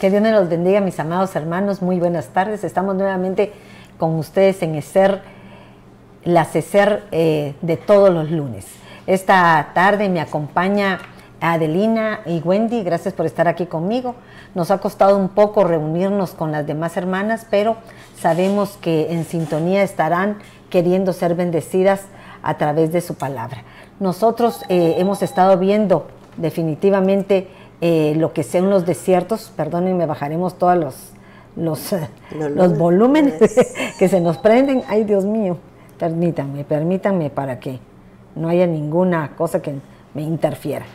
Que 0.00 0.10
Dios 0.10 0.22
me 0.22 0.30
los 0.30 0.48
bendiga, 0.48 0.80
mis 0.80 1.00
amados 1.00 1.34
hermanos. 1.34 1.82
Muy 1.82 1.98
buenas 1.98 2.28
tardes. 2.28 2.62
Estamos 2.62 2.94
nuevamente 2.94 3.52
con 3.98 4.14
ustedes 4.14 4.62
en 4.62 4.76
ESER, 4.76 5.22
la 6.22 6.44
CESER 6.44 7.02
eh, 7.10 7.56
de 7.62 7.76
todos 7.76 8.10
los 8.10 8.30
lunes. 8.30 8.64
Esta 9.08 9.70
tarde 9.74 10.08
me 10.08 10.20
acompaña 10.20 11.00
Adelina 11.40 12.20
y 12.26 12.38
Wendy. 12.38 12.84
Gracias 12.84 13.12
por 13.12 13.26
estar 13.26 13.48
aquí 13.48 13.66
conmigo. 13.66 14.14
Nos 14.54 14.70
ha 14.70 14.78
costado 14.78 15.16
un 15.16 15.30
poco 15.30 15.64
reunirnos 15.64 16.30
con 16.30 16.52
las 16.52 16.64
demás 16.64 16.96
hermanas, 16.96 17.44
pero 17.50 17.76
sabemos 18.20 18.78
que 18.80 19.12
en 19.12 19.24
sintonía 19.24 19.82
estarán 19.82 20.38
queriendo 20.70 21.12
ser 21.12 21.34
bendecidas 21.34 22.02
a 22.44 22.56
través 22.56 22.92
de 22.92 23.00
su 23.00 23.16
palabra. 23.16 23.64
Nosotros 23.98 24.62
eh, 24.68 24.94
hemos 24.98 25.22
estado 25.22 25.58
viendo 25.58 26.06
definitivamente 26.36 27.48
eh, 27.80 28.14
lo 28.16 28.32
que 28.32 28.42
sean 28.42 28.70
los 28.70 28.86
desiertos, 28.86 29.52
perdónenme, 29.56 30.06
bajaremos 30.06 30.58
todos 30.58 30.76
los, 30.76 30.94
los, 31.56 31.94
los 32.32 32.76
volúmenes 32.76 33.34
que 33.98 34.08
se 34.08 34.20
nos 34.20 34.38
prenden. 34.38 34.82
Ay, 34.88 35.04
Dios 35.04 35.24
mío, 35.24 35.58
permítanme, 35.98 36.64
permítanme 36.64 37.30
para 37.30 37.60
que 37.60 37.78
no 38.34 38.48
haya 38.48 38.66
ninguna 38.66 39.36
cosa 39.36 39.62
que 39.62 39.74
me 40.14 40.22
interfiera. 40.22 40.86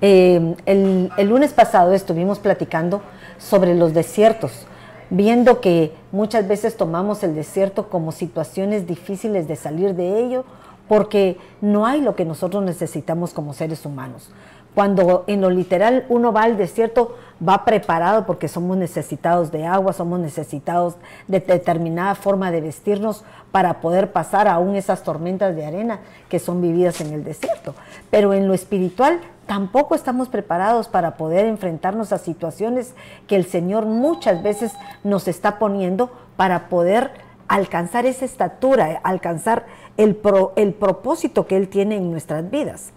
Eh, 0.00 0.54
el, 0.66 1.10
el 1.16 1.28
lunes 1.28 1.52
pasado 1.52 1.92
estuvimos 1.92 2.38
platicando 2.38 3.02
sobre 3.38 3.74
los 3.74 3.92
desiertos, 3.92 4.66
viendo 5.10 5.60
que 5.60 5.92
muchas 6.12 6.46
veces 6.46 6.76
tomamos 6.76 7.22
el 7.22 7.34
desierto 7.34 7.88
como 7.88 8.12
situaciones 8.12 8.86
difíciles 8.86 9.48
de 9.48 9.56
salir 9.56 9.94
de 9.94 10.20
ello, 10.20 10.44
porque 10.88 11.36
no 11.60 11.86
hay 11.86 12.00
lo 12.00 12.16
que 12.16 12.24
nosotros 12.24 12.64
necesitamos 12.64 13.32
como 13.32 13.52
seres 13.52 13.86
humanos. 13.86 14.30
Cuando 14.74 15.24
en 15.26 15.40
lo 15.40 15.50
literal 15.50 16.04
uno 16.08 16.32
va 16.32 16.42
al 16.42 16.56
desierto, 16.56 17.16
va 17.46 17.64
preparado 17.64 18.26
porque 18.26 18.48
somos 18.48 18.76
necesitados 18.76 19.50
de 19.50 19.66
agua, 19.66 19.92
somos 19.92 20.20
necesitados 20.20 20.96
de 21.26 21.40
determinada 21.40 22.14
forma 22.14 22.50
de 22.50 22.60
vestirnos 22.60 23.24
para 23.50 23.80
poder 23.80 24.12
pasar 24.12 24.46
aún 24.46 24.76
esas 24.76 25.02
tormentas 25.02 25.56
de 25.56 25.66
arena 25.66 26.00
que 26.28 26.38
son 26.38 26.60
vividas 26.60 27.00
en 27.00 27.12
el 27.12 27.24
desierto. 27.24 27.74
Pero 28.10 28.32
en 28.32 28.46
lo 28.46 28.54
espiritual 28.54 29.20
tampoco 29.46 29.94
estamos 29.94 30.28
preparados 30.28 30.88
para 30.88 31.16
poder 31.16 31.46
enfrentarnos 31.46 32.12
a 32.12 32.18
situaciones 32.18 32.94
que 33.26 33.36
el 33.36 33.46
Señor 33.46 33.86
muchas 33.86 34.42
veces 34.42 34.72
nos 35.02 35.26
está 35.26 35.58
poniendo 35.58 36.10
para 36.36 36.68
poder 36.68 37.10
alcanzar 37.48 38.06
esa 38.06 38.24
estatura, 38.24 39.00
alcanzar 39.02 39.66
el, 39.96 40.20
el 40.54 40.74
propósito 40.74 41.48
que 41.48 41.56
Él 41.56 41.68
tiene 41.68 41.96
en 41.96 42.12
nuestras 42.12 42.48
vidas. 42.48 42.92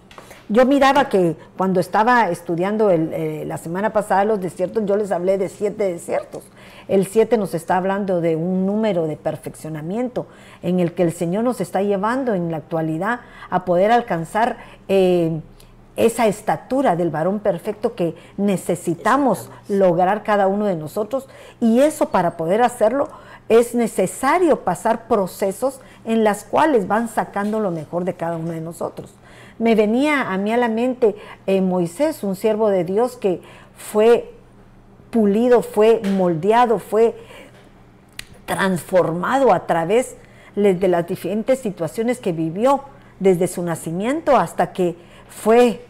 Yo 0.49 0.65
miraba 0.65 1.07
que 1.07 1.37
cuando 1.57 1.79
estaba 1.79 2.29
estudiando 2.29 2.91
eh, 2.91 3.43
la 3.47 3.57
semana 3.57 3.93
pasada 3.93 4.25
los 4.25 4.41
desiertos, 4.41 4.83
yo 4.85 4.97
les 4.97 5.11
hablé 5.11 5.37
de 5.37 5.47
siete 5.47 5.85
desiertos. 5.85 6.43
El 6.89 7.07
siete 7.07 7.37
nos 7.37 7.53
está 7.53 7.77
hablando 7.77 8.19
de 8.19 8.35
un 8.35 8.65
número 8.65 9.07
de 9.07 9.15
perfeccionamiento 9.15 10.27
en 10.61 10.81
el 10.81 10.93
que 10.93 11.03
el 11.03 11.13
Señor 11.13 11.45
nos 11.45 11.61
está 11.61 11.81
llevando 11.81 12.33
en 12.33 12.51
la 12.51 12.57
actualidad 12.57 13.21
a 13.49 13.63
poder 13.63 13.91
alcanzar 13.91 14.57
eh, 14.89 15.39
esa 15.95 16.27
estatura 16.27 16.97
del 16.97 17.09
varón 17.09 17.39
perfecto 17.39 17.95
que 17.95 18.13
necesitamos 18.35 19.49
lograr 19.69 20.23
cada 20.23 20.47
uno 20.47 20.65
de 20.65 20.75
nosotros. 20.75 21.29
Y 21.61 21.79
eso 21.79 22.09
para 22.09 22.35
poder 22.35 22.61
hacerlo 22.63 23.07
es 23.47 23.75
necesario 23.75 24.59
pasar 24.59 25.07
procesos 25.07 25.79
en 26.03 26.25
las 26.25 26.43
cuales 26.43 26.89
van 26.89 27.07
sacando 27.07 27.61
lo 27.61 27.71
mejor 27.71 28.03
de 28.03 28.15
cada 28.15 28.35
uno 28.35 28.51
de 28.51 28.61
nosotros 28.61 29.15
me 29.63 29.75
venía 29.75 30.33
a 30.33 30.37
mí 30.37 30.51
a 30.51 30.57
la 30.57 30.67
mente 30.67 31.15
eh, 31.47 31.61
Moisés, 31.61 32.21
un 32.23 32.35
siervo 32.35 32.67
de 32.67 32.83
Dios 32.83 33.15
que 33.15 33.41
fue 33.77 34.29
pulido, 35.09 35.61
fue 35.61 36.01
moldeado, 36.01 36.79
fue 36.79 37.15
transformado 38.45 39.53
a 39.53 39.65
través 39.65 40.17
de 40.55 40.87
las 40.89 41.07
diferentes 41.07 41.59
situaciones 41.59 42.19
que 42.19 42.33
vivió 42.33 42.81
desde 43.21 43.47
su 43.47 43.63
nacimiento 43.63 44.35
hasta 44.35 44.73
que 44.73 44.97
fue, 45.29 45.85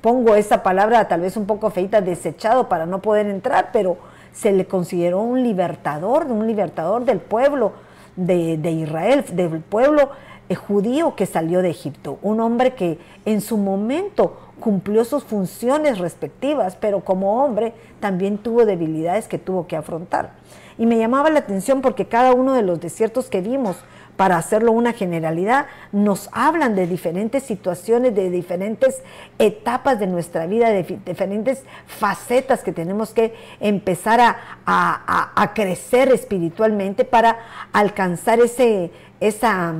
pongo 0.00 0.34
esa 0.34 0.64
palabra 0.64 1.06
tal 1.06 1.20
vez 1.20 1.36
un 1.36 1.46
poco 1.46 1.70
feita, 1.70 2.00
desechado 2.00 2.68
para 2.68 2.84
no 2.84 3.00
poder 3.00 3.28
entrar, 3.28 3.70
pero 3.72 3.96
se 4.32 4.50
le 4.50 4.66
consideró 4.66 5.20
un 5.20 5.44
libertador, 5.44 6.26
un 6.26 6.48
libertador 6.48 7.04
del 7.04 7.20
pueblo 7.20 7.74
de, 8.16 8.58
de 8.58 8.72
Israel, 8.72 9.24
del 9.30 9.60
pueblo 9.60 10.10
judío 10.52 11.16
que 11.16 11.26
salió 11.26 11.62
de 11.62 11.70
Egipto, 11.70 12.18
un 12.22 12.40
hombre 12.40 12.74
que 12.74 12.98
en 13.24 13.40
su 13.40 13.56
momento 13.56 14.36
cumplió 14.60 15.04
sus 15.04 15.24
funciones 15.24 15.98
respectivas, 15.98 16.76
pero 16.76 17.00
como 17.00 17.44
hombre 17.44 17.72
también 18.00 18.38
tuvo 18.38 18.66
debilidades 18.66 19.26
que 19.26 19.38
tuvo 19.38 19.66
que 19.66 19.76
afrontar. 19.76 20.32
Y 20.78 20.86
me 20.86 20.98
llamaba 20.98 21.30
la 21.30 21.40
atención 21.40 21.80
porque 21.80 22.06
cada 22.06 22.32
uno 22.32 22.52
de 22.54 22.62
los 22.62 22.80
desiertos 22.80 23.28
que 23.28 23.40
vimos, 23.40 23.76
para 24.16 24.36
hacerlo 24.36 24.70
una 24.70 24.92
generalidad, 24.92 25.66
nos 25.90 26.28
hablan 26.30 26.76
de 26.76 26.86
diferentes 26.86 27.42
situaciones, 27.42 28.14
de 28.14 28.30
diferentes 28.30 29.02
etapas 29.38 29.98
de 29.98 30.06
nuestra 30.06 30.46
vida, 30.46 30.70
de 30.70 31.00
diferentes 31.04 31.64
facetas 31.86 32.62
que 32.62 32.72
tenemos 32.72 33.12
que 33.12 33.34
empezar 33.58 34.20
a, 34.20 34.36
a 34.66 35.54
crecer 35.54 36.12
espiritualmente 36.12 37.04
para 37.04 37.38
alcanzar 37.72 38.38
ese, 38.40 38.92
esa 39.18 39.74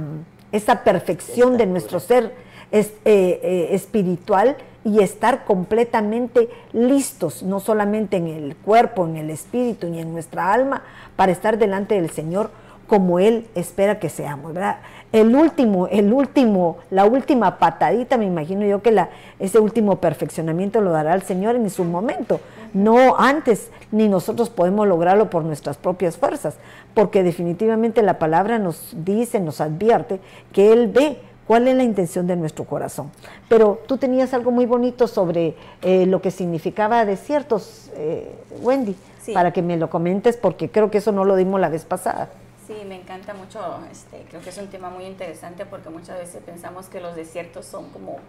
esa 0.55 0.85
perfección 0.85 1.57
de 1.57 1.67
nuestro 1.67 1.99
ser 1.99 2.33
eh, 2.71 2.87
eh, 3.05 3.69
espiritual 3.73 4.57
y 4.85 5.01
estar 5.01 5.45
completamente 5.45 6.49
listos, 6.73 7.43
no 7.43 7.59
solamente 7.59 8.19
en 8.19 8.29
el 8.29 8.57
cuerpo, 8.57 9.05
en 9.05 9.17
el 9.17 9.31
espíritu, 9.31 9.89
ni 9.89 10.01
en 10.01 10.13
nuestra 10.13 10.53
alma, 10.53 10.83
para 11.17 11.33
estar 11.33 11.59
delante 11.59 11.97
del 11.97 12.11
Señor 12.11 12.51
como 12.87 13.19
Él 13.19 13.49
espera 13.57 13.99
que 13.99 14.09
seamos, 14.09 14.55
¿verdad? 14.55 14.79
El 15.15 15.37
último, 15.37 15.87
el 15.87 16.13
último, 16.13 16.79
la 16.91 17.05
última 17.05 17.61
patadita, 17.61 18.17
me 18.17 18.25
imagino 18.25 18.67
yo 18.67 18.83
que 18.83 18.91
la, 18.91 19.11
ese 19.39 19.61
último 19.61 20.01
perfeccionamiento 20.01 20.81
lo 20.81 20.91
dará 20.91 21.15
el 21.15 21.23
Señor 21.23 21.55
en 21.55 21.71
su 21.71 21.85
momento, 21.85 22.41
no 22.73 23.17
antes, 23.17 23.71
ni 23.93 24.09
nosotros 24.09 24.51
podemos 24.51 24.89
lograrlo 24.89 25.31
por 25.31 25.45
nuestras 25.45 25.77
propias 25.77 26.17
fuerzas, 26.17 26.57
porque 26.95 27.23
definitivamente 27.23 28.03
la 28.03 28.19
palabra 28.19 28.59
nos 28.59 28.93
dice, 29.05 29.39
nos 29.39 29.61
advierte 29.61 30.19
que 30.53 30.73
Él 30.73 30.89
ve 30.89 31.19
cuál 31.47 31.69
es 31.69 31.77
la 31.77 31.85
intención 31.85 32.27
de 32.27 32.35
nuestro 32.35 32.65
corazón. 32.65 33.13
Pero 33.49 33.83
tú 33.87 33.99
tenías 33.99 34.35
algo 34.35 34.51
muy 34.51 34.67
bonito 34.67 35.07
sobre 35.07 35.55
eh, 35.83 36.07
lo 36.07 36.21
que 36.23 36.33
significaba 36.33 37.05
desiertos, 37.05 37.93
eh, 37.95 38.35
Wendy, 38.63 38.97
para 39.33 39.53
que 39.53 39.63
me 39.63 39.77
lo 39.77 39.91
comentes, 39.91 40.37
porque 40.37 40.71
creo 40.71 40.91
que 40.91 40.99
eso 40.99 41.13
no 41.13 41.25
lo 41.25 41.37
dimos 41.37 41.61
la 41.61 41.69
vez 41.69 41.85
pasada. 41.85 42.31
Sí, 42.67 42.75
me 42.87 42.97
encanta 42.97 43.35
mucho, 43.35 43.61
este, 43.91 44.25
creo 44.31 44.41
que 44.41 44.49
es 44.49 44.57
un 44.57 44.69
tema 44.69 44.89
muy 44.89 45.05
interesante 45.05 45.67
porque 45.67 45.91
muchas 45.91 46.19
veces 46.19 46.43
pensamos 46.43 46.87
que 46.87 46.99
los 46.99 47.15
desiertos 47.15 47.67
son 47.67 47.91
como 47.91 48.21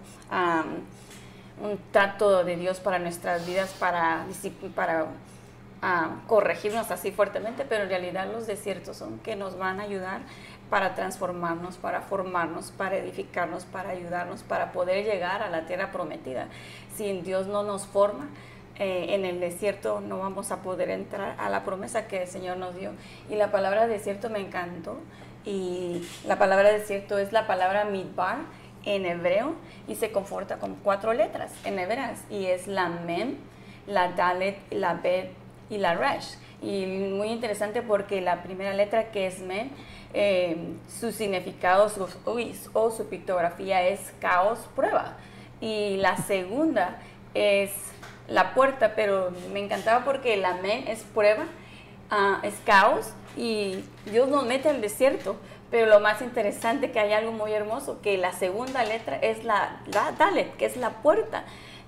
un 1.62 1.80
trato 1.92 2.44
de 2.44 2.58
Dios 2.58 2.82
para 2.82 3.00
nuestras 3.00 3.48
vidas, 3.48 3.74
para, 3.80 4.26
para 4.76 5.08
a 5.82 6.22
corregirnos 6.28 6.90
así 6.92 7.12
fuertemente, 7.12 7.64
pero 7.64 7.84
en 7.84 7.90
realidad 7.90 8.28
los 8.32 8.48
desiertos 8.48 8.98
son 8.98 9.20
que 9.20 9.36
nos 9.36 9.58
van 9.58 9.80
a 9.80 9.84
ayudar 9.84 10.22
para 10.70 10.96
transformarnos, 10.96 11.78
para 11.78 12.02
formarnos, 12.02 12.72
para 12.72 12.98
edificarnos, 12.98 13.66
para 13.66 13.92
ayudarnos, 13.92 14.42
para 14.44 14.72
poder 14.72 15.06
llegar 15.06 15.44
a 15.44 15.50
la 15.50 15.66
tierra 15.68 15.92
prometida. 15.92 16.48
Si 16.96 17.22
Dios 17.22 17.48
no 17.48 17.64
nos 17.64 17.86
forma, 17.86 18.28
eh, 18.78 19.08
en 19.10 19.24
el 19.24 19.40
desierto 19.40 20.02
no 20.02 20.20
vamos 20.20 20.52
a 20.52 20.62
poder 20.62 20.90
entrar 20.90 21.36
a 21.40 21.50
la 21.50 21.64
promesa 21.64 22.08
que 22.08 22.24
el 22.24 22.28
Señor 22.28 22.58
nos 22.58 22.76
dio. 22.76 22.92
Y 23.30 23.36
la 23.36 23.52
palabra 23.52 23.88
desierto 23.88 24.30
me 24.30 24.40
encantó. 24.40 24.98
Y 25.46 26.06
la 26.26 26.38
palabra 26.38 26.72
desierto 26.72 27.18
es 27.18 27.32
la 27.32 27.48
palabra 27.48 27.86
midbar 27.86 28.38
en 28.84 29.06
hebreo 29.06 29.56
y 29.88 29.96
se 29.96 30.12
conforta 30.12 30.58
con 30.58 30.76
cuatro 30.76 31.14
letras 31.14 31.54
en 31.64 31.80
hebreas. 31.80 32.24
Y 32.30 32.46
es 32.46 32.68
la 32.68 32.90
mem, 32.90 33.36
la 33.88 34.12
dalet, 34.12 34.58
la 34.72 34.96
bet 34.96 35.32
y 35.70 35.78
la 35.78 35.96
Resh. 35.96 36.38
Y 36.62 36.86
muy 36.86 37.30
interesante 37.30 37.82
porque 37.82 38.22
la 38.22 38.44
primera 38.44 38.74
letra 38.74 39.12
que 39.12 39.28
es 39.28 39.40
Men, 39.40 39.72
eh, 40.14 40.58
su 40.88 41.12
significado 41.12 41.90
su, 41.90 42.08
o 42.74 42.92
su 42.92 43.10
pictografía 43.10 43.88
es 43.88 44.14
caos, 44.20 44.60
prueba. 44.76 45.18
Y 45.62 45.98
la 45.98 46.18
segunda 46.18 47.00
es 47.34 47.72
la 48.28 48.54
puerta, 48.54 48.94
pero 48.96 49.32
me 49.54 49.60
encantaba 49.60 50.06
porque 50.06 50.38
la 50.38 50.56
Men 50.56 50.88
es 50.88 51.04
prueba, 51.04 51.46
uh, 52.12 52.46
es 52.46 52.56
caos 52.66 53.14
y 53.38 53.84
Dios 54.06 54.30
nos 54.30 54.46
mete 54.46 54.70
al 54.70 54.82
desierto. 54.82 55.36
Pero 55.72 55.88
lo 55.88 56.00
más 56.00 56.22
interesante 56.22 56.92
que 56.92 57.00
hay 57.00 57.12
algo 57.12 57.32
muy 57.32 57.52
hermoso, 57.52 58.00
que 58.02 58.18
la 58.18 58.32
segunda 58.32 58.84
letra 58.84 59.18
es 59.18 59.44
la, 59.44 59.82
la 59.88 60.12
Dalet, 60.12 60.56
que 60.58 60.66
es 60.66 60.78
la 60.78 61.02
puerta. 61.02 61.44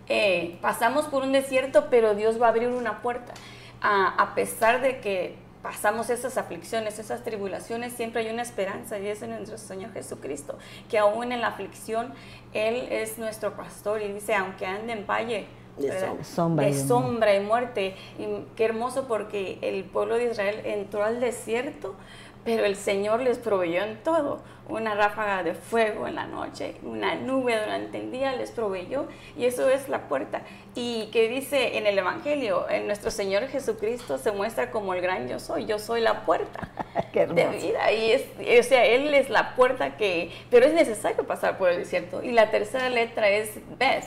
Eh, 0.09 0.57
pasamos 0.61 1.05
por 1.05 1.23
un 1.23 1.31
desierto, 1.31 1.87
pero 1.89 2.15
Dios 2.15 2.41
va 2.41 2.47
a 2.47 2.49
abrir 2.49 2.69
una 2.69 3.01
puerta 3.01 3.33
a, 3.81 4.33
pesar 4.35 4.81
de 4.81 4.99
que 4.99 5.35
pasamos 5.61 6.09
esas 6.09 6.37
aflicciones, 6.37 6.99
esas 6.99 7.23
tribulaciones, 7.23 7.93
siempre 7.93 8.21
hay 8.21 8.29
una 8.29 8.41
esperanza 8.41 8.97
y 8.99 9.07
es 9.07 9.21
en 9.21 9.31
nuestro 9.31 9.57
Señor 9.57 9.91
Jesucristo, 9.93 10.57
que 10.89 10.97
aún 10.97 11.31
en 11.31 11.41
la 11.41 11.47
aflicción 11.47 12.13
Él 12.53 12.87
es 12.89 13.17
nuestro 13.17 13.55
pastor 13.55 14.01
y 14.01 14.13
dice, 14.13 14.33
aunque 14.35 14.65
ande 14.65 14.93
en 14.93 15.05
valle 15.05 15.47
de, 15.77 16.23
sombra, 16.23 16.65
de 16.65 16.73
sombra, 16.73 17.35
y 17.35 17.39
muerte. 17.39 17.95
Y 18.17 18.25
qué 18.55 18.65
hermoso 18.65 19.07
porque 19.07 19.59
el 19.61 19.83
pueblo 19.83 20.17
de 20.17 20.31
Israel 20.31 20.61
entró 20.65 21.03
al 21.03 21.19
desierto, 21.19 21.95
pero 22.43 22.65
el 22.65 22.75
Señor 22.75 23.21
les 23.21 23.37
proveyó 23.37 23.83
en 23.83 24.01
todo. 24.03 24.41
Una 24.69 24.95
ráfaga 24.95 25.43
de 25.43 25.53
fuego 25.53 26.07
en 26.09 26.15
la 26.15 26.25
noche, 26.25 26.75
una 26.83 27.15
nube 27.15 27.57
durante 27.57 27.99
el 27.99 28.11
día 28.11 28.35
les 28.35 28.51
proveyó 28.51 29.07
y 29.37 29.45
eso 29.45 29.69
es 29.69 29.87
la 29.87 30.09
puerta. 30.09 30.41
Y 30.75 31.05
que 31.11 31.29
dice 31.29 31.77
en 31.77 31.87
el 31.87 31.97
Evangelio, 31.97 32.69
en 32.69 32.85
nuestro 32.85 33.09
Señor 33.09 33.47
Jesucristo 33.47 34.17
se 34.17 34.33
muestra 34.33 34.69
como 34.69 34.93
el 34.93 34.99
gran 34.99 35.29
yo 35.29 35.39
soy, 35.39 35.65
yo 35.65 35.79
soy 35.79 36.01
la 36.01 36.25
puerta 36.25 36.69
de 37.13 37.25
vida. 37.25 37.93
Y 37.93 38.11
es, 38.11 38.25
o 38.59 38.67
sea, 38.67 38.85
Él 38.85 39.13
es 39.13 39.29
la 39.29 39.55
puerta 39.55 39.95
que, 39.95 40.31
pero 40.49 40.65
es 40.65 40.73
necesario 40.73 41.25
pasar 41.25 41.57
por 41.57 41.69
el 41.69 41.77
desierto. 41.77 42.21
Y 42.21 42.33
la 42.33 42.51
tercera 42.51 42.89
letra 42.89 43.29
es 43.29 43.59
Beth 43.79 44.05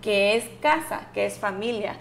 que 0.00 0.36
es 0.36 0.44
casa, 0.60 1.08
que 1.14 1.26
es 1.26 1.38
familia. 1.38 1.96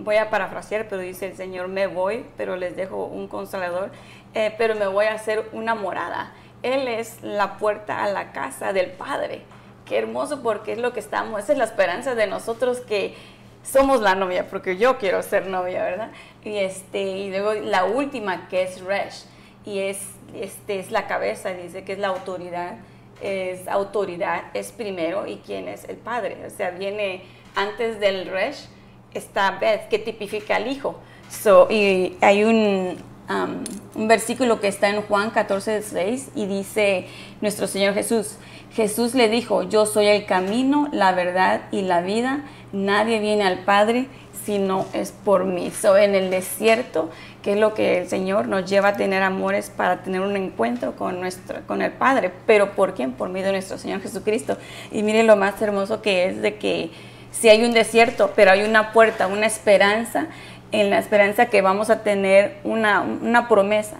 voy 0.00 0.16
a 0.16 0.30
parafrasear, 0.30 0.88
pero 0.88 1.02
dice 1.02 1.26
el 1.26 1.36
Señor, 1.36 1.68
me 1.68 1.86
voy, 1.86 2.24
pero 2.36 2.56
les 2.56 2.76
dejo 2.76 3.04
un 3.04 3.28
consolador, 3.28 3.90
eh, 4.34 4.54
pero 4.56 4.74
me 4.74 4.86
voy 4.86 5.06
a 5.06 5.14
hacer 5.14 5.48
una 5.52 5.74
morada. 5.74 6.32
Él 6.62 6.88
es 6.88 7.22
la 7.22 7.58
puerta 7.58 8.04
a 8.04 8.08
la 8.08 8.32
casa 8.32 8.72
del 8.72 8.90
Padre. 8.90 9.42
Qué 9.86 9.98
hermoso 9.98 10.42
porque 10.42 10.72
es 10.72 10.78
lo 10.78 10.92
que 10.92 11.00
estamos, 11.00 11.42
esa 11.42 11.52
es 11.52 11.58
la 11.58 11.64
esperanza 11.64 12.14
de 12.14 12.26
nosotros 12.26 12.80
que 12.80 13.14
somos 13.62 14.00
la 14.00 14.14
novia, 14.14 14.48
porque 14.48 14.76
yo 14.76 14.98
quiero 14.98 15.22
ser 15.22 15.46
novia, 15.46 15.82
¿verdad? 15.82 16.10
Y, 16.44 16.56
este, 16.56 17.02
y 17.02 17.30
luego 17.30 17.54
la 17.54 17.84
última 17.84 18.48
que 18.48 18.62
es 18.62 18.80
Resh, 18.82 19.24
y 19.64 19.80
es, 19.80 19.98
este, 20.34 20.78
es 20.78 20.90
la 20.90 21.06
cabeza, 21.06 21.50
dice 21.50 21.84
que 21.84 21.92
es 21.92 21.98
la 21.98 22.08
autoridad 22.08 22.76
es 23.22 23.68
autoridad, 23.68 24.44
es 24.54 24.72
primero 24.72 25.26
y 25.26 25.36
quién 25.36 25.68
es 25.68 25.84
el 25.88 25.96
padre. 25.96 26.36
O 26.46 26.50
sea, 26.50 26.70
viene 26.70 27.22
antes 27.54 28.00
del 28.00 28.26
Resh, 28.26 28.66
está 29.14 29.52
Beth, 29.52 29.88
que 29.88 29.98
tipifica 29.98 30.56
al 30.56 30.66
hijo. 30.66 30.96
So, 31.30 31.68
y 31.70 32.16
hay 32.20 32.44
un, 32.44 32.96
um, 33.28 33.64
un 33.94 34.08
versículo 34.08 34.60
que 34.60 34.68
está 34.68 34.88
en 34.88 35.02
Juan 35.02 35.30
14, 35.30 35.82
6 35.82 36.30
y 36.34 36.46
dice 36.46 37.06
nuestro 37.40 37.66
Señor 37.66 37.94
Jesús, 37.94 38.36
Jesús 38.72 39.14
le 39.14 39.28
dijo, 39.28 39.64
yo 39.64 39.86
soy 39.86 40.06
el 40.06 40.26
camino, 40.26 40.88
la 40.92 41.12
verdad 41.12 41.62
y 41.72 41.82
la 41.82 42.02
vida, 42.02 42.44
nadie 42.72 43.18
viene 43.18 43.44
al 43.44 43.60
Padre 43.60 44.06
si 44.44 44.58
no 44.58 44.86
es 44.92 45.12
por 45.12 45.44
mí. 45.44 45.70
So, 45.70 45.96
en 45.96 46.14
el 46.14 46.30
desierto 46.30 47.10
que 47.42 47.52
es 47.52 47.58
lo 47.58 47.74
que 47.74 47.98
el 47.98 48.08
Señor 48.08 48.48
nos 48.48 48.68
lleva 48.68 48.88
a 48.88 48.96
tener 48.96 49.22
amores 49.22 49.70
para 49.74 50.02
tener 50.02 50.20
un 50.20 50.36
encuentro 50.36 50.96
con, 50.96 51.20
nuestro, 51.20 51.60
con 51.66 51.82
el 51.82 51.92
Padre. 51.92 52.30
¿Pero 52.46 52.72
por 52.72 52.94
quién? 52.94 53.12
Por 53.12 53.28
medio 53.28 53.46
de 53.46 53.52
nuestro 53.52 53.78
Señor 53.78 54.00
Jesucristo. 54.00 54.56
Y 54.92 55.02
miren 55.02 55.26
lo 55.26 55.36
más 55.36 55.60
hermoso 55.62 56.02
que 56.02 56.26
es 56.26 56.42
de 56.42 56.56
que 56.56 56.90
si 57.30 57.48
hay 57.48 57.64
un 57.64 57.72
desierto, 57.72 58.32
pero 58.36 58.50
hay 58.50 58.62
una 58.62 58.92
puerta, 58.92 59.26
una 59.26 59.46
esperanza, 59.46 60.26
en 60.72 60.90
la 60.90 60.98
esperanza 60.98 61.46
que 61.46 61.62
vamos 61.62 61.90
a 61.90 62.02
tener 62.02 62.58
una, 62.64 63.00
una 63.00 63.48
promesa, 63.48 63.96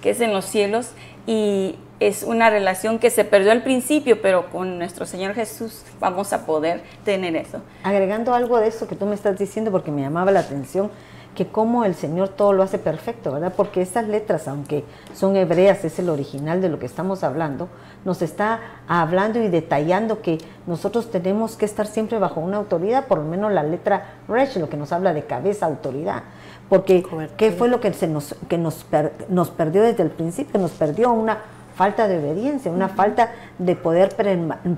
que 0.00 0.10
es 0.10 0.20
en 0.20 0.32
los 0.32 0.44
cielos, 0.44 0.90
y 1.26 1.76
es 2.00 2.22
una 2.22 2.50
relación 2.50 2.98
que 2.98 3.10
se 3.10 3.24
perdió 3.24 3.52
al 3.52 3.62
principio, 3.62 4.20
pero 4.20 4.50
con 4.50 4.78
nuestro 4.78 5.06
Señor 5.06 5.34
Jesús 5.34 5.82
vamos 5.98 6.32
a 6.32 6.46
poder 6.46 6.82
tener 7.04 7.36
eso. 7.36 7.62
Agregando 7.82 8.34
algo 8.34 8.60
de 8.60 8.68
eso 8.68 8.86
que 8.86 8.96
tú 8.96 9.06
me 9.06 9.14
estás 9.14 9.38
diciendo, 9.38 9.70
porque 9.70 9.90
me 9.90 10.02
llamaba 10.02 10.30
la 10.30 10.40
atención, 10.40 10.90
que 11.36 11.46
como 11.46 11.84
el 11.84 11.94
Señor 11.94 12.30
todo 12.30 12.52
lo 12.52 12.64
hace 12.64 12.78
perfecto, 12.78 13.30
¿verdad? 13.30 13.52
Porque 13.56 13.82
esas 13.82 14.08
letras, 14.08 14.48
aunque 14.48 14.84
son 15.14 15.36
hebreas, 15.36 15.84
es 15.84 16.00
el 16.00 16.08
original 16.08 16.60
de 16.60 16.68
lo 16.68 16.80
que 16.80 16.86
estamos 16.86 17.22
hablando, 17.22 17.68
nos 18.04 18.22
está 18.22 18.60
hablando 18.88 19.40
y 19.40 19.48
detallando 19.48 20.22
que 20.22 20.38
nosotros 20.66 21.10
tenemos 21.12 21.56
que 21.56 21.64
estar 21.64 21.86
siempre 21.86 22.18
bajo 22.18 22.40
una 22.40 22.56
autoridad, 22.56 23.06
por 23.06 23.18
lo 23.18 23.24
menos 23.24 23.52
la 23.52 23.62
letra 23.62 24.16
Resh, 24.26 24.56
lo 24.56 24.68
que 24.68 24.76
nos 24.76 24.90
habla 24.92 25.14
de 25.14 25.24
cabeza, 25.24 25.66
autoridad. 25.66 26.24
Porque, 26.68 27.04
¿qué 27.36 27.52
fue 27.52 27.68
lo 27.68 27.80
que, 27.80 27.92
se 27.92 28.08
nos, 28.08 28.34
que 28.48 28.58
nos, 28.58 28.84
nos 29.28 29.50
perdió 29.50 29.82
desde 29.82 30.02
el 30.02 30.10
principio? 30.10 30.58
Nos 30.58 30.72
perdió 30.72 31.12
una 31.12 31.38
falta 31.76 32.08
de 32.08 32.18
obediencia, 32.18 32.72
una 32.72 32.88
falta 32.88 33.32
de 33.58 33.76
poder 33.76 34.16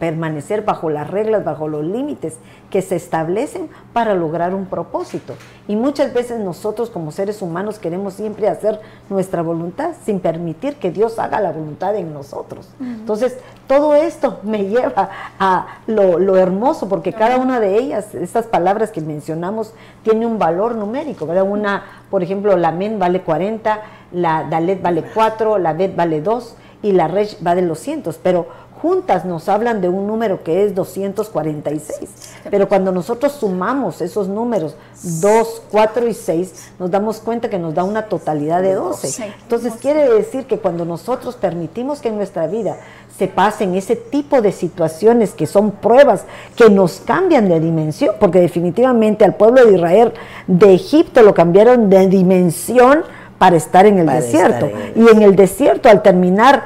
permanecer 0.00 0.62
bajo 0.62 0.90
las 0.90 1.08
reglas, 1.08 1.44
bajo 1.44 1.68
los 1.68 1.84
límites 1.84 2.38
que 2.70 2.82
se 2.82 2.96
establecen 2.96 3.70
para 3.92 4.14
lograr 4.14 4.52
un 4.52 4.66
propósito. 4.66 5.34
Y 5.68 5.76
muchas 5.76 6.12
veces 6.12 6.40
nosotros 6.40 6.90
como 6.90 7.12
seres 7.12 7.40
humanos 7.40 7.78
queremos 7.78 8.14
siempre 8.14 8.48
hacer 8.48 8.80
nuestra 9.10 9.42
voluntad 9.42 9.92
sin 10.04 10.18
permitir 10.18 10.74
que 10.76 10.90
Dios 10.90 11.20
haga 11.20 11.40
la 11.40 11.52
voluntad 11.52 11.94
en 11.94 12.12
nosotros. 12.12 12.68
Entonces, 12.80 13.38
todo 13.68 13.94
esto 13.94 14.40
me 14.42 14.64
lleva 14.64 15.08
a 15.38 15.78
lo, 15.86 16.36
hermoso, 16.36 16.88
porque 16.88 17.12
cada 17.12 17.36
una 17.36 17.60
de 17.60 17.78
ellas, 17.78 18.12
estas 18.14 18.46
palabras 18.46 18.90
que 18.90 19.00
mencionamos, 19.00 19.72
tiene 20.02 20.26
un 20.26 20.38
valor 20.38 20.74
numérico, 20.74 21.26
¿verdad? 21.26 21.44
Una, 21.48 21.84
por 22.10 22.24
ejemplo, 22.24 22.56
la 22.56 22.72
men 22.72 22.98
vale 22.98 23.20
40, 23.20 23.80
la 24.12 24.44
dalet 24.50 24.82
vale 24.82 25.04
4, 25.14 25.58
la 25.58 25.74
bet 25.74 25.94
vale 25.94 26.20
2 26.20 26.56
y 26.82 26.92
la 26.92 27.08
red 27.08 27.28
va 27.44 27.54
de 27.54 27.62
los 27.62 27.78
cientos, 27.78 28.18
pero 28.22 28.46
juntas 28.80 29.24
nos 29.24 29.48
hablan 29.48 29.80
de 29.80 29.88
un 29.88 30.06
número 30.06 30.42
que 30.42 30.64
es 30.64 30.74
246. 30.74 32.34
Pero 32.50 32.68
cuando 32.68 32.92
nosotros 32.92 33.32
sumamos 33.32 34.00
esos 34.00 34.28
números 34.28 34.76
2, 35.02 35.62
4 35.70 36.08
y 36.08 36.14
6, 36.14 36.72
nos 36.78 36.90
damos 36.90 37.18
cuenta 37.18 37.50
que 37.50 37.58
nos 37.58 37.74
da 37.74 37.84
una 37.84 38.06
totalidad 38.06 38.62
de 38.62 38.74
12. 38.74 39.32
Entonces 39.42 39.74
quiere 39.80 40.08
decir 40.08 40.46
que 40.46 40.58
cuando 40.58 40.84
nosotros 40.84 41.36
permitimos 41.36 42.00
que 42.00 42.08
en 42.08 42.16
nuestra 42.16 42.46
vida 42.46 42.76
se 43.18 43.26
pasen 43.26 43.74
ese 43.74 43.96
tipo 43.96 44.40
de 44.40 44.52
situaciones 44.52 45.32
que 45.32 45.46
son 45.46 45.72
pruebas 45.72 46.24
que 46.54 46.70
nos 46.70 47.00
cambian 47.00 47.48
de 47.48 47.58
dimensión, 47.58 48.14
porque 48.20 48.40
definitivamente 48.40 49.24
al 49.24 49.34
pueblo 49.34 49.64
de 49.64 49.74
Israel 49.74 50.12
de 50.46 50.74
Egipto 50.74 51.22
lo 51.22 51.34
cambiaron 51.34 51.90
de 51.90 52.06
dimensión 52.06 53.02
para 53.38 53.56
estar 53.56 53.86
en 53.86 53.98
el 53.98 54.06
desierto. 54.06 54.70
y 54.94 55.08
en 55.08 55.22
el 55.22 55.36
desierto, 55.36 55.88
al 55.88 56.02
terminar 56.02 56.64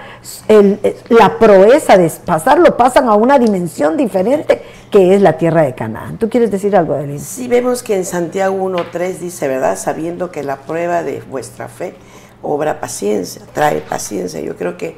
la 1.08 1.38
proeza 1.38 1.96
de 1.96 2.10
pasarlo, 2.24 2.76
pasan 2.76 3.08
a 3.08 3.14
una 3.14 3.38
dimensión 3.38 3.96
diferente 3.96 4.62
que 4.90 5.14
es 5.14 5.22
la 5.22 5.34
tierra 5.34 5.62
de 5.62 5.74
Canaán. 5.74 6.18
¿Tú 6.18 6.28
quieres 6.28 6.50
decir 6.50 6.74
algo, 6.76 6.94
Evelyn? 6.94 7.20
Sí, 7.20 7.48
vemos 7.48 7.82
que 7.82 7.96
en 7.96 8.04
Santiago 8.04 8.56
1.3 8.56 9.18
dice, 9.18 9.48
¿verdad? 9.48 9.76
Sabiendo 9.76 10.30
que 10.30 10.42
la 10.42 10.56
prueba 10.56 11.02
de 11.02 11.22
vuestra 11.22 11.68
fe 11.68 11.94
obra 12.42 12.80
paciencia, 12.80 13.42
trae 13.52 13.80
paciencia. 13.80 14.40
Yo 14.40 14.56
creo 14.56 14.76
que 14.76 14.96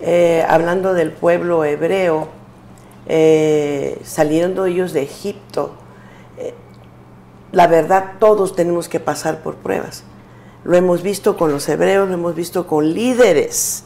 eh, 0.00 0.44
hablando 0.48 0.94
del 0.94 1.12
pueblo 1.12 1.64
hebreo, 1.64 2.28
eh, 3.06 3.98
saliendo 4.04 4.66
ellos 4.66 4.92
de 4.92 5.02
Egipto, 5.02 5.74
eh, 6.38 6.54
la 7.52 7.66
verdad 7.66 8.14
todos 8.18 8.56
tenemos 8.56 8.88
que 8.88 9.00
pasar 9.00 9.42
por 9.42 9.56
pruebas 9.56 10.04
lo 10.68 10.76
hemos 10.76 11.02
visto 11.02 11.38
con 11.38 11.50
los 11.50 11.66
hebreos, 11.70 12.08
lo 12.08 12.14
hemos 12.14 12.34
visto 12.34 12.66
con 12.66 12.92
líderes 12.92 13.84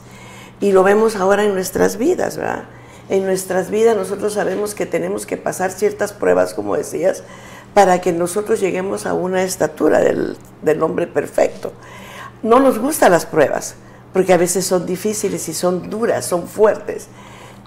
y 0.61 0.73
lo 0.73 0.83
vemos 0.83 1.15
ahora 1.15 1.45
en 1.45 1.55
nuestras 1.55 1.97
vidas, 1.97 2.37
¿verdad? 2.37 2.65
En 3.09 3.25
nuestras 3.25 3.71
vidas 3.71 3.97
nosotros 3.97 4.33
sabemos 4.33 4.75
que 4.75 4.85
tenemos 4.85 5.25
que 5.25 5.37
pasar 5.37 5.71
ciertas 5.71 6.13
pruebas, 6.13 6.55
como 6.55 6.77
decías, 6.77 7.23
para 7.73 8.01
que 8.01 8.13
nosotros 8.13 8.59
lleguemos 8.59 9.07
a 9.07 9.15
una 9.15 9.45
estatura 9.45 10.01
del, 10.01 10.37
hombre 10.83 11.07
perfecto. 11.07 11.73
No 12.43 12.59
nos 12.59 12.81
gustan 12.81 13.13
las 13.13 13.27
pruebas, 13.27 13.77
porque 14.13 14.33
a 14.33 14.37
veces 14.37 14.67
son 14.67 14.85
difíciles 14.85 15.49
y 15.49 15.55
son 15.55 15.89
duras, 15.89 16.27
son 16.27 16.49
fuertes. 16.49 17.07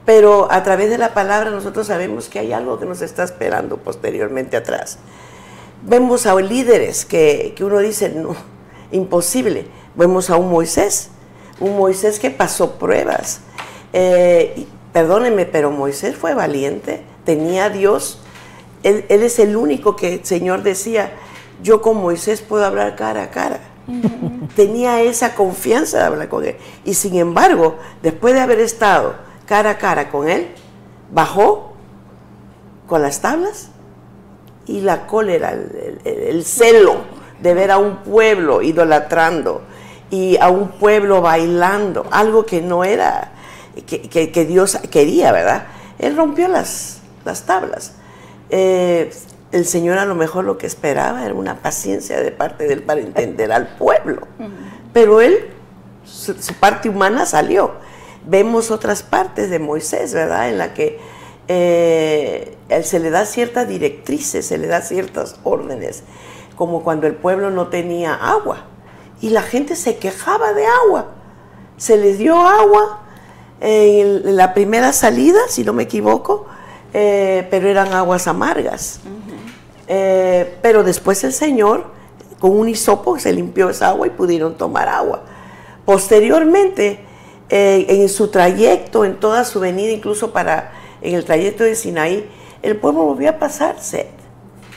Pero 0.06 0.52
a 0.52 0.62
través 0.64 0.90
de 0.90 0.98
la 0.98 1.14
palabra 1.14 1.52
nosotros 1.52 1.88
sabemos 1.88 2.28
que 2.28 2.40
hay 2.40 2.52
algo 2.52 2.80
que 2.80 2.86
nos 2.86 3.02
está 3.02 3.24
esperando 3.24 3.78
posteriormente 3.78 4.58
atrás. 4.58 4.98
Vemos 5.84 6.26
a 6.26 6.36
líderes 6.36 7.06
que, 7.06 7.54
que 7.56 7.64
uno 7.64 7.80
dice, 7.80 8.10
no, 8.10 8.36
imposible. 8.96 9.68
Vemos 9.96 10.30
a 10.30 10.38
un 10.38 10.50
Moisés, 10.50 11.10
un 11.60 11.78
Moisés 11.78 12.20
que 12.20 12.32
pasó 12.32 12.74
pruebas. 12.74 13.42
Eh, 13.94 14.66
perdónenme, 14.92 15.46
pero 15.46 15.72
Moisés 15.72 16.16
fue 16.16 16.34
valiente, 16.34 17.02
tenía 17.24 17.66
a 17.66 17.70
Dios. 17.70 18.22
Él, 18.84 19.06
es 19.10 19.40
el 19.40 19.56
único 19.56 19.96
que 19.96 20.16
el 20.16 20.26
Señor 20.26 20.64
decía, 20.64 21.14
yo 21.62 21.82
con 21.82 21.98
Moisés 21.98 22.42
puedo 22.42 22.66
hablar 22.66 22.96
cara 22.96 23.24
a 23.24 23.32
cara. 23.32 23.60
Tenía 24.56 25.02
esa 25.02 25.36
confianza 25.36 26.00
de 26.00 26.04
hablar 26.06 26.30
con 26.30 26.44
él. 26.44 26.56
Y 26.86 26.94
sin 26.96 27.16
embargo, 27.16 27.78
después 28.02 28.34
de 28.34 28.42
haber 28.42 28.60
estado 28.60 29.16
cara 29.46 29.72
a 29.72 29.78
cara 29.78 30.10
con 30.10 30.28
él, 30.28 30.48
bajó 31.12 31.74
con 32.88 33.02
las 33.02 33.22
tablas 33.22 33.70
y 34.66 34.82
la 34.82 35.08
cólera, 35.08 35.56
el 36.04 36.44
celo 36.44 37.15
de 37.42 37.54
ver 37.54 37.72
a 37.72 37.78
un 37.78 37.98
pueblo 37.98 38.62
idolatrando 38.62 39.62
y 40.10 40.38
a 40.38 40.50
un 40.50 40.70
pueblo 40.70 41.22
bailando, 41.22 42.06
algo 42.12 42.46
que 42.46 42.62
no 42.62 42.84
era, 42.84 43.32
que, 43.86 44.46
Dios 44.46 44.78
quería, 44.92 45.32
¿verdad? 45.32 45.68
Él 46.00 46.16
rompió 46.16 46.48
las, 46.48 47.02
las 47.26 47.44
tablas. 47.44 47.94
Eh, 48.50 49.12
el 49.52 49.66
Señor 49.66 49.98
a 49.98 50.06
lo 50.06 50.16
mejor 50.16 50.46
lo 50.46 50.58
que 50.58 50.68
esperaba 50.68 51.26
era 51.26 51.34
una 51.34 51.62
paciencia 51.62 52.20
de 52.20 52.32
parte 52.32 52.66
de 52.66 52.74
él 52.74 52.84
para 52.84 53.00
entender 53.00 53.52
al 53.52 53.76
pueblo, 53.78 54.28
pero 54.92 55.22
él, 55.22 55.50
su, 56.04 56.36
parte 56.60 56.90
humana 56.90 57.26
salió. 57.26 57.74
Vemos 58.28 58.72
otras 58.72 59.04
partes 59.04 59.50
de 59.50 59.60
Moisés, 59.60 60.14
¿verdad? 60.14 60.50
En 60.50 60.58
la 60.58 60.74
que 60.74 61.00
eh, 61.48 62.58
se 62.84 63.00
le 63.00 63.12
da 63.12 63.26
ciertas 63.26 63.68
directrices, 63.68 64.46
se 64.46 64.58
le 64.58 64.68
da 64.68 64.82
ciertas 64.82 65.38
órdenes, 65.44 66.04
como 66.56 66.84
cuando 66.84 67.08
el 67.08 67.16
pueblo 67.16 67.52
no 67.52 67.68
tenía 67.68 68.14
agua 68.14 68.66
y 69.22 69.30
la 69.30 69.42
gente 69.42 69.76
se 69.76 69.98
quejaba 69.98 70.54
de 70.54 70.66
agua. 70.66 71.08
Se 71.78 71.98
les 71.98 72.18
dio 72.18 72.40
agua 72.40 73.02
en 73.60 74.36
la 74.36 74.54
primera 74.54 74.94
salida, 74.94 75.40
si 75.50 75.64
no 75.64 75.74
me 75.74 75.84
equivoco, 75.84 76.46
eh, 76.94 77.48
pero 77.50 77.68
eran 77.68 77.94
aguas 77.94 78.28
amargas. 78.28 79.00
Eh, 79.88 80.58
pero 80.62 80.84
después 80.84 81.24
el 81.24 81.34
Señor, 81.34 81.86
con 82.40 82.58
un 82.58 82.70
hisopo, 82.70 83.20
se 83.20 83.34
limpió 83.34 83.70
esa 83.70 83.90
agua 83.90 84.08
y 84.08 84.12
pudieron 84.12 84.56
tomar 84.56 84.90
agua. 84.90 85.24
Posteriormente, 85.86 87.00
eh, 87.50 87.86
en 87.90 88.10
su 88.10 88.30
trayecto, 88.30 89.06
en 89.06 89.20
toda 89.20 89.44
su 89.46 89.60
venida, 89.60 89.92
incluso 89.92 90.32
para 90.32 90.72
en 91.02 91.16
el 91.16 91.26
trayecto 91.26 91.64
de 91.64 91.76
Sinaí, 91.76 92.30
el 92.64 92.78
pueblo 92.78 93.04
volvió 93.04 93.30
a 93.30 93.34
pasar 93.38 93.80
sed, 93.80 94.08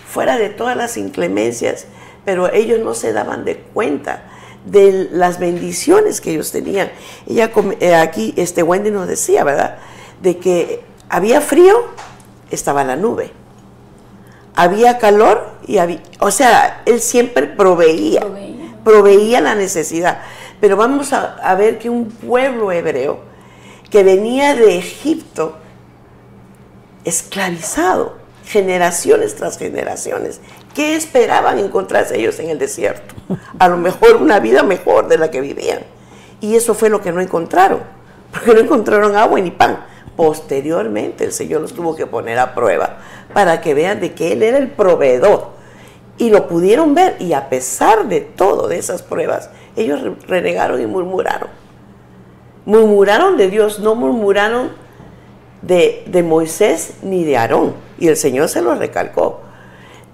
fuera 0.08 0.38
de 0.38 0.48
todas 0.48 0.76
las 0.76 0.96
inclemencias, 0.96 1.86
pero 2.24 2.52
ellos 2.52 2.80
no 2.80 2.94
se 2.94 3.12
daban 3.12 3.44
de 3.44 3.56
cuenta 3.56 4.24
de 4.64 5.08
las 5.12 5.38
bendiciones 5.38 6.20
que 6.20 6.32
ellos 6.32 6.50
tenían. 6.50 6.90
Ella 7.26 7.50
eh, 7.80 7.94
aquí, 7.94 8.34
este 8.36 8.62
Wendy 8.62 8.90
nos 8.90 9.06
decía, 9.06 9.44
¿verdad? 9.44 9.78
De 10.22 10.38
que 10.38 10.82
había 11.08 11.40
frío, 11.40 11.74
estaba 12.50 12.84
la 12.84 12.96
nube. 12.96 13.30
Había 14.54 14.98
calor 14.98 15.50
y 15.66 15.78
había, 15.78 16.02
o 16.18 16.30
sea, 16.30 16.82
él 16.86 17.00
siempre 17.00 17.46
proveía, 17.46 18.26
proveía, 18.82 19.40
la 19.40 19.54
necesidad. 19.54 20.22
Pero 20.60 20.76
vamos 20.76 21.12
a 21.12 21.54
ver 21.54 21.78
que 21.78 21.88
un 21.88 22.06
pueblo 22.08 22.72
hebreo 22.72 23.20
que 23.90 24.02
venía 24.02 24.54
de 24.54 24.78
Egipto, 24.78 25.56
esclavizado, 27.04 28.17
generaciones 28.48 29.36
tras 29.36 29.58
generaciones. 29.58 30.40
¿Qué 30.74 30.96
esperaban 30.96 31.58
encontrarse 31.58 32.18
ellos 32.18 32.38
en 32.38 32.50
el 32.50 32.58
desierto? 32.58 33.14
A 33.58 33.68
lo 33.68 33.76
mejor 33.76 34.16
una 34.16 34.40
vida 34.40 34.62
mejor 34.62 35.08
de 35.08 35.18
la 35.18 35.30
que 35.30 35.40
vivían. 35.40 35.80
Y 36.40 36.56
eso 36.56 36.74
fue 36.74 36.88
lo 36.88 37.02
que 37.02 37.12
no 37.12 37.20
encontraron, 37.20 37.80
porque 38.32 38.54
no 38.54 38.60
encontraron 38.60 39.16
agua 39.16 39.38
ni 39.40 39.50
pan. 39.50 39.84
Posteriormente 40.16 41.24
el 41.24 41.32
Señor 41.32 41.60
los 41.60 41.74
tuvo 41.74 41.94
que 41.94 42.06
poner 42.06 42.38
a 42.38 42.54
prueba 42.54 42.98
para 43.32 43.60
que 43.60 43.74
vean 43.74 44.00
de 44.00 44.14
que 44.14 44.32
Él 44.32 44.42
era 44.42 44.58
el 44.58 44.68
proveedor. 44.68 45.50
Y 46.16 46.30
lo 46.30 46.48
pudieron 46.48 46.94
ver 46.94 47.16
y 47.20 47.34
a 47.34 47.48
pesar 47.48 48.08
de 48.08 48.20
todo, 48.20 48.66
de 48.66 48.78
esas 48.78 49.02
pruebas, 49.02 49.50
ellos 49.76 50.00
renegaron 50.26 50.80
y 50.80 50.86
murmuraron. 50.86 51.50
Murmuraron 52.64 53.36
de 53.36 53.48
Dios, 53.48 53.78
no 53.78 53.94
murmuraron 53.94 54.72
de, 55.62 56.24
Moisés 56.26 56.94
ni 57.02 57.24
de 57.24 57.36
Aarón. 57.36 57.88
Y 57.98 58.08
el 58.08 58.16
Señor 58.16 58.48
se 58.48 58.62
lo 58.62 58.74
recalcó. 58.74 59.40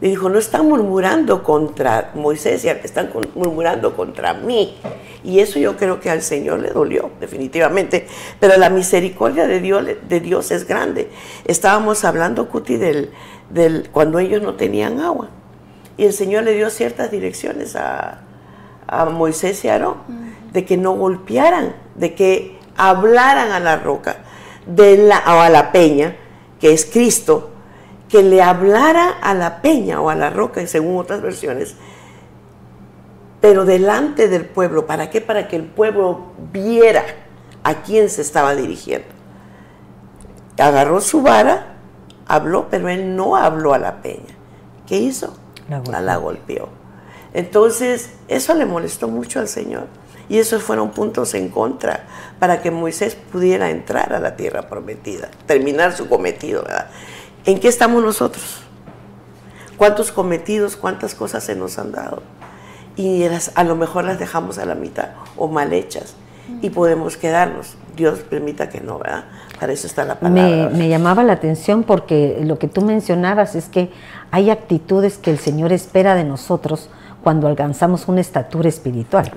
Le 0.00 0.08
dijo, 0.08 0.28
no 0.28 0.38
están 0.38 0.68
murmurando 0.68 1.42
contra 1.42 2.10
Moisés, 2.14 2.64
están 2.64 3.10
murmurando 3.34 3.94
contra 3.94 4.34
mí. 4.34 4.76
Y 5.22 5.40
eso 5.40 5.58
yo 5.58 5.76
creo 5.76 6.00
que 6.00 6.10
al 6.10 6.20
Señor 6.20 6.60
le 6.60 6.70
dolió, 6.70 7.10
definitivamente. 7.20 8.06
Pero 8.40 8.56
la 8.56 8.70
misericordia 8.70 9.46
de 9.46 9.60
Dios, 9.60 9.86
de 10.06 10.20
Dios 10.20 10.50
es 10.50 10.66
grande. 10.66 11.08
Estábamos 11.44 12.04
hablando, 12.04 12.48
Cuti, 12.48 12.76
del, 12.76 13.10
del, 13.50 13.88
cuando 13.92 14.18
ellos 14.18 14.42
no 14.42 14.54
tenían 14.54 15.00
agua. 15.00 15.28
Y 15.96 16.04
el 16.04 16.12
Señor 16.12 16.42
le 16.42 16.52
dio 16.52 16.68
ciertas 16.70 17.10
direcciones 17.10 17.76
a, 17.76 18.20
a 18.86 19.04
Moisés 19.06 19.64
y 19.64 19.68
Aarón, 19.68 19.96
de 20.52 20.64
que 20.64 20.76
no 20.76 20.92
golpearan, 20.92 21.74
de 21.94 22.14
que 22.14 22.58
hablaran 22.76 23.52
a 23.52 23.60
la 23.60 23.76
roca 23.76 24.18
de 24.66 24.98
la, 24.98 25.22
o 25.26 25.40
a 25.40 25.48
la 25.48 25.72
peña, 25.72 26.16
que 26.60 26.72
es 26.72 26.84
Cristo, 26.84 27.50
que 28.14 28.22
le 28.22 28.40
hablara 28.42 29.08
a 29.20 29.34
la 29.34 29.60
peña 29.60 30.00
o 30.00 30.08
a 30.08 30.14
la 30.14 30.30
roca, 30.30 30.64
según 30.68 30.98
otras 30.98 31.20
versiones, 31.20 31.74
pero 33.40 33.64
delante 33.64 34.28
del 34.28 34.44
pueblo. 34.44 34.86
¿Para 34.86 35.10
qué? 35.10 35.20
Para 35.20 35.48
que 35.48 35.56
el 35.56 35.64
pueblo 35.64 36.26
viera 36.52 37.02
a 37.64 37.82
quién 37.82 38.08
se 38.08 38.22
estaba 38.22 38.54
dirigiendo. 38.54 39.08
Agarró 40.56 41.00
su 41.00 41.22
vara, 41.22 41.74
habló, 42.28 42.68
pero 42.70 42.88
él 42.88 43.16
no 43.16 43.34
habló 43.34 43.74
a 43.74 43.78
la 43.78 44.00
peña. 44.00 44.36
¿Qué 44.86 44.96
hizo? 44.96 45.36
La 45.68 46.00
la 46.00 46.14
golpeó. 46.14 46.68
Entonces, 47.32 48.12
eso 48.28 48.54
le 48.54 48.64
molestó 48.64 49.08
mucho 49.08 49.40
al 49.40 49.48
Señor. 49.48 49.88
Y 50.28 50.38
esos 50.38 50.62
fueron 50.62 50.92
puntos 50.92 51.34
en 51.34 51.48
contra 51.48 52.06
para 52.38 52.62
que 52.62 52.70
Moisés 52.70 53.16
pudiera 53.16 53.70
entrar 53.70 54.12
a 54.12 54.20
la 54.20 54.36
tierra 54.36 54.68
prometida, 54.68 55.30
terminar 55.48 55.96
su 55.96 56.08
cometido. 56.08 56.62
¿verdad? 56.62 56.90
¿En 57.46 57.60
qué 57.60 57.68
estamos 57.68 58.02
nosotros? 58.02 58.62
¿Cuántos 59.76 60.12
cometidos, 60.12 60.76
cuántas 60.76 61.14
cosas 61.14 61.44
se 61.44 61.54
nos 61.54 61.78
han 61.78 61.92
dado? 61.92 62.22
Y 62.96 63.24
a 63.54 63.64
lo 63.64 63.76
mejor 63.76 64.04
las 64.04 64.18
dejamos 64.18 64.58
a 64.58 64.64
la 64.64 64.74
mitad 64.74 65.10
o 65.36 65.48
mal 65.48 65.72
hechas 65.72 66.14
y 66.62 66.70
podemos 66.70 67.16
quedarnos. 67.18 67.76
Dios 67.96 68.20
permita 68.20 68.70
que 68.70 68.80
no, 68.80 68.98
¿verdad? 68.98 69.24
Para 69.60 69.72
eso 69.72 69.86
está 69.86 70.04
la 70.04 70.18
palabra. 70.18 70.70
Me, 70.70 70.78
me, 70.78 70.88
llamaba 70.88 71.22
la 71.22 71.34
atención 71.34 71.82
porque 71.82 72.38
lo 72.42 72.58
que 72.58 72.66
tú 72.66 72.80
mencionabas 72.82 73.54
es 73.56 73.66
que 73.66 73.90
hay 74.30 74.48
actitudes 74.50 75.18
que 75.18 75.30
el 75.30 75.38
Señor 75.38 75.72
espera 75.72 76.14
de 76.14 76.24
nosotros 76.24 76.88
cuando 77.24 77.48
alcanzamos 77.48 78.06
una 78.06 78.20
estatura 78.20 78.68
espiritual. 78.68 79.32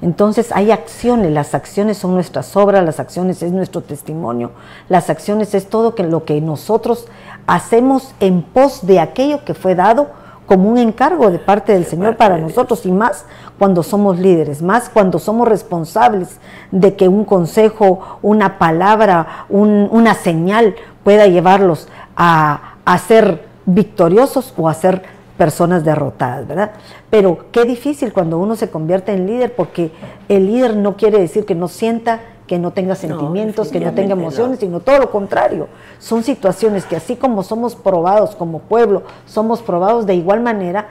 Entonces 0.00 0.50
hay 0.52 0.70
acciones, 0.70 1.30
las 1.30 1.54
acciones 1.54 1.98
son 1.98 2.14
nuestras 2.14 2.56
obras, 2.56 2.82
las 2.82 2.98
acciones 2.98 3.42
es 3.42 3.52
nuestro 3.52 3.82
testimonio, 3.82 4.52
las 4.88 5.10
acciones 5.10 5.54
es 5.54 5.68
todo 5.68 5.94
que, 5.94 6.02
lo 6.02 6.24
que 6.24 6.40
nosotros 6.40 7.06
hacemos 7.46 8.14
en 8.20 8.42
pos 8.42 8.86
de 8.86 9.00
aquello 9.00 9.44
que 9.44 9.54
fue 9.54 9.74
dado 9.74 10.08
como 10.46 10.70
un 10.70 10.78
encargo 10.78 11.30
de 11.30 11.38
parte 11.38 11.72
del 11.72 11.86
Señor 11.86 12.16
para 12.16 12.38
nosotros 12.38 12.86
y 12.86 12.92
más 12.92 13.24
cuando 13.58 13.82
somos 13.82 14.18
líderes, 14.18 14.62
más 14.62 14.88
cuando 14.88 15.18
somos 15.18 15.48
responsables 15.48 16.38
de 16.70 16.94
que 16.94 17.08
un 17.08 17.24
consejo, 17.24 18.18
una 18.22 18.58
palabra, 18.58 19.46
una 19.48 20.14
señal 20.14 20.76
pueda 21.02 21.26
llevarlos 21.26 21.88
a, 22.16 22.76
a 22.84 22.98
ser 22.98 23.44
victoriosos 23.64 24.54
o 24.56 24.68
a 24.68 24.74
ser 24.74 25.02
personas 25.36 25.84
derrotadas, 25.84 26.46
¿verdad? 26.46 26.70
Pero 27.10 27.46
qué 27.52 27.64
difícil 27.64 28.12
cuando 28.12 28.38
uno 28.38 28.56
se 28.56 28.70
convierte 28.70 29.12
en 29.12 29.26
líder, 29.26 29.54
porque 29.54 29.90
el 30.28 30.46
líder 30.46 30.76
no 30.76 30.96
quiere 30.96 31.18
decir 31.18 31.44
que 31.44 31.54
no 31.54 31.68
sienta, 31.68 32.20
que 32.46 32.58
no 32.58 32.70
tenga 32.70 32.94
sentimientos, 32.94 33.68
que 33.68 33.80
no 33.80 33.92
tenga 33.92 34.12
emociones, 34.12 34.60
sino 34.60 34.80
todo 34.80 34.98
lo 34.98 35.10
contrario. 35.10 35.68
Son 35.98 36.22
situaciones 36.22 36.84
que 36.84 36.96
así 36.96 37.16
como 37.16 37.42
somos 37.42 37.74
probados 37.74 38.36
como 38.36 38.60
pueblo, 38.60 39.02
somos 39.26 39.62
probados 39.62 40.06
de 40.06 40.14
igual 40.14 40.40
manera, 40.40 40.88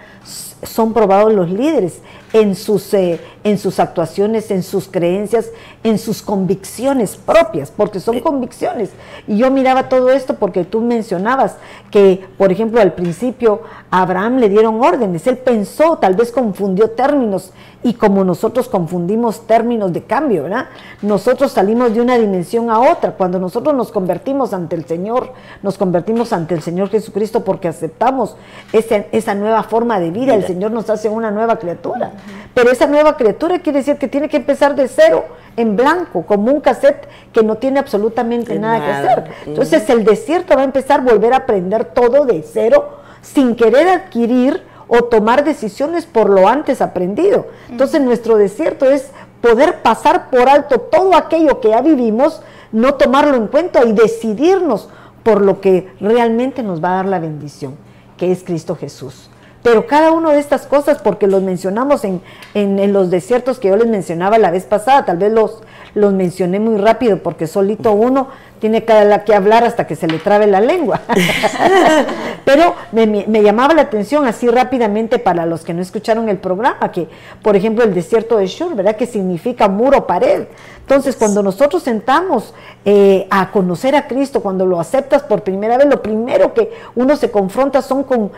son 0.64 0.94
probados 0.94 1.34
los 1.34 1.50
líderes 1.50 2.00
en 2.34 2.56
sus, 2.56 2.94
eh, 2.94 3.22
en 3.46 3.58
sus 3.58 3.80
actuaciones, 3.80 4.52
en 4.52 4.62
sus 4.62 4.90
creencias, 4.90 5.52
en 5.84 5.98
sus 5.98 6.22
convicciones 6.22 7.16
propias, 7.16 7.72
porque 7.72 8.00
son 8.02 8.20
convicciones. 8.20 8.90
Y 9.26 9.38
yo 9.38 9.50
miraba 9.52 9.88
todo 9.88 10.12
esto 10.12 10.36
porque 10.36 10.66
tú 10.66 10.82
mencionabas 10.82 11.56
que, 11.92 12.26
por 12.38 12.52
ejemplo, 12.52 12.82
al 12.82 12.94
principio 12.94 13.62
a 13.90 14.02
Abraham 14.02 14.40
le 14.40 14.50
dieron 14.50 14.84
órdenes, 14.84 15.26
él 15.28 15.38
pensó, 15.38 15.98
tal 15.98 16.16
vez 16.16 16.32
confundió 16.32 16.90
términos, 16.90 17.54
y 17.86 17.94
como 17.94 18.24
nosotros 18.24 18.68
confundimos 18.68 19.46
términos 19.46 19.94
de 19.94 20.02
cambio, 20.02 20.42
¿verdad? 20.42 20.66
Nosotros 21.04 21.52
salimos 21.52 21.94
de 21.94 22.02
una 22.02 22.18
dimensión 22.18 22.72
a 22.72 22.80
otra. 22.80 23.12
Cuando 23.12 23.38
nosotros 23.38 23.76
nos 23.76 23.92
convertimos 23.92 24.54
ante 24.54 24.76
el 24.76 24.86
Señor, 24.86 25.34
nos 25.62 25.78
convertimos 25.78 26.34
ante 26.34 26.56
el 26.56 26.64
Señor 26.64 26.90
Jesucristo 26.90 27.44
porque 27.44 27.68
aceptamos 27.68 28.38
esa, 28.74 29.06
esa 29.12 29.36
nueva 29.36 29.62
forma 29.62 30.00
de 30.00 30.10
vida. 30.10 30.34
El 30.34 30.45
Señor 30.48 30.72
nos 30.72 30.90
hace 30.90 31.10
una 31.10 31.32
nueva 31.32 31.58
criatura. 31.58 32.12
Pero 32.54 32.72
esa 32.72 32.88
nueva 32.88 33.18
criatura 33.18 33.60
quiere 33.60 33.80
decir 33.80 33.98
que 33.98 34.08
tiene 34.08 34.30
que 34.30 34.38
empezar 34.38 34.76
de 34.76 34.88
cero, 34.88 35.26
en 35.58 35.76
blanco, 35.76 36.26
como 36.26 36.52
un 36.52 36.62
cassette 36.62 37.08
que 37.34 37.44
no 37.44 37.56
tiene 37.56 37.80
absolutamente 37.80 38.58
nada, 38.60 38.86
que 38.86 38.92
hacer. 38.92 39.32
Entonces 39.46 39.90
el 39.90 40.04
desierto 40.04 40.56
va 40.56 40.62
a 40.62 40.66
empezar 40.66 41.02
a 41.02 41.04
volver 41.04 41.34
a 41.34 41.38
aprender 41.38 41.86
todo 41.86 42.26
de 42.26 42.44
cero 42.44 43.00
sin 43.22 43.56
querer 43.56 43.88
adquirir 43.88 44.64
o 44.88 45.06
tomar 45.06 45.44
decisiones 45.44 46.06
por 46.06 46.30
lo 46.30 46.48
antes 46.48 46.82
aprendido. 46.82 47.48
Entonces 47.70 48.02
nuestro 48.02 48.38
desierto 48.38 48.90
es 48.90 49.12
poder 49.42 49.82
pasar 49.82 50.30
por 50.30 50.50
alto 50.50 50.80
todo 50.80 51.16
aquello 51.16 51.60
que 51.60 51.70
ya 51.70 51.82
vivimos, 51.82 52.42
no 52.72 52.96
tomarlo 52.96 53.36
en 53.36 53.48
cuenta 53.48 53.84
y 53.86 53.94
decidirnos 53.94 54.90
por 55.24 55.42
lo 55.42 55.60
que 55.60 55.92
realmente 56.00 56.62
nos 56.62 56.84
va 56.84 56.92
a 56.92 56.96
dar 56.98 57.06
la 57.06 57.20
bendición, 57.20 57.76
que 58.18 58.32
es 58.32 58.44
Cristo 58.44 58.76
Jesús. 58.76 59.30
Pero 59.66 59.88
cada 59.88 60.12
una 60.12 60.32
de 60.32 60.38
estas 60.38 60.68
cosas, 60.68 61.00
porque 61.02 61.26
los 61.26 61.42
mencionamos 61.42 62.04
en, 62.04 62.22
en, 62.54 62.94
los 62.94 63.10
desiertos 63.10 63.58
que 63.58 63.70
yo 63.70 63.76
les 63.76 63.88
mencionaba 63.88 64.38
la 64.38 64.52
vez 64.52 64.66
pasada, 64.66 65.06
tal 65.06 65.18
vez 65.18 65.34
los, 65.34 65.64
los 65.96 66.14
mencioné 66.14 66.60
muy 66.60 66.78
rápido 66.78 67.18
porque 67.18 67.48
solito 67.48 67.92
uno 67.92 68.28
tiene 68.60 68.84
que, 68.84 69.22
que 69.26 69.34
hablar 69.34 69.64
hasta 69.64 69.88
que 69.88 69.96
se 69.96 70.06
le 70.06 70.20
trabe 70.20 70.46
la 70.46 70.62
lengua. 70.62 71.02
Pero 72.46 72.76
me, 72.92 73.26
llamaba 73.42 73.74
la 73.74 73.82
atención 73.82 74.28
así 74.28 74.48
rápidamente 74.48 75.18
para 75.18 75.48
los 75.48 75.64
que 75.64 75.74
no 75.74 75.82
escucharon 75.82 76.30
el 76.30 76.38
programa, 76.38 76.92
que 76.92 77.10
por 77.42 77.56
ejemplo 77.56 77.84
el 77.84 77.96
desierto 77.96 78.38
de 78.38 78.46
Shur, 78.46 78.76
¿verdad? 78.76 78.96
Que 78.96 79.08
significa 79.08 79.68
muro, 79.68 80.06
pared. 80.06 80.46
Entonces 80.82 81.16
cuando 81.16 81.42
nosotros 81.42 81.82
sentamos 81.82 82.54
eh, 82.86 83.26
a 83.32 83.50
conocer 83.50 83.96
a 83.96 84.06
Cristo, 84.06 84.42
cuando 84.42 84.68
lo 84.68 84.80
aceptas 84.80 85.24
por 85.24 85.42
primera 85.42 85.76
vez, 85.76 85.88
lo 85.88 86.04
primero 86.04 86.54
que 86.54 86.72
uno 86.94 87.16
se 87.16 87.32
confronta 87.32 87.82
son 87.82 88.04
con 88.04 88.30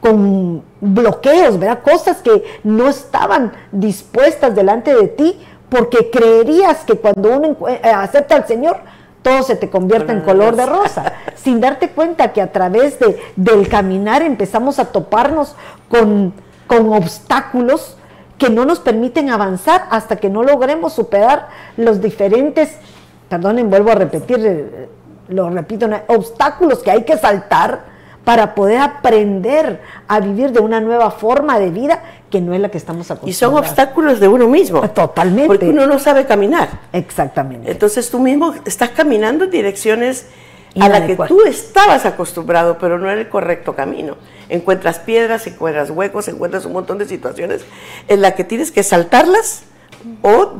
con 0.00 0.62
bloqueos, 0.80 1.58
¿verdad? 1.58 1.80
Cosas 1.82 2.18
que 2.18 2.44
no 2.64 2.88
estaban 2.88 3.52
dispuestas 3.70 4.54
delante 4.54 4.94
de 4.94 5.08
ti 5.08 5.38
porque 5.68 6.10
creerías 6.10 6.78
que 6.84 6.94
cuando 6.94 7.36
uno 7.36 7.56
eh, 7.68 7.80
acepta 7.84 8.36
al 8.36 8.46
Señor, 8.46 8.78
todo 9.22 9.42
se 9.42 9.56
te 9.56 9.68
convierte 9.68 10.12
en 10.12 10.22
color 10.22 10.56
de 10.56 10.66
rosa, 10.66 11.12
sin 11.36 11.60
darte 11.60 11.90
cuenta 11.90 12.32
que 12.32 12.40
a 12.40 12.50
través 12.50 12.98
de, 12.98 13.20
del 13.36 13.68
caminar 13.68 14.22
empezamos 14.22 14.78
a 14.78 14.86
toparnos 14.86 15.54
con, 15.88 16.32
con 16.66 16.92
obstáculos 16.92 17.96
que 18.38 18.48
no 18.48 18.64
nos 18.64 18.80
permiten 18.80 19.28
avanzar 19.28 19.84
hasta 19.90 20.16
que 20.16 20.30
no 20.30 20.42
logremos 20.42 20.94
superar 20.94 21.48
los 21.76 22.00
diferentes, 22.00 22.74
perdonen, 23.28 23.68
vuelvo 23.68 23.90
a 23.92 23.96
repetir, 23.96 24.40
eh, 24.44 24.88
lo 25.28 25.50
repito, 25.50 25.86
obstáculos 26.08 26.78
que 26.78 26.90
hay 26.90 27.04
que 27.04 27.18
saltar 27.18 27.84
para 28.24 28.54
poder 28.54 28.78
aprender 28.78 29.80
a 30.06 30.20
vivir 30.20 30.52
de 30.52 30.60
una 30.60 30.80
nueva 30.80 31.10
forma 31.10 31.58
de 31.58 31.70
vida 31.70 32.02
que 32.30 32.40
no 32.40 32.54
es 32.54 32.60
la 32.60 32.68
que 32.68 32.78
estamos 32.78 33.10
acostumbrados. 33.10 33.36
Y 33.36 33.38
son 33.38 33.54
obstáculos 33.54 34.20
de 34.20 34.28
uno 34.28 34.46
mismo. 34.46 34.88
Totalmente. 34.90 35.46
Porque 35.46 35.68
uno 35.68 35.86
no 35.86 35.98
sabe 35.98 36.26
caminar. 36.26 36.68
Exactamente. 36.92 37.70
Entonces 37.70 38.10
tú 38.10 38.20
mismo 38.20 38.54
estás 38.64 38.90
caminando 38.90 39.44
en 39.44 39.50
direcciones 39.50 40.26
a 40.78 40.88
las 40.88 41.02
que 41.02 41.16
tú 41.16 41.42
estabas 41.42 42.06
acostumbrado, 42.06 42.78
pero 42.78 42.98
no 42.98 43.10
era 43.10 43.20
el 43.20 43.28
correcto 43.28 43.74
camino. 43.74 44.16
Encuentras 44.48 44.98
piedras, 45.00 45.46
encuentras 45.46 45.90
huecos, 45.90 46.28
encuentras 46.28 46.64
un 46.64 46.72
montón 46.72 46.98
de 46.98 47.06
situaciones 47.06 47.64
en 48.06 48.20
las 48.20 48.34
que 48.34 48.44
tienes 48.44 48.70
que 48.70 48.82
saltarlas, 48.82 49.64
o 50.22 50.52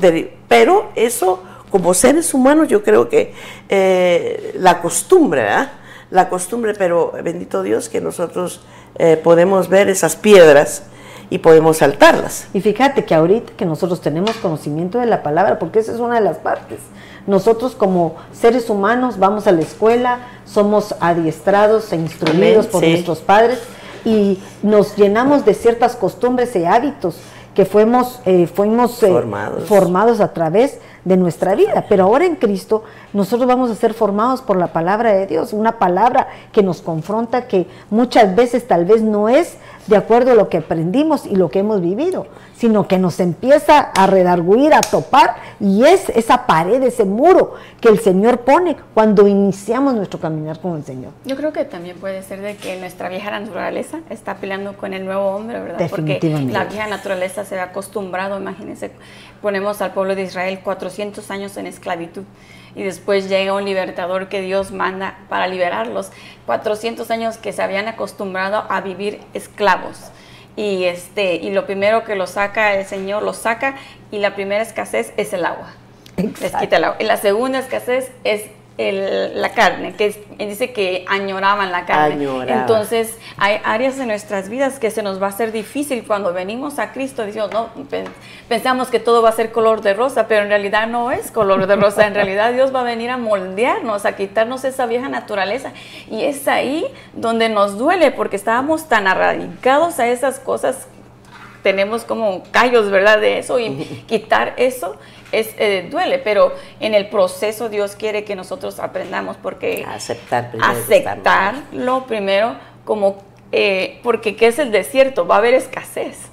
pero 0.48 0.90
eso, 0.96 1.42
como 1.70 1.94
seres 1.94 2.34
humanos, 2.34 2.68
yo 2.68 2.82
creo 2.82 3.08
que 3.08 3.34
eh, 3.68 4.54
la 4.58 4.80
costumbre, 4.80 5.42
¿verdad? 5.42 5.72
La 6.10 6.28
costumbre, 6.28 6.74
pero 6.76 7.12
bendito 7.22 7.62
Dios 7.62 7.88
que 7.88 8.00
nosotros 8.00 8.60
eh, 8.96 9.16
podemos 9.16 9.68
ver 9.68 9.88
esas 9.88 10.16
piedras 10.16 10.84
y 11.30 11.38
podemos 11.38 11.78
saltarlas. 11.78 12.48
Y 12.52 12.60
fíjate 12.60 13.04
que 13.04 13.14
ahorita 13.14 13.52
que 13.56 13.64
nosotros 13.64 14.00
tenemos 14.00 14.32
conocimiento 14.36 14.98
de 14.98 15.06
la 15.06 15.22
palabra, 15.22 15.58
porque 15.58 15.78
esa 15.78 15.92
es 15.92 16.00
una 16.00 16.16
de 16.16 16.22
las 16.22 16.38
partes, 16.38 16.80
nosotros 17.26 17.76
como 17.76 18.16
seres 18.32 18.68
humanos 18.68 19.18
vamos 19.18 19.46
a 19.46 19.52
la 19.52 19.60
escuela, 19.60 20.18
somos 20.44 20.94
adiestrados 21.00 21.92
e 21.92 21.96
instruidos 21.96 22.66
por 22.66 22.82
nuestros 22.82 23.20
padres 23.20 23.60
y 24.04 24.42
nos 24.62 24.96
llenamos 24.96 25.44
de 25.44 25.54
ciertas 25.54 25.94
costumbres 25.94 26.56
y 26.56 26.64
hábitos 26.64 27.20
que 27.54 27.64
fuimos, 27.64 28.20
eh, 28.24 28.46
fuimos 28.46 29.02
eh, 29.02 29.12
formados 29.66 30.20
a 30.20 30.32
través 30.32 30.78
de 31.04 31.16
nuestra 31.16 31.54
vida. 31.54 31.86
Pero 31.88 32.04
ahora 32.04 32.26
en 32.26 32.36
Cristo 32.36 32.84
nosotros 33.12 33.46
vamos 33.46 33.70
a 33.70 33.74
ser 33.74 33.94
formados 33.94 34.42
por 34.42 34.56
la 34.56 34.72
palabra 34.72 35.12
de 35.12 35.26
Dios, 35.26 35.52
una 35.52 35.78
palabra 35.78 36.28
que 36.52 36.62
nos 36.62 36.82
confronta, 36.82 37.46
que 37.46 37.66
muchas 37.90 38.34
veces 38.34 38.66
tal 38.66 38.84
vez 38.84 39.02
no 39.02 39.28
es 39.28 39.56
de 39.86 39.96
acuerdo 39.96 40.32
a 40.32 40.34
lo 40.34 40.48
que 40.48 40.58
aprendimos 40.58 41.26
y 41.26 41.36
lo 41.36 41.50
que 41.50 41.60
hemos 41.60 41.80
vivido, 41.80 42.26
sino 42.60 42.86
que 42.86 42.98
nos 42.98 43.20
empieza 43.20 43.78
a 43.78 44.06
redarguir, 44.06 44.74
a 44.74 44.82
topar, 44.82 45.36
y 45.60 45.82
es 45.86 46.10
esa 46.10 46.46
pared, 46.46 46.82
ese 46.82 47.06
muro 47.06 47.54
que 47.80 47.88
el 47.88 48.00
Señor 48.00 48.40
pone 48.40 48.76
cuando 48.92 49.26
iniciamos 49.26 49.94
nuestro 49.94 50.20
caminar 50.20 50.60
con 50.60 50.76
el 50.76 50.84
Señor. 50.84 51.12
Yo 51.24 51.36
creo 51.38 51.54
que 51.54 51.64
también 51.64 51.96
puede 51.96 52.22
ser 52.22 52.42
de 52.42 52.56
que 52.56 52.78
nuestra 52.78 53.08
vieja 53.08 53.30
naturaleza 53.30 54.00
está 54.10 54.34
peleando 54.36 54.76
con 54.76 54.92
el 54.92 55.06
nuevo 55.06 55.28
hombre, 55.28 55.58
¿verdad? 55.58 55.88
Porque 55.88 56.20
la 56.50 56.64
vieja 56.64 56.86
naturaleza 56.86 57.46
se 57.46 57.58
ha 57.58 57.64
acostumbrado, 57.64 58.38
imagínense, 58.38 58.90
ponemos 59.40 59.80
al 59.80 59.94
pueblo 59.94 60.14
de 60.14 60.24
Israel 60.24 60.60
400 60.62 61.30
años 61.30 61.56
en 61.56 61.66
esclavitud 61.66 62.24
y 62.74 62.82
después 62.82 63.30
llega 63.30 63.54
un 63.54 63.64
libertador 63.64 64.28
que 64.28 64.42
Dios 64.42 64.70
manda 64.70 65.16
para 65.30 65.46
liberarlos. 65.46 66.10
400 66.44 67.10
años 67.10 67.38
que 67.38 67.54
se 67.54 67.62
habían 67.62 67.88
acostumbrado 67.88 68.66
a 68.68 68.82
vivir 68.82 69.18
esclavos. 69.32 70.10
Y, 70.56 70.84
este, 70.84 71.36
y 71.36 71.50
lo 71.50 71.66
primero 71.66 72.04
que 72.04 72.16
lo 72.16 72.26
saca 72.26 72.74
el 72.74 72.86
Señor, 72.86 73.22
lo 73.22 73.32
saca 73.32 73.76
y 74.10 74.18
la 74.18 74.34
primera 74.34 74.62
escasez 74.62 75.12
es 75.16 75.32
el 75.32 75.44
agua. 75.44 75.72
Les 76.16 76.54
quita 76.54 76.76
el 76.76 76.84
agua. 76.84 76.96
Y 77.00 77.04
la 77.04 77.16
segunda 77.16 77.58
escasez 77.58 78.10
es 78.24 78.44
la 79.34 79.50
carne, 79.52 79.94
que 79.94 80.14
dice 80.38 80.72
que 80.72 81.04
añoraban 81.08 81.70
la 81.70 81.84
carne. 81.84 82.26
Entonces, 82.48 83.18
hay 83.36 83.60
áreas 83.64 83.96
de 83.98 84.06
nuestras 84.06 84.48
vidas 84.48 84.78
que 84.78 84.90
se 84.90 85.02
nos 85.02 85.20
va 85.20 85.26
a 85.26 85.28
hacer 85.30 85.52
difícil 85.52 86.04
cuando 86.06 86.32
venimos 86.32 86.78
a 86.78 86.92
Cristo. 86.92 87.24
Decimos, 87.24 87.50
no, 87.52 87.68
pensamos 88.48 88.88
que 88.88 88.98
todo 88.98 89.22
va 89.22 89.28
a 89.28 89.32
ser 89.32 89.52
color 89.52 89.82
de 89.82 89.94
rosa, 89.94 90.26
pero 90.28 90.42
en 90.42 90.48
realidad 90.48 90.86
no 90.86 91.10
es 91.10 91.30
color 91.30 91.66
de 91.66 91.76
rosa. 91.76 92.06
En 92.06 92.14
realidad, 92.14 92.52
Dios 92.54 92.74
va 92.74 92.80
a 92.80 92.84
venir 92.84 93.10
a 93.10 93.16
moldearnos, 93.16 94.06
a 94.06 94.16
quitarnos 94.16 94.64
esa 94.64 94.86
vieja 94.86 95.08
naturaleza. 95.08 95.72
Y 96.10 96.24
es 96.24 96.48
ahí 96.48 96.86
donde 97.12 97.48
nos 97.48 97.76
duele, 97.76 98.10
porque 98.10 98.36
estábamos 98.36 98.88
tan 98.88 99.06
arradicados 99.06 99.98
a 99.98 100.08
esas 100.08 100.38
cosas 100.38 100.86
tenemos 101.62 102.04
como 102.04 102.42
callos, 102.50 102.90
¿verdad? 102.90 103.20
De 103.20 103.38
eso 103.38 103.58
y 103.58 103.84
quitar 104.08 104.54
eso 104.56 104.96
es, 105.32 105.54
eh, 105.58 105.88
duele, 105.90 106.18
pero 106.18 106.52
en 106.80 106.94
el 106.94 107.08
proceso 107.08 107.68
Dios 107.68 107.96
quiere 107.96 108.24
que 108.24 108.34
nosotros 108.34 108.78
aprendamos 108.78 109.36
porque 109.36 109.84
aceptar 109.86 110.50
aceptarlo 110.60 112.06
primero 112.06 112.56
como 112.84 113.18
eh, 113.52 114.00
porque 114.02 114.36
qué 114.36 114.46
es 114.46 114.58
el 114.58 114.70
desierto, 114.70 115.26
va 115.26 115.36
a 115.36 115.38
haber 115.38 115.54
escasez 115.54 116.29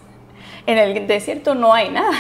en 0.68 0.78
el 0.78 1.08
desierto 1.08 1.56
no 1.56 1.74
hay 1.74 1.90
nada. 1.90 2.12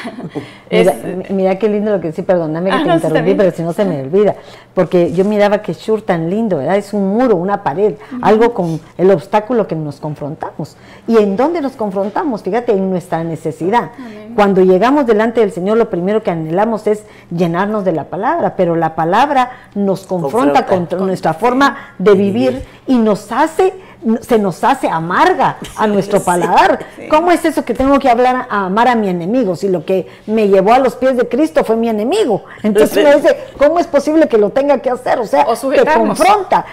mira, 1.29 1.59
qué 1.59 1.67
lindo 1.67 1.91
lo 1.91 1.99
que 1.99 2.13
sí, 2.13 2.21
perdóname 2.21 2.69
que 2.69 2.75
ah, 2.77 2.83
te 2.83 2.93
interrumpí, 2.93 3.33
pero 3.35 3.51
si 3.51 3.61
no 3.61 3.73
se 3.73 3.83
me 3.83 4.01
olvida. 4.01 4.35
Porque 4.73 5.11
yo 5.11 5.25
miraba 5.25 5.61
que 5.61 5.73
Shur 5.73 6.01
tan 6.01 6.29
lindo, 6.29 6.57
¿verdad? 6.57 6.77
Es 6.77 6.93
un 6.93 7.09
muro, 7.09 7.35
una 7.35 7.61
pared, 7.61 7.95
algo 8.21 8.53
con 8.53 8.79
el 8.97 9.11
obstáculo 9.11 9.67
que 9.67 9.75
nos 9.75 9.99
confrontamos. 9.99 10.77
¿Y 11.07 11.17
en 11.17 11.35
dónde 11.35 11.59
nos 11.59 11.73
confrontamos? 11.73 12.41
Fíjate, 12.41 12.71
en 12.71 12.89
nuestra 12.89 13.21
necesidad. 13.25 13.91
Cuando 14.33 14.61
llegamos 14.61 15.05
delante 15.05 15.41
del 15.41 15.51
Señor, 15.51 15.77
lo 15.77 15.89
primero 15.89 16.23
que 16.23 16.31
anhelamos 16.31 16.87
es 16.87 17.03
llenarnos 17.29 17.83
de 17.83 17.91
la 17.91 18.05
palabra, 18.05 18.55
pero 18.55 18.77
la 18.77 18.95
palabra 18.95 19.51
nos 19.75 20.07
confronta, 20.07 20.65
con 20.65 20.87
nuestra 21.05 21.33
forma 21.33 21.95
de 21.97 22.13
vivir 22.13 22.63
y 22.87 22.97
nos 22.97 23.29
hace 23.33 23.73
se 24.21 24.37
nos 24.37 24.63
hace 24.63 24.87
amarga 24.87 25.57
a 25.75 25.87
nuestro 25.87 26.19
paladar. 26.23 26.85
¿Cómo 27.09 27.31
es 27.31 27.43
eso 27.45 27.65
que 27.65 27.73
tengo 27.73 27.99
que 27.99 28.09
hablar 28.09 28.47
a 28.49 28.65
amar 28.65 28.87
a 28.87 28.95
mi 28.95 29.09
enemigo 29.09 29.55
si 29.55 29.69
lo 29.69 29.85
que 29.85 30.07
me 30.25 30.47
llevó 30.47 30.73
a 30.73 30.79
los 30.79 30.95
pies 30.95 31.17
de 31.17 31.27
Cristo 31.27 31.63
fue 31.63 31.75
mi 31.75 31.89
enemigo? 31.89 32.43
Entonces 32.63 33.03
me 33.03 33.15
dice, 33.15 33.37
¿cómo 33.57 33.79
es 33.79 33.87
posible 33.87 34.27
que 34.27 34.37
lo 34.37 34.49
tenga 34.51 34.79
que 34.79 34.89
hacer? 34.89 35.19
O 35.19 35.25
sea, 35.25 35.45
te 35.45 35.85
confronta, 35.85 36.65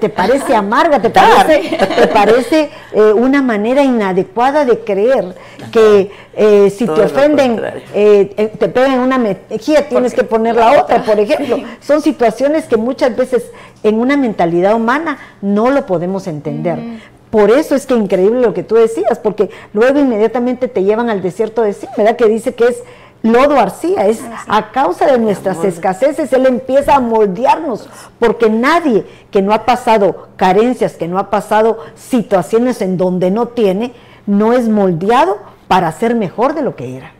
te 0.00 0.08
parece 0.08 0.54
amarga, 0.54 1.00
te 1.00 1.10
parece, 1.10 1.76
te 1.76 2.06
parece 2.08 2.70
eh, 2.92 3.12
una 3.12 3.42
manera 3.42 3.82
inadecuada 3.82 4.64
de 4.64 4.80
creer 4.80 5.34
que 5.72 6.10
eh, 6.34 6.70
si 6.70 6.86
te 6.86 7.02
ofenden, 7.02 7.62
eh, 7.94 8.52
te 8.58 8.68
pegan 8.68 9.00
una 9.00 9.18
mejilla, 9.18 9.88
tienes 9.88 10.14
que 10.14 10.24
poner 10.24 10.56
la 10.56 10.82
otra, 10.82 11.02
por 11.02 11.18
ejemplo. 11.18 11.58
Son 11.80 12.02
situaciones 12.02 12.64
que 12.64 12.76
muchas 12.76 13.16
veces 13.16 13.44
en 13.82 14.00
una 14.00 14.16
mentalidad 14.16 14.74
humana 14.74 15.18
no 15.42 15.70
lo 15.70 15.86
podemos 15.86 16.26
entender. 16.26 17.00
Por 17.30 17.50
eso 17.50 17.74
es 17.74 17.86
que 17.86 17.94
increíble 17.94 18.40
lo 18.40 18.54
que 18.54 18.62
tú 18.62 18.76
decías, 18.76 19.18
porque 19.18 19.50
luego 19.72 19.98
inmediatamente 19.98 20.68
te 20.68 20.84
llevan 20.84 21.10
al 21.10 21.22
desierto 21.22 21.62
de 21.62 21.72
sí, 21.72 21.86
¿verdad? 21.96 22.16
Que 22.16 22.28
dice 22.28 22.54
que 22.54 22.68
es 22.68 22.82
lodo 23.22 23.58
arcía, 23.58 24.06
es 24.06 24.22
a 24.46 24.70
causa 24.70 25.06
de 25.06 25.18
nuestras 25.18 25.64
escaseces, 25.64 26.32
Él 26.32 26.46
empieza 26.46 26.94
a 26.94 27.00
moldearnos, 27.00 27.88
porque 28.18 28.48
nadie 28.48 29.04
que 29.30 29.42
no 29.42 29.52
ha 29.52 29.64
pasado 29.64 30.28
carencias, 30.36 30.94
que 30.94 31.08
no 31.08 31.18
ha 31.18 31.30
pasado 31.30 31.78
situaciones 31.96 32.80
en 32.80 32.96
donde 32.96 33.30
no 33.30 33.48
tiene, 33.48 33.92
no 34.26 34.52
es 34.52 34.68
moldeado 34.68 35.38
para 35.68 35.90
ser 35.92 36.14
mejor 36.14 36.54
de 36.54 36.62
lo 36.62 36.76
que 36.76 36.96
era. 36.96 37.15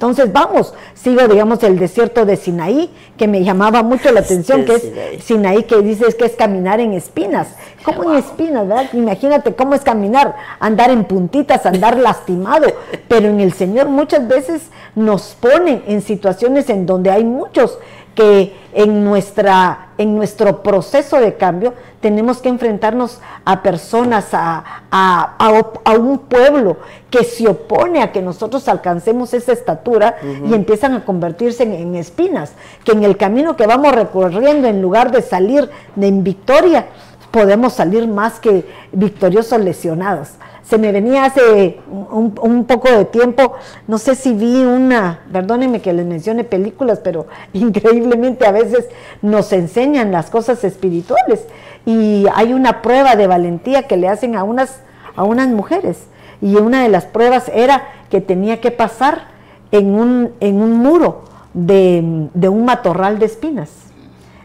Entonces 0.00 0.32
vamos, 0.32 0.72
sigo 0.94 1.28
digamos 1.28 1.62
el 1.62 1.78
desierto 1.78 2.24
de 2.24 2.38
Sinaí, 2.38 2.88
que 3.18 3.28
me 3.28 3.44
llamaba 3.44 3.82
mucho 3.82 4.10
la 4.12 4.20
atención, 4.20 4.64
que 4.64 4.76
es 4.76 5.24
Sinaí 5.24 5.64
que 5.64 5.82
dices 5.82 6.14
que 6.14 6.24
es 6.24 6.36
caminar 6.36 6.80
en 6.80 6.94
espinas. 6.94 7.48
¿Cómo 7.84 8.10
en 8.10 8.18
espinas, 8.18 8.66
verdad? 8.66 8.86
Imagínate 8.94 9.54
cómo 9.54 9.74
es 9.74 9.82
caminar, 9.82 10.34
andar 10.58 10.88
en 10.88 11.04
puntitas, 11.04 11.66
andar 11.66 11.98
lastimado, 11.98 12.72
pero 13.08 13.28
en 13.28 13.40
el 13.40 13.52
Señor 13.52 13.90
muchas 13.90 14.26
veces 14.26 14.70
nos 14.94 15.36
pone 15.38 15.82
en 15.86 16.00
situaciones 16.00 16.70
en 16.70 16.86
donde 16.86 17.10
hay 17.10 17.24
muchos 17.24 17.78
que 18.14 18.56
en, 18.72 19.04
nuestra, 19.04 19.88
en 19.98 20.14
nuestro 20.14 20.62
proceso 20.62 21.20
de 21.20 21.34
cambio 21.34 21.74
tenemos 22.00 22.38
que 22.38 22.48
enfrentarnos 22.48 23.20
a 23.44 23.62
personas, 23.62 24.28
a, 24.32 25.96
un 25.98 26.18
pueblo 26.18 26.78
que 27.10 27.24
se 27.24 27.48
opone 27.48 28.02
a 28.02 28.12
que 28.12 28.22
nosotros 28.22 28.68
alcancemos 28.68 29.34
esa 29.34 29.52
estatura 29.52 30.16
y 30.22 30.54
empiezan 30.54 30.94
a 30.94 31.04
convertirse 31.04 31.64
en, 31.64 31.94
espinas, 31.94 32.52
que 32.84 32.92
en 32.92 33.04
el 33.04 33.16
camino 33.16 33.56
que 33.56 33.66
vamos 33.66 33.94
recorriendo, 33.94 34.66
en 34.68 34.80
lugar 34.80 35.12
de 35.12 35.22
salir 35.22 35.68
en 36.00 36.24
victoria, 36.24 36.86
podemos 37.30 37.74
salir 37.74 38.08
más 38.08 38.40
que 38.40 38.66
victoriosos 38.92 39.60
lesionados. 39.60 40.30
Se 40.62 40.78
me 40.78 40.92
venía 40.92 41.24
hace 41.24 41.80
un, 41.90 42.64
poco 42.64 42.90
de 42.90 43.04
tiempo, 43.04 43.54
no 43.88 43.98
sé 43.98 44.14
si 44.14 44.34
vi 44.34 44.64
una, 44.64 45.20
perdónenme 45.32 45.80
que 45.80 45.92
les 45.92 46.06
mencione 46.06 46.44
películas, 46.44 47.00
pero 47.02 47.26
increíblemente 47.52 48.46
a 48.46 48.52
veces 48.52 48.88
nos 49.22 49.52
enseñan 49.52 50.12
las 50.12 50.30
cosas 50.30 50.62
espirituales. 50.64 51.46
Y 51.86 52.26
hay 52.34 52.52
una 52.52 52.82
prueba 52.82 53.16
de 53.16 53.26
valentía 53.26 53.86
que 53.86 53.96
le 53.96 54.08
hacen 54.08 54.36
a 54.36 54.44
unas, 54.44 54.80
a 55.16 55.24
unas 55.24 55.48
mujeres. 55.48 56.04
Y 56.40 56.56
una 56.56 56.82
de 56.82 56.88
las 56.88 57.04
pruebas 57.04 57.50
era 57.52 57.88
que 58.10 58.20
tenía 58.20 58.60
que 58.60 58.70
pasar 58.70 59.28
en 59.72 59.94
un, 59.94 60.32
en 60.40 60.60
un 60.62 60.74
muro 60.74 61.24
de, 61.52 62.28
de 62.34 62.48
un 62.48 62.64
matorral 62.64 63.18
de 63.18 63.26
espinas. 63.26 63.89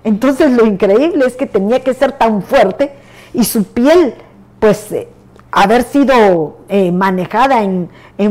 Entonces 0.06 0.52
lo 0.52 0.66
increíble 0.66 1.26
es 1.26 1.36
que 1.36 1.48
tenía 1.48 1.82
que 1.82 1.94
ser 1.94 2.14
tan 2.14 2.44
fuerte 2.44 2.94
y 3.34 3.44
su 3.44 3.66
piel 3.66 4.14
pues 4.60 4.92
eh, 4.92 5.10
haber 5.52 5.84
sido 5.84 6.60
eh, 6.70 6.92
manejada 6.92 7.64
en, 7.64 7.90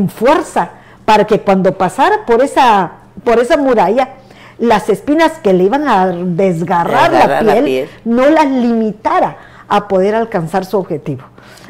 fuerza 0.09 0.69
para 1.03 1.25
que 1.25 1.41
cuando 1.41 1.77
pasara 1.77 2.25
por 2.25 2.41
esa, 2.41 2.93
por 3.23 3.39
esa 3.39 3.57
muralla, 3.57 4.13
las 4.57 4.89
espinas 4.89 5.33
que 5.43 5.51
le 5.51 5.65
iban 5.65 5.87
a 5.87 6.07
desgarrar, 6.07 7.11
la, 7.11 7.39
piel, 7.39 7.89
no 8.05 8.29
las 8.29 8.47
limitara 8.47 9.37
a 9.67 9.87
poder 9.89 10.15
alcanzar 10.15 10.65
su 10.65 10.77
objetivo. 10.77 11.23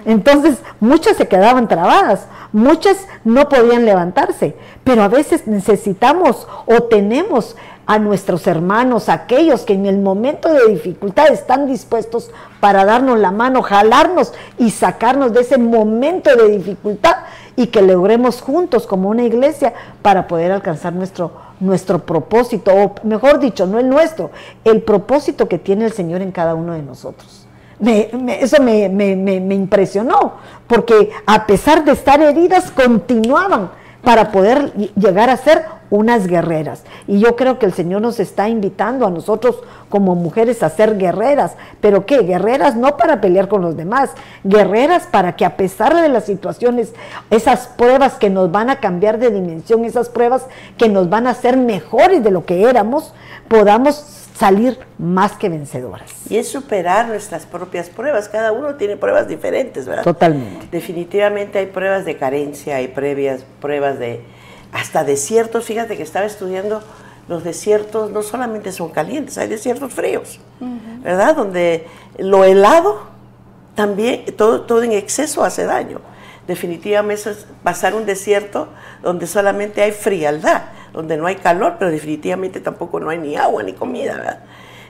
Entonces, 0.06 0.60
muchas 0.80 1.18
se 1.18 1.28
quedaban 1.28 1.68
trabadas, 1.68 2.28
muchas 2.52 3.08
no 3.24 3.50
podían 3.50 3.86
levantarse, 3.86 4.56
pero 4.84 5.02
a 5.02 5.08
veces 5.08 5.48
necesitamos 5.48 6.48
o 6.68 6.84
tenemos 6.84 7.56
a 7.86 8.00
nuestros 8.00 8.48
hermanos, 8.48 9.10
aquellos 9.10 9.62
que 9.62 9.74
en 9.74 9.86
el 9.86 10.00
momento 10.00 10.52
de 10.52 10.68
dificultad 10.68 11.28
están 11.28 11.68
dispuestos 11.68 12.32
para 12.60 12.84
darnos 12.86 13.20
la 13.20 13.32
mano, 13.32 13.62
jalarnos 13.62 14.34
y 14.58 14.72
sacarnos 14.72 15.34
de 15.34 15.42
ese 15.42 15.58
momento 15.58 16.36
de 16.36 16.50
dificultad 16.50 17.18
y 17.56 17.68
que 17.68 17.82
logremos 17.82 18.42
juntos 18.42 18.88
como 18.88 19.10
una 19.10 19.24
iglesia 19.24 19.74
para 20.02 20.28
poder 20.28 20.52
alcanzar 20.52 20.94
nuestro, 20.94 21.32
nuestro 21.60 22.00
propósito, 22.00 22.72
o 22.74 22.96
mejor 23.04 23.40
dicho, 23.40 23.66
no 23.68 23.80
el 23.80 23.88
nuestro, 23.88 24.32
el 24.64 24.82
propósito 24.82 25.48
que 25.48 25.60
tiene 25.60 25.86
el 25.86 25.94
Señor 25.94 26.22
en 26.22 26.32
cada 26.32 26.56
uno 26.56 26.74
de 26.74 26.82
nosotros. 26.82 27.48
eso 27.80 28.62
me 28.62 29.56
impresionó, 29.56 30.34
porque 30.68 31.12
a 31.26 31.46
pesar 31.46 31.86
de 31.86 31.92
estar 31.92 32.20
heridas, 32.22 32.72
continuaban 32.72 33.70
para 34.06 34.32
poder 34.32 34.72
llegar 34.96 35.30
a 35.30 35.36
ser 35.36 35.66
unas 35.90 36.28
guerreras. 36.28 36.84
Y 37.08 37.20
yo 37.20 37.36
creo 37.36 37.60
que 37.60 37.66
el 37.66 37.74
Señor 37.74 38.02
nos 38.02 38.20
está 38.20 38.48
invitando 38.48 39.06
a 39.06 39.10
nosotros 39.10 39.58
como 39.90 40.16
mujeres 40.16 40.64
a 40.64 40.70
ser 40.70 40.98
guerreras. 40.98 41.56
¿Pero 41.82 42.06
qué? 42.06 42.20
Guerreras 42.20 42.76
no 42.76 42.98
para 42.98 43.20
pelear 43.20 43.48
con 43.48 43.62
los 43.62 43.76
demás, 43.76 44.12
guerreras 44.44 45.08
para 45.10 45.36
que 45.36 45.44
a 45.44 45.58
pesar 45.58 45.96
de 46.00 46.10
las 46.10 46.26
situaciones, 46.26 46.94
esas 47.30 47.68
pruebas 47.68 48.14
que 48.14 48.30
nos 48.30 48.52
van 48.52 48.70
a 48.70 48.80
cambiar 48.80 49.20
de 49.20 49.32
dimensión, 49.32 49.84
esas 49.86 50.10
pruebas 50.10 50.46
que 50.78 50.88
nos 50.88 51.10
van 51.10 51.28
a 51.28 51.32
hacer 51.32 51.58
mejores 51.58 52.24
de 52.24 52.32
lo 52.32 52.46
que 52.46 52.70
éramos, 52.70 53.14
podamos 53.48 54.25
salir 54.38 54.78
más 54.98 55.34
que 55.34 55.50
vencedoras. 55.50 56.12
Y 56.30 56.38
es 56.38 56.50
superar 56.50 57.08
nuestras 57.08 57.46
propias 57.46 57.90
pruebas. 57.90 58.30
Cada 58.30 58.52
uno 58.52 58.76
tiene 58.76 58.98
pruebas 58.98 59.28
diferentes, 59.28 59.86
¿verdad? 59.86 60.04
Totalmente. 60.04 60.68
Definitivamente 60.72 61.60
hay 61.60 61.68
pruebas 61.68 62.06
de 62.06 62.18
carencia, 62.18 62.76
hay 62.76 62.90
previas, 62.90 63.46
pruebas 63.62 63.98
de 64.00 64.22
hasta 64.72 65.04
desiertos. 65.04 65.66
Fíjate 65.66 65.96
que 65.96 66.04
estaba 66.04 66.26
estudiando 66.26 66.82
los 67.28 67.44
desiertos, 67.44 68.12
no 68.12 68.22
solamente 68.22 68.72
son 68.72 68.90
calientes, 68.90 69.38
hay 69.38 69.48
desiertos 69.48 69.92
fríos, 69.94 70.40
¿verdad? 71.02 71.36
Donde 71.36 71.88
lo 72.20 72.44
helado 72.44 73.08
también, 73.74 74.26
todo, 74.38 74.62
todo 74.62 74.84
en 74.84 74.92
exceso 74.92 75.44
hace 75.44 75.66
daño. 75.66 76.02
Definitivamente 76.46 77.32
es 77.32 77.48
pasar 77.64 77.96
un 77.96 78.06
desierto 78.06 78.68
donde 79.02 79.26
solamente 79.26 79.82
hay 79.82 79.92
frialdad, 79.92 80.66
donde 80.96 81.18
no 81.18 81.28
hay 81.28 81.36
calor, 81.36 81.76
pero 81.78 81.92
definitivamente 81.92 82.62
tampoco 82.62 83.00
no 83.00 83.10
hay 83.10 83.18
ni 83.18 83.36
agua 83.36 83.62
ni 83.64 83.74
comida, 83.74 84.16
¿verdad? 84.16 84.40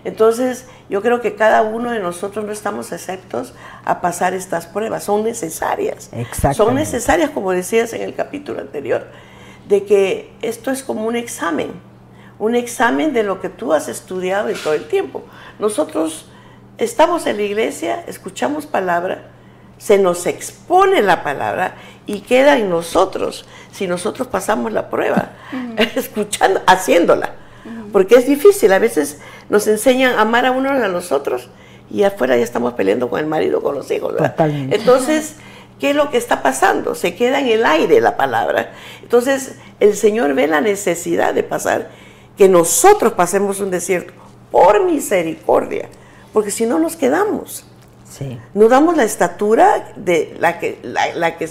Entonces, 0.03 0.67
yo 0.87 1.01
creo 1.01 1.19
que 1.19 1.33
cada 1.33 1.63
uno 1.63 1.89
de 1.89 1.99
nosotros 1.99 2.45
no 2.45 2.51
estamos 2.51 2.91
exceptos 2.91 3.55
a 3.83 4.01
pasar 4.01 4.35
estas 4.35 4.67
pruebas, 4.67 5.03
son 5.03 5.23
necesarias. 5.23 6.11
Son 6.53 6.75
necesarias, 6.75 7.31
como 7.31 7.51
decías 7.51 7.91
en 7.93 8.03
el 8.03 8.13
capítulo 8.13 8.61
anterior 8.61 9.07
de 9.67 9.83
que 9.83 10.31
esto 10.43 10.69
es 10.69 10.83
como 10.83 11.05
un 11.05 11.15
examen, 11.15 11.71
un 12.37 12.55
examen 12.55 13.13
de 13.13 13.23
lo 13.23 13.41
que 13.41 13.49
tú 13.49 13.73
has 13.73 13.87
estudiado 13.87 14.49
en 14.49 14.57
todo 14.57 14.73
el 14.73 14.87
tiempo. 14.87 15.23
Nosotros 15.57 16.29
estamos 16.77 17.25
en 17.25 17.37
la 17.37 17.43
iglesia, 17.43 18.03
escuchamos 18.05 18.67
palabra, 18.67 19.31
se 19.85 19.99
nos 19.99 20.25
expone 20.25 21.03
la 21.03 21.21
palabra 21.21 21.75
y 22.07 22.21
queda 22.21 22.57
en 22.57 22.71
nosotros 22.71 23.45
si 23.71 23.85
nosotros 23.85 24.27
pasamos 24.27 24.73
la 24.73 24.89
prueba, 24.89 25.33
escuchando, 25.95 26.59
haciéndola. 26.65 27.35
Porque 27.91 28.15
es 28.15 28.25
difícil, 28.25 28.73
a 28.73 28.79
veces 28.79 29.19
nos 29.47 29.67
enseñan 29.67 30.17
a 30.17 30.21
amar 30.21 30.47
a 30.47 30.51
unos 30.51 30.71
a 30.71 30.87
los 30.87 31.11
otros 31.11 31.49
y 31.91 32.01
afuera 32.01 32.35
ya 32.35 32.43
estamos 32.43 32.73
peleando 32.73 33.11
con 33.11 33.19
el 33.19 33.27
marido, 33.27 33.61
con 33.61 33.75
los 33.75 33.91
hijos. 33.91 34.15
Entonces, 34.71 35.35
¿Qué 35.79 35.89
es 35.89 35.95
lo 35.95 36.09
que 36.09 36.17
está 36.17 36.41
pasando? 36.41 36.95
Se 36.95 37.15
queda 37.15 37.41
en 37.41 37.47
el 37.47 37.65
aire 37.65 37.99
la 37.99 38.15
palabra. 38.15 38.71
Entonces 39.01 39.55
el 39.81 39.93
Señor 39.97 40.33
ve 40.33 40.47
la 40.47 40.61
necesidad 40.61 41.33
de 41.33 41.43
pasar, 41.43 41.89
que 42.37 42.47
nosotros 42.47 43.11
pasemos 43.11 43.59
un 43.59 43.71
desierto 43.71 44.13
por 44.51 44.85
misericordia, 44.85 45.89
porque 46.31 46.49
si 46.49 46.65
no 46.65 46.79
nos 46.79 46.95
quedamos. 46.95 47.65
Sí. 48.09 48.39
No 48.53 48.69
damos 48.69 48.95
la 48.95 49.03
estatura 49.03 49.93
de 49.95 50.35
la 50.39 50.59
que, 50.59 50.79
la, 50.83 51.37
que, 51.37 51.49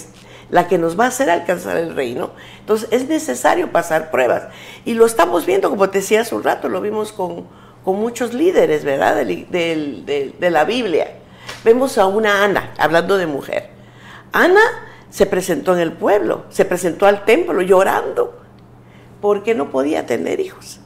la 0.51 0.69
que 0.69 0.79
nos 0.79 0.99
va 0.99 1.05
a 1.05 1.09
hacer 1.09 1.29
alcanzar 1.31 1.77
el 1.77 1.95
reino. 1.95 2.31
Entonces 2.61 2.89
es 2.91 3.09
necesario 3.09 3.73
pasar 3.73 4.11
pruebas. 4.11 4.45
Y 4.85 4.95
lo 4.95 5.05
estamos 5.05 5.47
viendo, 5.47 5.69
como 5.71 5.91
te 5.91 5.99
decía 5.99 6.21
hace 6.21 6.35
un 6.35 6.45
rato, 6.45 6.69
lo 6.69 6.81
vimos 6.81 7.13
con, 7.13 7.47
muchos 7.85 8.33
líderes, 8.33 8.85
¿verdad? 8.85 9.17
de 9.27 10.51
la 10.51 10.65
Biblia. 10.65 11.09
Vemos 11.65 11.99
a 11.99 12.07
una 12.07 12.45
Ana, 12.45 12.73
hablando 12.79 13.19
de 13.19 13.27
mujer 13.27 13.75
Ana 14.35 14.61
se 15.11 15.27
presentó 15.27 15.75
en 15.75 15.79
el 15.79 15.93
pueblo, 15.93 16.45
se 16.51 16.65
presentó 16.65 17.07
al 17.07 17.25
templo 17.25 17.63
llorando 17.63 18.41
porque 19.21 19.55
no 19.55 19.71
podía 19.71 20.07
tener 20.07 20.41
hijos. 20.41 20.81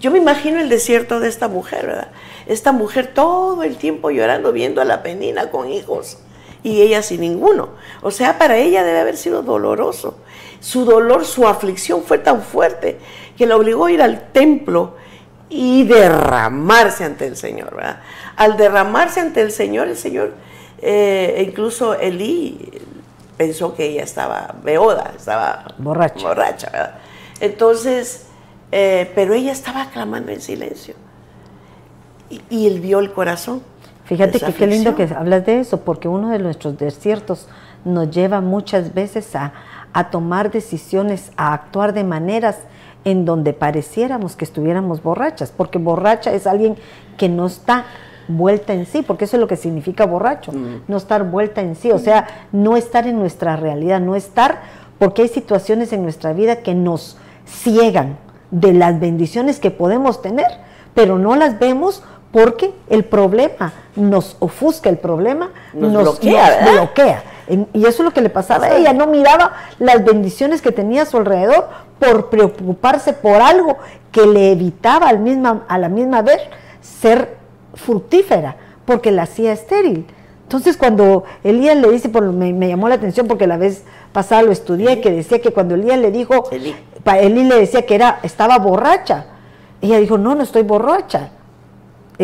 Yo 0.00 0.10
me 0.10 0.18
imagino 0.18 0.60
el 0.60 0.68
desierto 0.68 1.20
de 1.20 1.28
esta 1.28 1.46
mujer, 1.46 1.86
¿verdad? 1.86 2.10
Esta 2.50 2.72
mujer 2.72 3.12
todo 3.14 3.62
el 3.62 3.76
tiempo 3.76 4.10
llorando, 4.10 4.50
viendo 4.50 4.80
a 4.80 4.84
la 4.84 5.04
penina 5.04 5.52
con 5.52 5.70
hijos 5.70 6.18
y 6.64 6.82
ella 6.82 7.00
sin 7.00 7.20
ninguno. 7.20 7.68
O 8.02 8.10
sea, 8.10 8.38
para 8.38 8.56
ella 8.56 8.82
debe 8.82 8.98
haber 8.98 9.16
sido 9.16 9.42
doloroso. 9.42 10.16
Su 10.58 10.84
dolor, 10.84 11.24
su 11.24 11.46
aflicción 11.46 12.02
fue 12.02 12.18
tan 12.18 12.42
fuerte 12.42 12.98
que 13.38 13.46
la 13.46 13.56
obligó 13.56 13.84
a 13.84 13.92
ir 13.92 14.02
al 14.02 14.32
templo 14.32 14.96
y 15.48 15.84
derramarse 15.84 17.04
ante 17.04 17.28
el 17.28 17.36
Señor, 17.36 17.72
¿verdad? 17.72 18.00
Al 18.34 18.56
derramarse 18.56 19.20
ante 19.20 19.42
el 19.42 19.52
Señor, 19.52 19.86
el 19.86 19.96
Señor 19.96 20.32
eh, 20.82 21.34
e 21.36 21.42
incluso 21.44 21.94
Elí 21.94 22.72
pensó 23.36 23.76
que 23.76 23.86
ella 23.86 24.02
estaba 24.02 24.56
beoda, 24.64 25.12
estaba 25.16 25.72
borracha. 25.78 26.26
borracha 26.26 26.98
Entonces, 27.38 28.26
eh, 28.72 29.08
pero 29.14 29.34
ella 29.34 29.52
estaba 29.52 29.88
clamando 29.90 30.32
en 30.32 30.40
silencio. 30.40 30.96
Y, 32.48 32.66
él 32.66 32.80
vio 32.80 33.00
el 33.00 33.12
corazón. 33.12 33.62
Fíjate 34.04 34.40
que 34.40 34.52
qué 34.52 34.66
lindo 34.66 34.94
que 34.94 35.08
hablas 35.14 35.46
de 35.46 35.60
eso, 35.60 35.80
porque 35.80 36.08
uno 36.08 36.30
de 36.30 36.38
nuestros 36.38 36.78
desiertos 36.78 37.48
nos 37.84 38.10
lleva 38.10 38.40
muchas 38.40 38.94
veces 38.94 39.34
a, 39.36 39.52
a 39.92 40.10
tomar 40.10 40.50
decisiones, 40.50 41.32
a 41.36 41.52
actuar 41.52 41.92
de 41.92 42.04
maneras 42.04 42.58
en 43.04 43.24
donde 43.24 43.52
pareciéramos 43.52 44.36
que 44.36 44.44
estuviéramos 44.44 45.02
borrachas, 45.02 45.52
porque 45.56 45.78
borracha 45.78 46.32
es 46.32 46.46
alguien 46.46 46.76
que 47.16 47.28
no 47.28 47.46
está 47.46 47.84
vuelta 48.28 48.72
en 48.72 48.86
sí, 48.86 49.02
porque 49.02 49.24
eso 49.24 49.36
es 49.36 49.40
lo 49.40 49.48
que 49.48 49.56
significa 49.56 50.06
borracho, 50.06 50.52
mm. 50.52 50.82
no 50.88 50.96
estar 50.96 51.24
vuelta 51.24 51.60
en 51.60 51.74
sí, 51.74 51.90
o 51.90 51.98
sea, 51.98 52.26
no 52.52 52.76
estar 52.76 53.06
en 53.06 53.18
nuestra 53.18 53.56
realidad, 53.56 54.00
no 54.00 54.14
estar, 54.14 54.60
porque 54.98 55.22
hay 55.22 55.28
situaciones 55.28 55.92
en 55.92 56.02
nuestra 56.02 56.32
vida 56.32 56.56
que 56.56 56.74
nos 56.74 57.16
ciegan 57.44 58.18
de 58.50 58.72
las 58.72 59.00
bendiciones 59.00 59.60
que 59.60 59.70
podemos 59.70 60.22
tener, 60.22 60.46
pero 60.94 61.18
no 61.18 61.36
las 61.36 61.58
vemos 61.58 62.02
porque 62.32 62.72
el 62.88 63.04
problema 63.04 63.72
nos 63.96 64.36
ofusca, 64.38 64.88
el 64.88 64.98
problema 64.98 65.50
nos, 65.72 66.20
bloquea. 66.20 67.24
y 67.48 67.80
eso 67.84 68.02
es 68.02 68.04
lo 68.04 68.12
que 68.12 68.20
le 68.20 68.30
pasaba 68.30 68.66
a 68.66 68.76
ella, 68.76 68.92
no 68.92 69.06
miraba 69.08 69.52
las 69.78 70.04
bendiciones 70.04 70.62
que 70.62 70.70
tenía 70.70 71.02
a 71.02 71.06
su 71.06 71.16
alrededor 71.16 71.68
por 71.98 72.30
preocuparse 72.30 73.12
por 73.12 73.42
algo 73.42 73.76
que 74.12 74.26
le 74.26 74.52
evitaba 74.52 75.08
al 75.08 75.18
misma, 75.18 75.64
a 75.68 75.78
la 75.78 75.88
misma 75.88 76.22
vez 76.22 76.40
ser 76.80 77.36
fructífera, 77.74 78.56
porque 78.84 79.10
la 79.10 79.22
hacía 79.22 79.52
estéril. 79.52 80.06
Entonces 80.44 80.76
cuando 80.76 81.24
Elías 81.44 81.76
le 81.76 81.90
dice, 81.90 82.08
por, 82.08 82.22
me, 82.32 82.52
me, 82.52 82.68
llamó 82.68 82.88
la 82.88 82.96
atención 82.96 83.26
porque 83.26 83.46
la 83.46 83.56
vez 83.56 83.84
pasada 84.12 84.42
lo 84.42 84.52
estudié, 84.52 85.00
que 85.00 85.10
decía 85.10 85.40
que 85.40 85.52
cuando 85.52 85.74
Elías 85.74 85.98
le 85.98 86.10
dijo, 86.10 86.48
Elí. 86.50 86.74
le 87.04 87.58
decía 87.58 87.86
que 87.86 87.94
era, 87.94 88.20
estaba 88.22 88.58
borracha. 88.58 89.26
Ella 89.80 89.98
dijo, 89.98 90.18
no, 90.18 90.34
no 90.34 90.42
estoy 90.42 90.62
borracha 90.62 91.30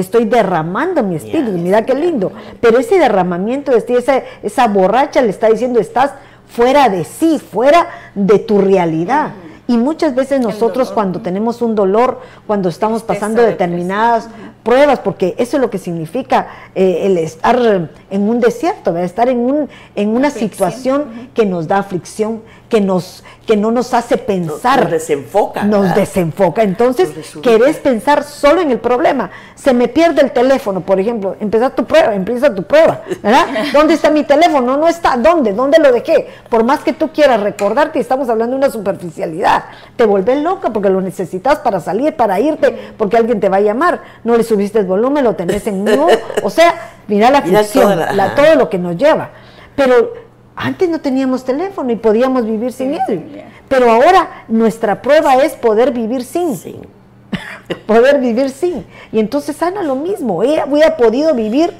estoy 0.00 0.26
derramando 0.26 1.02
mi 1.02 1.16
espíritu, 1.16 1.52
mira 1.52 1.84
qué 1.84 1.94
lindo. 1.94 2.32
Pero 2.60 2.78
ese 2.78 2.98
derramamiento, 2.98 3.72
esa, 3.72 4.22
esa 4.42 4.68
borracha 4.68 5.22
le 5.22 5.30
está 5.30 5.48
diciendo, 5.48 5.80
estás 5.80 6.12
fuera 6.48 6.88
de 6.88 7.04
sí, 7.04 7.38
fuera 7.38 7.88
de 8.14 8.38
tu 8.38 8.60
realidad. 8.60 9.32
Y 9.68 9.78
muchas 9.78 10.14
veces 10.14 10.40
nosotros 10.40 10.92
cuando 10.92 11.20
tenemos 11.20 11.60
un 11.60 11.74
dolor, 11.74 12.20
cuando 12.46 12.68
estamos 12.68 13.02
pasando 13.02 13.42
determinadas 13.42 14.28
pruebas, 14.62 15.00
porque 15.00 15.34
eso 15.38 15.56
es 15.56 15.60
lo 15.60 15.70
que 15.70 15.78
significa 15.78 16.46
eh, 16.74 17.00
el 17.02 17.18
estar 17.18 17.90
en 18.10 18.28
un 18.28 18.38
desierto, 18.38 18.96
estar 18.96 19.28
en, 19.28 19.38
un, 19.38 19.68
en 19.96 20.10
una 20.10 20.30
situación 20.30 21.30
que 21.34 21.46
nos 21.46 21.66
da 21.66 21.78
aflicción, 21.78 22.42
que, 22.68 22.80
nos, 22.80 23.22
que 23.46 23.56
no 23.56 23.70
nos 23.70 23.94
hace 23.94 24.18
pensar. 24.18 24.82
Nos, 24.82 24.90
desenfoca. 24.90 25.62
Nos 25.64 25.94
desenfoca. 25.94 26.62
Entonces, 26.62 27.10
querés 27.42 27.76
pensar 27.78 28.24
solo 28.24 28.60
en 28.60 28.70
el 28.70 28.78
problema. 28.78 29.30
Se 29.54 29.72
me 29.72 29.88
pierde 29.88 30.22
el 30.22 30.32
teléfono, 30.32 30.80
por 30.80 30.98
ejemplo. 30.98 31.36
Empieza 31.40 31.70
tu 31.70 31.84
prueba, 31.84 32.14
empieza 32.14 32.54
tu 32.54 32.64
prueba. 32.64 33.02
¿verdad? 33.22 33.46
¿Dónde 33.72 33.94
está 33.94 34.10
mi 34.10 34.24
teléfono? 34.24 34.76
No 34.76 34.88
está. 34.88 35.16
¿Dónde? 35.16 35.52
¿Dónde 35.52 35.78
lo 35.78 35.92
dejé? 35.92 36.28
Por 36.48 36.64
más 36.64 36.80
que 36.80 36.92
tú 36.92 37.10
quieras 37.12 37.40
recordar 37.40 37.92
que 37.92 38.00
estamos 38.00 38.28
hablando 38.28 38.56
de 38.56 38.64
una 38.64 38.70
superficialidad, 38.70 39.64
te 39.96 40.04
vuelves 40.04 40.42
loca 40.42 40.70
porque 40.70 40.90
lo 40.90 41.00
necesitas 41.00 41.58
para 41.60 41.80
salir, 41.80 42.16
para 42.16 42.40
irte, 42.40 42.92
porque 42.96 43.16
alguien 43.16 43.40
te 43.40 43.48
va 43.48 43.58
a 43.58 43.60
llamar. 43.60 44.02
No 44.24 44.36
le 44.36 44.42
subiste 44.42 44.80
el 44.80 44.86
volumen, 44.86 45.24
lo 45.24 45.34
tenés 45.34 45.66
en 45.66 45.84
nudo. 45.84 46.08
O 46.42 46.50
sea, 46.50 46.92
mira 47.08 47.30
la 47.30 47.42
función, 47.42 47.98
todo 48.36 48.54
lo 48.54 48.68
que 48.68 48.78
nos 48.78 48.96
lleva. 48.96 49.30
Pero 49.74 50.25
antes 50.56 50.88
no 50.88 51.00
teníamos 51.00 51.44
teléfono 51.44 51.92
y 51.92 51.96
podíamos 51.96 52.46
vivir 52.46 52.72
sin 52.72 52.94
él. 52.94 53.44
Pero 53.68 53.90
ahora 53.90 54.44
nuestra 54.48 55.02
prueba 55.02 55.34
es 55.36 55.52
poder 55.52 55.92
vivir 55.92 56.24
sin. 56.24 56.56
poder 57.86 58.20
vivir 58.20 58.48
sin. 58.48 58.86
Y 59.12 59.18
entonces 59.18 59.62
Ana 59.62 59.82
lo 59.82 59.96
mismo. 59.96 60.42
Ella 60.42 60.64
hubiera 60.66 60.96
podido 60.96 61.34
vivir 61.34 61.74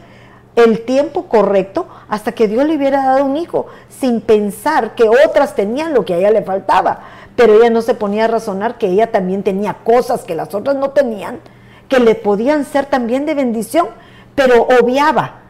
el 0.56 0.84
tiempo 0.84 1.24
correcto 1.24 1.86
hasta 2.08 2.32
que 2.32 2.48
Dios 2.48 2.66
le 2.66 2.76
hubiera 2.76 3.02
dado 3.04 3.24
un 3.24 3.36
hijo, 3.36 3.66
sin 3.88 4.20
pensar 4.20 4.94
que 4.94 5.08
otras 5.08 5.54
tenían 5.54 5.94
lo 5.94 6.04
que 6.04 6.14
a 6.14 6.18
ella 6.18 6.30
le 6.30 6.42
faltaba. 6.42 7.00
Pero 7.34 7.54
ella 7.54 7.70
no 7.70 7.82
se 7.82 7.94
ponía 7.94 8.24
a 8.24 8.28
razonar 8.28 8.76
que 8.78 8.88
ella 8.88 9.10
también 9.10 9.42
tenía 9.42 9.74
cosas 9.84 10.24
que 10.24 10.34
las 10.34 10.54
otras 10.54 10.76
no 10.76 10.90
tenían, 10.90 11.40
que 11.88 11.98
le 11.98 12.14
podían 12.14 12.64
ser 12.64 12.86
también 12.86 13.24
de 13.26 13.34
bendición, 13.34 13.88
pero 14.34 14.66
obviaba 14.80 15.40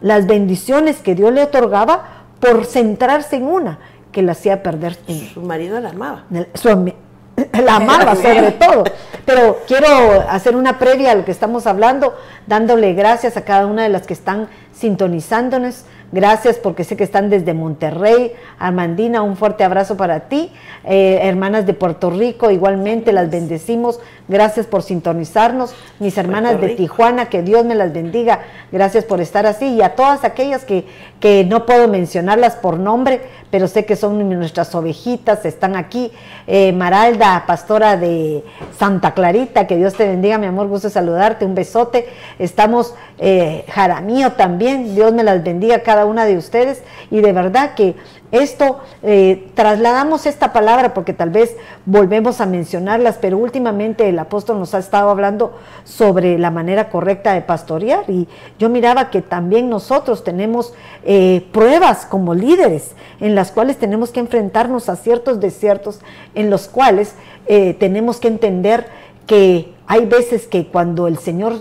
las 0.00 0.26
bendiciones 0.26 1.00
que 1.00 1.14
Dios 1.14 1.32
le 1.32 1.42
otorgaba 1.42 2.23
por 2.44 2.66
centrarse 2.66 3.36
en 3.36 3.44
una 3.44 3.78
que 4.12 4.22
la 4.22 4.32
hacía 4.32 4.62
perder. 4.62 4.98
Su 5.32 5.40
marido 5.40 5.80
la 5.80 5.90
amaba. 5.90 6.24
la 7.64 7.76
amaba 7.76 8.14
sobre 8.16 8.52
todo. 8.52 8.84
Pero 9.24 9.60
quiero 9.66 9.86
hacer 10.28 10.54
una 10.54 10.78
previa 10.78 11.12
a 11.12 11.14
lo 11.14 11.24
que 11.24 11.30
estamos 11.30 11.66
hablando, 11.66 12.14
dándole 12.46 12.92
gracias 12.92 13.38
a 13.38 13.42
cada 13.42 13.66
una 13.66 13.82
de 13.82 13.88
las 13.88 14.06
que 14.06 14.12
están 14.12 14.48
sintonizándonos. 14.74 15.84
Gracias 16.12 16.58
porque 16.58 16.84
sé 16.84 16.96
que 16.96 17.02
están 17.02 17.28
desde 17.28 17.54
Monterrey. 17.54 18.32
Armandina, 18.58 19.22
un 19.22 19.36
fuerte 19.36 19.64
abrazo 19.64 19.96
para 19.96 20.28
ti. 20.28 20.52
Eh, 20.84 21.18
hermanas 21.22 21.66
de 21.66 21.74
Puerto 21.74 22.10
Rico, 22.10 22.52
igualmente 22.52 23.12
las 23.12 23.30
bendecimos. 23.30 23.98
Gracias 24.28 24.66
por 24.66 24.82
sintonizarnos. 24.82 25.74
Mis 25.98 26.16
hermanas 26.16 26.60
de 26.60 26.70
Tijuana, 26.70 27.26
que 27.26 27.42
Dios 27.42 27.64
me 27.64 27.74
las 27.74 27.92
bendiga. 27.92 28.40
Gracias 28.70 29.04
por 29.04 29.20
estar 29.20 29.44
así. 29.44 29.74
Y 29.74 29.82
a 29.82 29.96
todas 29.96 30.24
aquellas 30.24 30.64
que, 30.64 30.86
que 31.20 31.44
no 31.44 31.66
puedo 31.66 31.88
mencionarlas 31.88 32.54
por 32.54 32.78
nombre, 32.78 33.20
pero 33.50 33.68
sé 33.68 33.84
que 33.84 33.96
son 33.96 34.28
nuestras 34.28 34.74
ovejitas, 34.74 35.44
están 35.44 35.76
aquí. 35.76 36.10
Eh, 36.46 36.72
Maralda, 36.72 37.44
pastora 37.46 37.96
de 37.96 38.42
Santa 38.76 39.14
Clarita, 39.14 39.66
que 39.66 39.76
Dios 39.76 39.94
te 39.94 40.06
bendiga, 40.08 40.38
mi 40.38 40.46
amor, 40.46 40.68
gusto 40.68 40.90
saludarte, 40.90 41.44
un 41.44 41.54
besote. 41.54 42.08
Estamos, 42.38 42.94
eh, 43.18 43.64
Jaramío 43.68 44.32
también, 44.32 44.63
Dios 44.72 45.12
me 45.12 45.22
las 45.22 45.44
bendiga 45.44 45.80
cada 45.80 46.06
una 46.06 46.24
de 46.24 46.36
ustedes. 46.36 46.82
Y 47.10 47.20
de 47.20 47.32
verdad 47.32 47.74
que 47.74 47.94
esto, 48.34 48.80
eh, 49.04 49.48
trasladamos 49.54 50.26
esta 50.26 50.52
palabra 50.52 50.92
porque 50.92 51.12
tal 51.12 51.30
vez 51.30 51.56
volvemos 51.86 52.40
a 52.40 52.46
mencionarlas, 52.46 53.16
pero 53.20 53.38
últimamente 53.38 54.08
el 54.08 54.18
apóstol 54.18 54.58
nos 54.58 54.74
ha 54.74 54.78
estado 54.78 55.08
hablando 55.08 55.56
sobre 55.84 56.36
la 56.36 56.50
manera 56.50 56.88
correcta 56.88 57.32
de 57.32 57.42
pastorear 57.42 58.02
y 58.08 58.26
yo 58.58 58.68
miraba 58.70 59.10
que 59.10 59.22
también 59.22 59.70
nosotros 59.70 60.24
tenemos 60.24 60.74
eh, 61.04 61.46
pruebas 61.52 62.06
como 62.06 62.34
líderes 62.34 62.96
en 63.20 63.36
las 63.36 63.52
cuales 63.52 63.76
tenemos 63.76 64.10
que 64.10 64.18
enfrentarnos 64.18 64.88
a 64.88 64.96
ciertos 64.96 65.38
desiertos, 65.38 66.00
en 66.34 66.50
los 66.50 66.66
cuales 66.66 67.14
eh, 67.46 67.74
tenemos 67.74 68.18
que 68.18 68.26
entender 68.26 68.86
que 69.28 69.74
hay 69.86 70.06
veces 70.06 70.48
que 70.48 70.66
cuando 70.66 71.06
el 71.06 71.18
Señor 71.18 71.58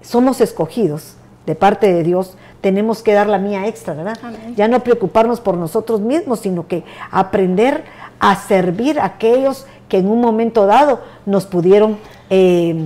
somos 0.00 0.40
escogidos 0.40 1.17
de 1.48 1.54
parte 1.54 1.90
de 1.90 2.02
Dios, 2.02 2.36
tenemos 2.60 3.02
que 3.02 3.14
dar 3.14 3.26
la 3.26 3.38
mía 3.38 3.66
extra, 3.66 3.94
¿verdad? 3.94 4.18
Ya 4.54 4.68
no 4.68 4.80
preocuparnos 4.80 5.40
por 5.40 5.56
nosotros 5.56 6.02
mismos, 6.02 6.40
sino 6.40 6.68
que 6.68 6.84
aprender 7.10 7.84
a 8.20 8.36
servir 8.36 9.00
a 9.00 9.06
aquellos 9.06 9.66
que 9.88 9.96
en 9.96 10.10
un 10.10 10.20
momento 10.20 10.66
dado 10.66 11.00
nos 11.24 11.46
pudieron 11.46 11.96
eh, 12.28 12.76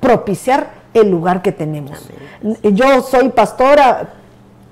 propiciar 0.00 0.70
el 0.92 1.08
lugar 1.08 1.40
que 1.40 1.52
tenemos. 1.52 2.08
Yo 2.64 3.02
soy 3.02 3.28
pastora, 3.28 4.14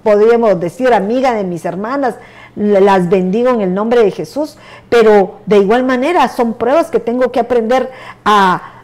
podríamos 0.03 0.59
decir 0.59 0.93
amiga 0.93 1.33
de 1.33 1.45
mis 1.45 1.65
hermanas, 1.65 2.17
las 2.57 3.09
bendigo 3.09 3.51
en 3.51 3.61
el 3.61 3.73
nombre 3.73 4.03
de 4.03 4.11
Jesús, 4.11 4.57
pero 4.89 5.37
de 5.47 5.59
igual 5.59 5.85
manera 5.85 6.27
son 6.27 6.55
pruebas 6.55 6.91
que 6.91 6.99
tengo 6.99 7.31
que 7.31 7.39
aprender 7.39 7.89
a, 8.25 8.82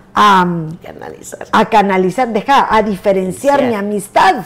canalizar, 0.83 1.47
a, 1.53 1.65
canalizar 1.67 2.29
deja, 2.29 2.75
a 2.75 2.83
diferenciar 2.83 3.63
mi 3.63 3.75
amistad 3.75 4.45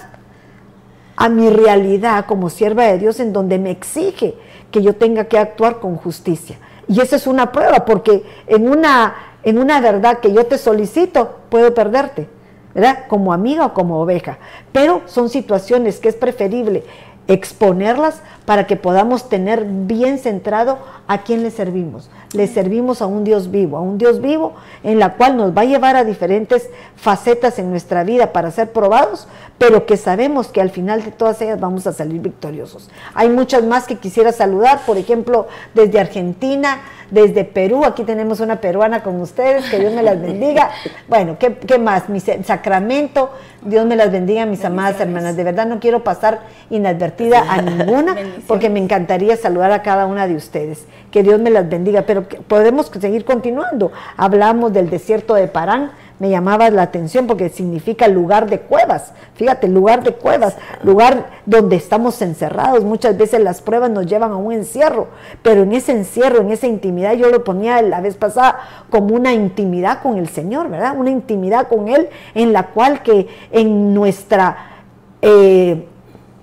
a 1.16 1.28
mi 1.28 1.50
realidad 1.50 2.26
como 2.26 2.50
sierva 2.50 2.84
de 2.84 2.98
Dios 2.98 3.20
en 3.20 3.32
donde 3.32 3.58
me 3.58 3.70
exige 3.70 4.34
que 4.70 4.82
yo 4.82 4.96
tenga 4.96 5.24
que 5.24 5.38
actuar 5.38 5.78
con 5.78 5.96
justicia. 5.96 6.58
Y 6.88 7.00
esa 7.00 7.16
es 7.16 7.26
una 7.26 7.52
prueba, 7.52 7.84
porque 7.84 8.24
en 8.46 8.68
una, 8.68 9.14
en 9.42 9.58
una 9.58 9.80
verdad 9.80 10.18
que 10.18 10.32
yo 10.32 10.46
te 10.46 10.58
solicito, 10.58 11.38
puedo 11.48 11.74
perderte, 11.74 12.28
¿verdad? 12.74 13.04
Como 13.08 13.32
amiga 13.32 13.66
o 13.66 13.74
como 13.74 14.00
oveja. 14.00 14.38
Pero 14.72 15.02
son 15.06 15.28
situaciones 15.28 16.00
que 16.00 16.08
es 16.08 16.16
preferible 16.16 16.84
exponerlas 17.28 18.20
para 18.44 18.66
que 18.66 18.76
podamos 18.76 19.28
tener 19.28 19.64
bien 19.64 20.18
centrado 20.18 20.78
a 21.06 21.22
quién 21.22 21.42
le 21.42 21.50
servimos. 21.50 22.10
Le 22.32 22.46
servimos 22.46 23.02
a 23.02 23.06
un 23.06 23.24
Dios 23.24 23.50
vivo, 23.50 23.76
a 23.76 23.80
un 23.80 23.98
Dios 23.98 24.20
vivo 24.20 24.54
en 24.82 24.98
la 24.98 25.14
cual 25.14 25.36
nos 25.36 25.56
va 25.56 25.62
a 25.62 25.66
llevar 25.66 25.96
a 25.96 26.04
diferentes 26.04 26.68
facetas 26.96 27.58
en 27.58 27.70
nuestra 27.70 28.04
vida 28.04 28.32
para 28.32 28.50
ser 28.50 28.72
probados, 28.72 29.28
pero 29.62 29.86
que 29.86 29.96
sabemos 29.96 30.48
que 30.48 30.60
al 30.60 30.70
final 30.70 31.04
de 31.04 31.12
todas 31.12 31.40
ellas 31.40 31.60
vamos 31.60 31.86
a 31.86 31.92
salir 31.92 32.20
victoriosos. 32.20 32.90
Hay 33.14 33.28
muchas 33.28 33.62
más 33.62 33.86
que 33.86 33.94
quisiera 33.94 34.32
saludar, 34.32 34.80
por 34.84 34.98
ejemplo, 34.98 35.46
desde 35.72 36.00
Argentina, 36.00 36.80
desde 37.12 37.44
Perú, 37.44 37.84
aquí 37.84 38.02
tenemos 38.02 38.40
una 38.40 38.60
peruana 38.60 39.04
con 39.04 39.20
ustedes, 39.20 39.66
que 39.70 39.78
Dios 39.78 39.92
me 39.92 40.02
las 40.02 40.20
bendiga. 40.20 40.70
Bueno, 41.08 41.36
¿qué, 41.38 41.78
más? 41.78 42.08
Mi 42.08 42.20
Sacramento, 42.20 43.30
Dios 43.60 43.84
me 43.84 43.96
las 43.96 44.10
bendiga, 44.10 44.46
mis 44.46 44.64
amadas 44.64 44.98
hermanas. 44.98 45.36
De 45.36 45.44
verdad 45.44 45.66
no 45.66 45.78
quiero 45.78 46.02
pasar 46.02 46.40
inadvertida 46.70 47.44
a 47.46 47.60
ninguna, 47.62 48.16
porque 48.46 48.70
me 48.70 48.80
encantaría 48.80 49.36
saludar 49.36 49.72
a 49.72 49.82
cada 49.82 50.06
una 50.06 50.26
de 50.26 50.36
ustedes. 50.36 50.86
Que 51.10 51.22
Dios 51.22 51.38
me 51.38 51.50
las 51.50 51.68
bendiga, 51.68 52.02
pero 52.02 52.24
podemos 52.48 52.90
seguir 52.98 53.26
continuando. 53.26 53.92
Hablamos 54.16 54.72
del 54.72 54.88
desierto 54.88 55.34
de 55.34 55.48
Parán, 55.48 55.92
me 56.22 56.30
llamaba 56.30 56.70
la 56.70 56.82
atención 56.82 57.26
porque 57.26 57.48
significa 57.48 58.06
lugar 58.06 58.48
de 58.48 58.60
cuevas. 58.60 59.12
Fíjate, 59.34 59.66
lugar 59.66 60.04
de 60.04 60.12
cuevas, 60.12 60.56
lugar 60.84 61.30
donde 61.46 61.74
estamos 61.74 62.22
encerrados. 62.22 62.84
Muchas 62.84 63.18
veces 63.18 63.40
las 63.40 63.60
pruebas 63.60 63.90
nos 63.90 64.06
llevan 64.06 64.30
a 64.30 64.36
un 64.36 64.52
encierro, 64.52 65.08
pero 65.42 65.64
en 65.64 65.72
ese 65.72 65.90
encierro, 65.90 66.40
en 66.40 66.52
esa 66.52 66.68
intimidad, 66.68 67.14
yo 67.14 67.28
lo 67.28 67.42
ponía 67.42 67.82
la 67.82 68.00
vez 68.00 68.14
pasada 68.14 68.60
como 68.88 69.16
una 69.16 69.32
intimidad 69.34 70.00
con 70.00 70.16
el 70.16 70.28
Señor, 70.28 70.68
¿verdad? 70.68 70.94
Una 70.96 71.10
intimidad 71.10 71.66
con 71.66 71.88
Él 71.88 72.08
en 72.36 72.52
la 72.52 72.68
cual 72.68 73.02
que 73.02 73.26
en 73.50 73.92
nuestra... 73.92 74.84
Eh, 75.22 75.88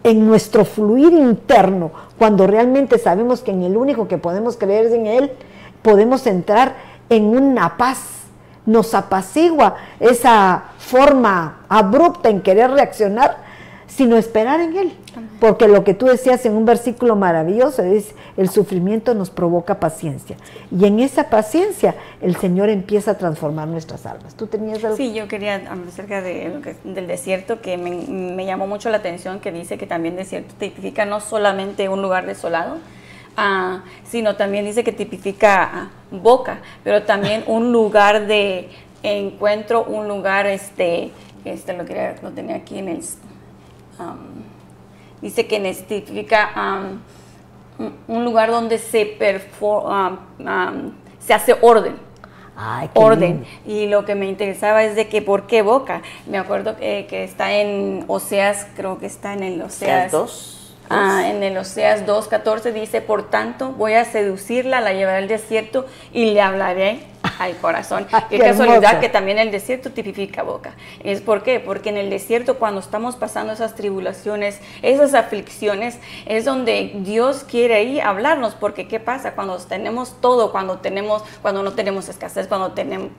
en 0.01 0.25
nuestro 0.25 0.63
fluir 0.63 1.11
interno, 1.11 1.91
cuando 2.17 2.47
realmente 2.47 2.97
sabemos 2.97 3.41
que 3.41 3.51
en 3.51 3.63
el 3.63 3.75
único 3.75 4.07
que 4.07 4.17
podemos 4.17 4.55
creer 4.55 4.87
es 4.87 4.93
en 4.93 5.07
Él, 5.07 5.31
podemos 5.81 6.25
entrar 6.25 6.75
en 7.09 7.25
una 7.25 7.75
paz 7.75 8.18
nos 8.69 8.93
apacigua 8.93 9.75
esa 9.99 10.63
forma 10.77 11.61
abrupta 11.67 12.29
en 12.29 12.41
querer 12.41 12.69
reaccionar, 12.69 13.37
sino 13.87 14.15
esperar 14.15 14.61
en 14.61 14.77
Él. 14.77 14.93
Porque 15.39 15.67
lo 15.67 15.83
que 15.83 15.95
tú 15.95 16.05
decías 16.05 16.45
en 16.45 16.53
un 16.53 16.65
versículo 16.65 17.15
maravilloso 17.15 17.81
es, 17.81 18.13
el 18.37 18.49
sufrimiento 18.49 19.15
nos 19.15 19.31
provoca 19.31 19.79
paciencia. 19.79 20.37
Y 20.71 20.85
en 20.85 20.99
esa 20.99 21.29
paciencia 21.29 21.95
el 22.21 22.35
Señor 22.35 22.69
empieza 22.69 23.11
a 23.11 23.17
transformar 23.17 23.67
nuestras 23.67 24.05
almas. 24.05 24.35
¿Tú 24.35 24.45
tenías 24.45 24.83
algo? 24.83 24.95
Sí, 24.95 25.13
yo 25.13 25.27
quería 25.27 25.55
hablar 25.55 25.87
acerca 25.87 26.21
de, 26.21 26.75
del 26.83 27.07
desierto, 27.07 27.61
que 27.61 27.77
me, 27.77 27.89
me, 28.07 28.45
llamó 28.45 28.67
mucho 28.67 28.89
la 28.91 28.97
atención, 28.97 29.39
que 29.39 29.51
dice 29.51 29.79
que 29.79 29.87
también 29.87 30.15
desierto 30.15 30.53
tipifica 30.59 31.05
no 31.05 31.19
solamente 31.21 31.89
un 31.89 32.03
lugar 32.03 32.27
desolado, 32.27 32.77
ah, 33.39 33.83
sino 34.03 34.35
también 34.35 34.65
dice 34.65 34.83
que 34.83 34.91
tipifica 34.91 35.89
boca, 36.11 36.59
pero 36.83 37.03
también 37.03 37.43
un 37.47 37.71
lugar 37.71 38.27
de 38.27 38.69
encuentro, 39.03 39.83
un 39.83 40.07
lugar, 40.07 40.45
este, 40.47 41.11
este 41.45 41.73
lo, 41.73 41.85
quería, 41.85 42.15
lo 42.21 42.31
tenía 42.31 42.57
aquí 42.57 42.79
en 42.79 42.89
el... 42.89 42.97
Um, 43.99 44.43
dice 45.21 45.47
que 45.47 45.59
necesita 45.59 46.51
um, 46.55 47.87
un 48.07 48.25
lugar 48.25 48.51
donde 48.51 48.77
se, 48.77 49.17
um, 49.61 50.17
um, 50.39 50.91
se 51.19 51.33
hace 51.33 51.55
orden. 51.61 51.95
orden. 52.93 53.45
Y 53.65 53.87
lo 53.87 54.05
que 54.05 54.15
me 54.15 54.27
interesaba 54.27 54.83
es 54.83 54.95
de 54.95 55.07
que, 55.07 55.21
¿por 55.21 55.47
qué 55.47 55.61
boca? 55.61 56.01
Me 56.27 56.37
acuerdo 56.37 56.75
que, 56.75 57.07
que 57.09 57.23
está 57.23 57.53
en 57.53 58.03
Oseas, 58.07 58.67
creo 58.75 58.97
que 58.97 59.05
está 59.05 59.33
en 59.33 59.43
el 59.43 59.61
Oseas 59.61 60.11
2. 60.11 60.58
Ah, 60.89 61.29
en 61.29 61.43
el 61.43 61.55
Oseas 61.55 62.07
2.14 62.07 62.73
dice, 62.73 63.01
por 63.01 63.29
tanto 63.29 63.73
voy 63.73 63.93
a 63.93 64.05
seducirla, 64.05 64.81
la 64.81 64.91
llevaré 64.93 65.19
al 65.19 65.27
desierto 65.27 65.85
y 66.11 66.31
le 66.31 66.41
hablaré 66.41 67.01
al 67.37 67.55
corazón. 67.57 68.07
Ah, 68.19 68.25
qué, 68.27 68.39
casualidad 68.39 68.99
que 68.99 69.07
también 69.07 69.37
el 69.37 69.51
desierto 69.51 69.91
tipifica 69.91 70.41
boca. 70.41 70.73
¿Es 71.03 71.21
por 71.21 71.43
qué? 71.43 71.59
Porque 71.59 71.89
en 71.89 71.97
el 71.97 72.09
desierto 72.09 72.57
cuando 72.57 72.81
estamos 72.81 73.15
pasando 73.15 73.53
esas 73.53 73.75
tribulaciones, 73.75 74.59
esas 74.81 75.13
aflicciones, 75.13 75.99
es 76.25 76.43
donde 76.43 76.91
Dios 76.95 77.45
quiere 77.47 77.83
ir 77.83 78.01
a 78.01 78.09
hablarnos, 78.09 78.55
porque 78.55 78.87
¿qué 78.87 78.99
pasa? 78.99 79.35
Cuando 79.35 79.57
tenemos 79.57 80.19
todo, 80.21 80.51
cuando 80.51 80.79
tenemos, 80.79 81.23
cuando 81.41 81.61
no 81.61 81.73
tenemos 81.73 82.09
escasez, 82.09 82.47
cuando 82.47 82.71
tenemos 82.71 83.11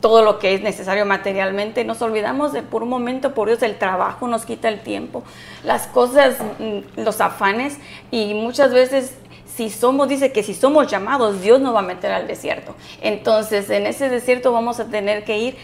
todo 0.00 0.22
lo 0.22 0.38
que 0.38 0.54
es 0.54 0.62
necesario 0.62 1.06
materialmente, 1.06 1.84
nos 1.84 2.02
olvidamos 2.02 2.52
de 2.52 2.62
por 2.62 2.82
un 2.82 2.88
momento, 2.88 3.34
por 3.34 3.48
Dios, 3.48 3.62
el 3.62 3.78
trabajo 3.78 4.28
nos 4.28 4.44
quita 4.44 4.68
el 4.68 4.80
tiempo, 4.80 5.22
las 5.64 5.86
cosas, 5.86 6.36
mm, 6.58 7.00
los 7.00 7.20
afanes 7.20 7.78
y 8.10 8.34
muchas 8.34 8.72
veces 8.72 9.16
si 9.54 9.68
somos, 9.70 10.08
dice 10.08 10.32
que 10.32 10.42
si 10.42 10.54
somos 10.54 10.90
llamados, 10.90 11.42
Dios 11.42 11.60
nos 11.60 11.74
va 11.74 11.80
a 11.80 11.82
meter 11.82 12.10
al 12.10 12.26
desierto. 12.26 12.74
Entonces, 13.02 13.68
en 13.70 13.86
ese 13.86 14.08
desierto 14.08 14.52
vamos 14.52 14.80
a 14.80 14.86
tener 14.86 15.24
que 15.24 15.38
ir, 15.38 15.56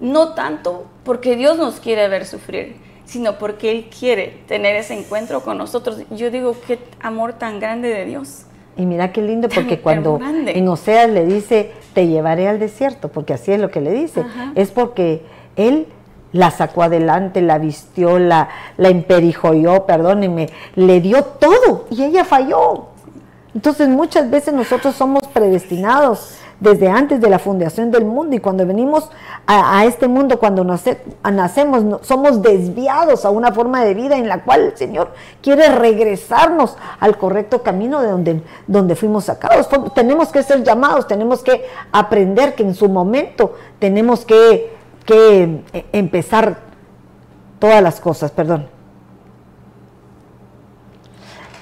no 0.00 0.34
tanto 0.34 0.86
porque 1.04 1.36
Dios 1.36 1.56
nos 1.56 1.78
quiere 1.78 2.08
ver 2.08 2.26
sufrir, 2.26 2.76
sino 3.04 3.38
porque 3.38 3.70
Él 3.70 3.88
quiere 3.96 4.40
tener 4.48 4.74
ese 4.74 4.94
encuentro 4.94 5.42
con 5.42 5.58
nosotros. 5.58 6.02
Yo 6.10 6.30
digo, 6.30 6.56
qué 6.66 6.78
amor 7.00 7.34
tan 7.34 7.60
grande 7.60 7.88
de 7.88 8.04
Dios. 8.06 8.46
Y 8.76 8.86
mira 8.86 9.12
qué 9.12 9.22
lindo, 9.22 9.48
porque 9.48 9.78
cuando 9.78 10.18
en 10.22 10.66
Oseas 10.66 11.10
le 11.10 11.26
dice, 11.26 11.72
te 11.92 12.06
llevaré 12.06 12.48
al 12.48 12.58
desierto, 12.58 13.08
porque 13.08 13.34
así 13.34 13.52
es 13.52 13.60
lo 13.60 13.70
que 13.70 13.80
le 13.80 13.92
dice, 13.92 14.24
es 14.54 14.70
porque 14.70 15.24
él 15.56 15.86
la 16.32 16.50
sacó 16.50 16.82
adelante, 16.82 17.42
la 17.42 17.58
vistió, 17.58 18.18
la, 18.18 18.48
la 18.76 18.88
emperijoyó, 18.88 19.84
perdónenme, 19.84 20.48
le 20.74 21.00
dio 21.00 21.22
todo 21.24 21.86
y 21.90 22.02
ella 22.02 22.24
falló. 22.24 22.86
Entonces 23.54 23.88
muchas 23.88 24.30
veces 24.30 24.54
nosotros 24.54 24.94
somos 24.94 25.26
predestinados 25.28 26.38
desde 26.62 26.88
antes 26.88 27.20
de 27.20 27.28
la 27.28 27.40
fundación 27.40 27.90
del 27.90 28.04
mundo 28.04 28.36
y 28.36 28.38
cuando 28.38 28.64
venimos 28.64 29.10
a, 29.46 29.84
este 29.84 30.06
mundo, 30.06 30.38
cuando 30.38 30.64
nacemos, 30.64 32.00
somos 32.02 32.40
desviados 32.40 33.24
a 33.24 33.30
una 33.30 33.50
forma 33.50 33.84
de 33.84 33.94
vida 33.94 34.16
en 34.16 34.28
la 34.28 34.44
cual 34.44 34.60
el 34.60 34.76
Señor 34.76 35.10
quiere 35.42 35.68
regresarnos 35.70 36.76
al 37.00 37.18
correcto 37.18 37.62
camino 37.64 38.00
de 38.00 38.10
donde, 38.10 38.42
donde 38.68 38.94
fuimos 38.94 39.24
sacados. 39.24 39.68
Tenemos 39.92 40.28
que 40.28 40.44
ser 40.44 40.62
llamados, 40.62 41.08
tenemos 41.08 41.42
que 41.42 41.64
aprender 41.90 42.54
que 42.54 42.62
en 42.62 42.74
su 42.74 42.88
momento 42.88 43.56
tenemos 43.80 44.24
que, 44.24 44.72
que 45.04 45.62
eh, 45.72 45.86
empezar 45.92 46.58
todas 47.58 47.82
las 47.82 47.98
cosas, 47.98 48.30
perdón. 48.30 48.68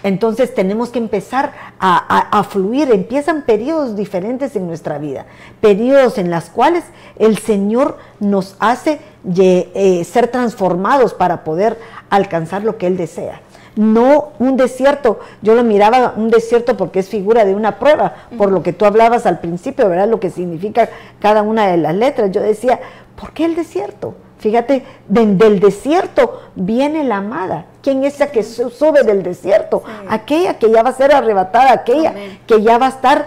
Entonces 0.02 0.54
tenemos 0.54 0.90
que 0.90 0.98
empezar 0.98 1.52
a, 1.78 2.44
fluir. 2.48 2.90
Empiezan 2.90 3.42
periodos 3.42 3.96
diferentes 3.96 4.56
en 4.56 4.66
nuestra 4.66 4.98
vida, 4.98 5.26
periodos 5.60 6.18
en 6.18 6.30
los 6.30 6.44
cuales 6.44 6.84
el 7.18 7.38
Señor 7.38 7.98
nos 8.18 8.56
hace 8.58 9.00
eh, 9.36 10.02
ser 10.04 10.28
transformados 10.28 11.14
para 11.14 11.44
poder 11.44 11.78
alcanzar 12.08 12.64
lo 12.64 12.78
que 12.78 12.86
Él 12.86 12.96
desea. 12.96 13.40
No 13.76 14.32
un 14.38 14.56
desierto, 14.56 15.20
yo 15.42 15.54
lo 15.54 15.62
miraba 15.62 16.14
un 16.16 16.28
desierto 16.28 16.76
porque 16.76 16.98
es 16.98 17.08
figura 17.08 17.44
de 17.44 17.54
una 17.54 17.78
prueba, 17.78 18.14
por 18.36 18.50
lo 18.50 18.62
que 18.62 18.72
tú 18.72 18.84
hablabas 18.84 19.26
al 19.26 19.38
principio, 19.38 19.88
¿verdad? 19.88 20.08
Lo 20.08 20.18
que 20.18 20.30
significa 20.30 20.88
cada 21.20 21.42
una 21.42 21.68
de 21.68 21.76
las 21.76 21.94
letras. 21.94 22.32
Yo 22.32 22.40
decía, 22.40 22.80
¿por 23.16 23.32
qué 23.32 23.44
el 23.44 23.54
desierto? 23.54 24.14
Fíjate, 24.40 24.84
del 25.06 25.60
desierto 25.60 26.40
viene 26.54 27.04
la 27.04 27.18
amada. 27.18 27.66
¿Quién 27.82 28.04
es 28.04 28.14
esa 28.14 28.28
que 28.28 28.42
sube 28.42 29.02
del 29.04 29.22
desierto? 29.22 29.82
Aquella 30.08 30.58
que 30.58 30.70
ya 30.70 30.82
va 30.82 30.90
a 30.90 30.94
ser 30.94 31.12
arrebatada, 31.12 31.72
aquella 31.72 32.14
que 32.46 32.62
ya 32.62 32.78
va 32.78 32.86
a 32.86 32.88
estar 32.88 33.26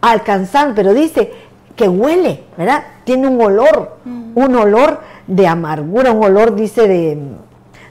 alcanzando, 0.00 0.74
pero 0.74 0.94
dice 0.94 1.30
que 1.76 1.86
huele, 1.88 2.44
¿verdad? 2.56 2.84
Tiene 3.04 3.28
un 3.28 3.38
olor, 3.38 3.98
un 4.06 4.56
olor 4.56 5.00
de 5.26 5.46
amargura, 5.46 6.12
un 6.12 6.24
olor, 6.24 6.54
dice, 6.54 6.88
de, 6.88 7.18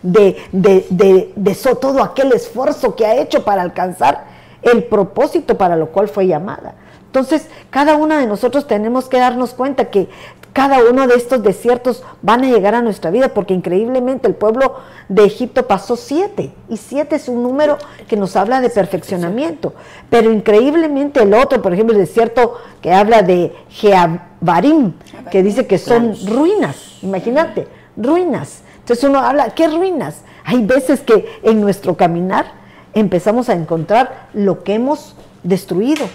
de, 0.02 0.88
de, 0.90 1.34
de 1.36 1.56
todo 1.80 2.02
aquel 2.02 2.34
esfuerzo 2.34 2.96
que 2.96 3.06
ha 3.06 3.16
hecho 3.16 3.46
para 3.46 3.62
alcanzar 3.62 4.24
el 4.64 4.86
propósito 4.86 5.56
para 5.56 5.76
lo 5.76 5.90
cual 5.92 6.08
fue 6.08 6.26
llamada. 6.26 6.74
Entonces, 7.16 7.48
cada 7.70 7.96
una 7.96 8.20
de 8.20 8.28
nosotros 8.28 8.68
tenemos 8.68 9.08
que 9.08 9.18
darnos 9.18 9.54
cuenta 9.54 9.86
que 9.86 10.10
cada 10.56 10.80
uno 10.90 11.06
de 11.06 11.16
estos 11.16 11.44
desiertos 11.44 12.02
van 12.22 12.46
a 12.46 12.48
llegar 12.48 12.76
a 12.76 12.82
nuestra 12.82 13.12
vida, 13.12 13.28
porque 13.34 13.54
increíblemente 13.54 14.26
el 14.30 14.36
pueblo 14.36 14.76
de 15.10 15.26
Egipto 15.26 15.68
pasó 15.68 15.98
siete, 15.98 16.54
y 16.70 16.78
siete 16.78 17.18
es 17.18 17.28
un 17.28 17.44
número 17.44 17.78
que 18.08 18.16
nos 18.16 18.38
habla 18.38 18.62
de 18.62 18.70
perfeccionamiento, 18.70 19.74
pero 20.10 20.32
increíblemente 20.32 21.22
el 21.22 21.34
otro, 21.34 21.62
por 21.62 21.74
ejemplo, 21.74 21.94
el 21.94 22.00
desierto 22.00 22.54
que 22.82 22.94
habla 22.94 23.22
de 23.22 23.54
Jeabarim, 23.68 24.94
que 25.30 25.44
dice 25.44 25.68
que 25.68 25.78
son 25.78 26.16
ruinas, 26.26 27.00
imagínate, 27.02 27.68
ruinas. 27.98 28.62
Entonces 28.80 29.04
uno 29.04 29.20
habla, 29.20 29.50
¿qué 29.50 29.68
ruinas? 29.68 30.22
Hay 30.46 30.66
veces 30.66 31.02
que 31.02 31.26
en 31.44 31.60
nuestro 31.60 31.98
caminar 31.98 32.46
empezamos 32.94 33.50
a 33.50 33.56
encontrar 33.56 34.30
lo 34.32 34.64
que 34.64 34.76
hemos 34.76 35.18
destruido, 35.44 36.06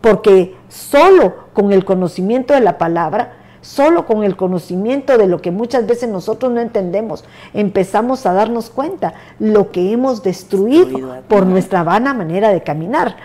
porque 0.00 0.56
solo 0.68 1.46
con 1.52 1.70
el 1.70 1.84
conocimiento 1.84 2.54
de 2.54 2.60
la 2.60 2.76
palabra, 2.76 3.43
Solo 3.64 4.04
con 4.04 4.24
el 4.24 4.36
conocimiento 4.36 5.16
de 5.16 5.26
lo 5.26 5.40
que 5.40 5.50
muchas 5.50 5.86
veces 5.86 6.10
nosotros 6.10 6.52
no 6.52 6.60
entendemos, 6.60 7.24
empezamos 7.54 8.26
a 8.26 8.34
darnos 8.34 8.68
cuenta 8.68 9.14
lo 9.38 9.72
que 9.72 9.90
hemos 9.90 10.22
destruido 10.22 11.22
por 11.28 11.46
nuestra 11.46 11.82
vana 11.82 12.12
manera 12.12 12.50
de 12.50 12.62
caminar. 12.62 13.16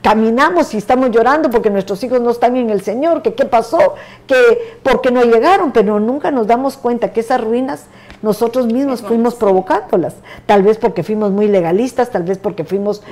Caminamos 0.00 0.72
y 0.72 0.78
estamos 0.78 1.10
llorando 1.10 1.50
porque 1.50 1.68
nuestros 1.68 2.02
hijos 2.04 2.22
no 2.22 2.30
están 2.30 2.56
en 2.56 2.70
el 2.70 2.80
Señor, 2.80 3.20
que 3.20 3.34
qué 3.34 3.44
pasó, 3.44 3.94
que 4.26 4.78
porque 4.82 5.10
no 5.10 5.24
llegaron, 5.24 5.72
pero 5.72 6.00
nunca 6.00 6.30
nos 6.30 6.46
damos 6.46 6.78
cuenta 6.78 7.12
que 7.12 7.20
esas 7.20 7.42
ruinas 7.42 7.84
nosotros 8.22 8.66
mismos 8.68 9.02
fuimos 9.02 9.34
provocándolas. 9.34 10.14
Tal 10.46 10.62
vez 10.62 10.78
porque 10.78 11.02
fuimos 11.02 11.32
muy 11.32 11.48
legalistas, 11.48 12.10
tal 12.10 12.22
vez 12.22 12.38
porque 12.38 12.64
fuimos 12.64 13.02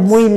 muy, 0.00 0.30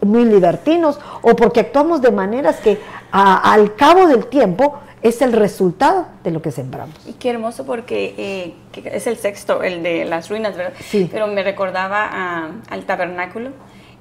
muy 0.00 0.24
libertinos, 0.24 0.98
o 1.20 1.36
porque 1.36 1.60
actuamos 1.60 2.00
de 2.00 2.12
maneras 2.12 2.56
que 2.60 2.80
al 3.12 3.74
cabo 3.74 4.08
del 4.08 4.24
tiempo 4.26 4.78
es 5.04 5.20
el 5.20 5.34
resultado 5.34 6.06
de 6.24 6.30
lo 6.30 6.40
que 6.40 6.50
sembramos. 6.50 6.96
Y 7.06 7.12
qué 7.12 7.28
hermoso 7.28 7.66
porque 7.66 8.14
eh, 8.16 8.54
es 8.86 9.06
el 9.06 9.18
sexto, 9.18 9.62
el 9.62 9.82
de 9.82 10.06
las 10.06 10.30
ruinas, 10.30 10.56
¿verdad? 10.56 10.72
Sí. 10.80 11.10
Pero 11.12 11.26
me 11.26 11.42
recordaba 11.42 12.50
al 12.70 12.84
tabernáculo. 12.86 13.50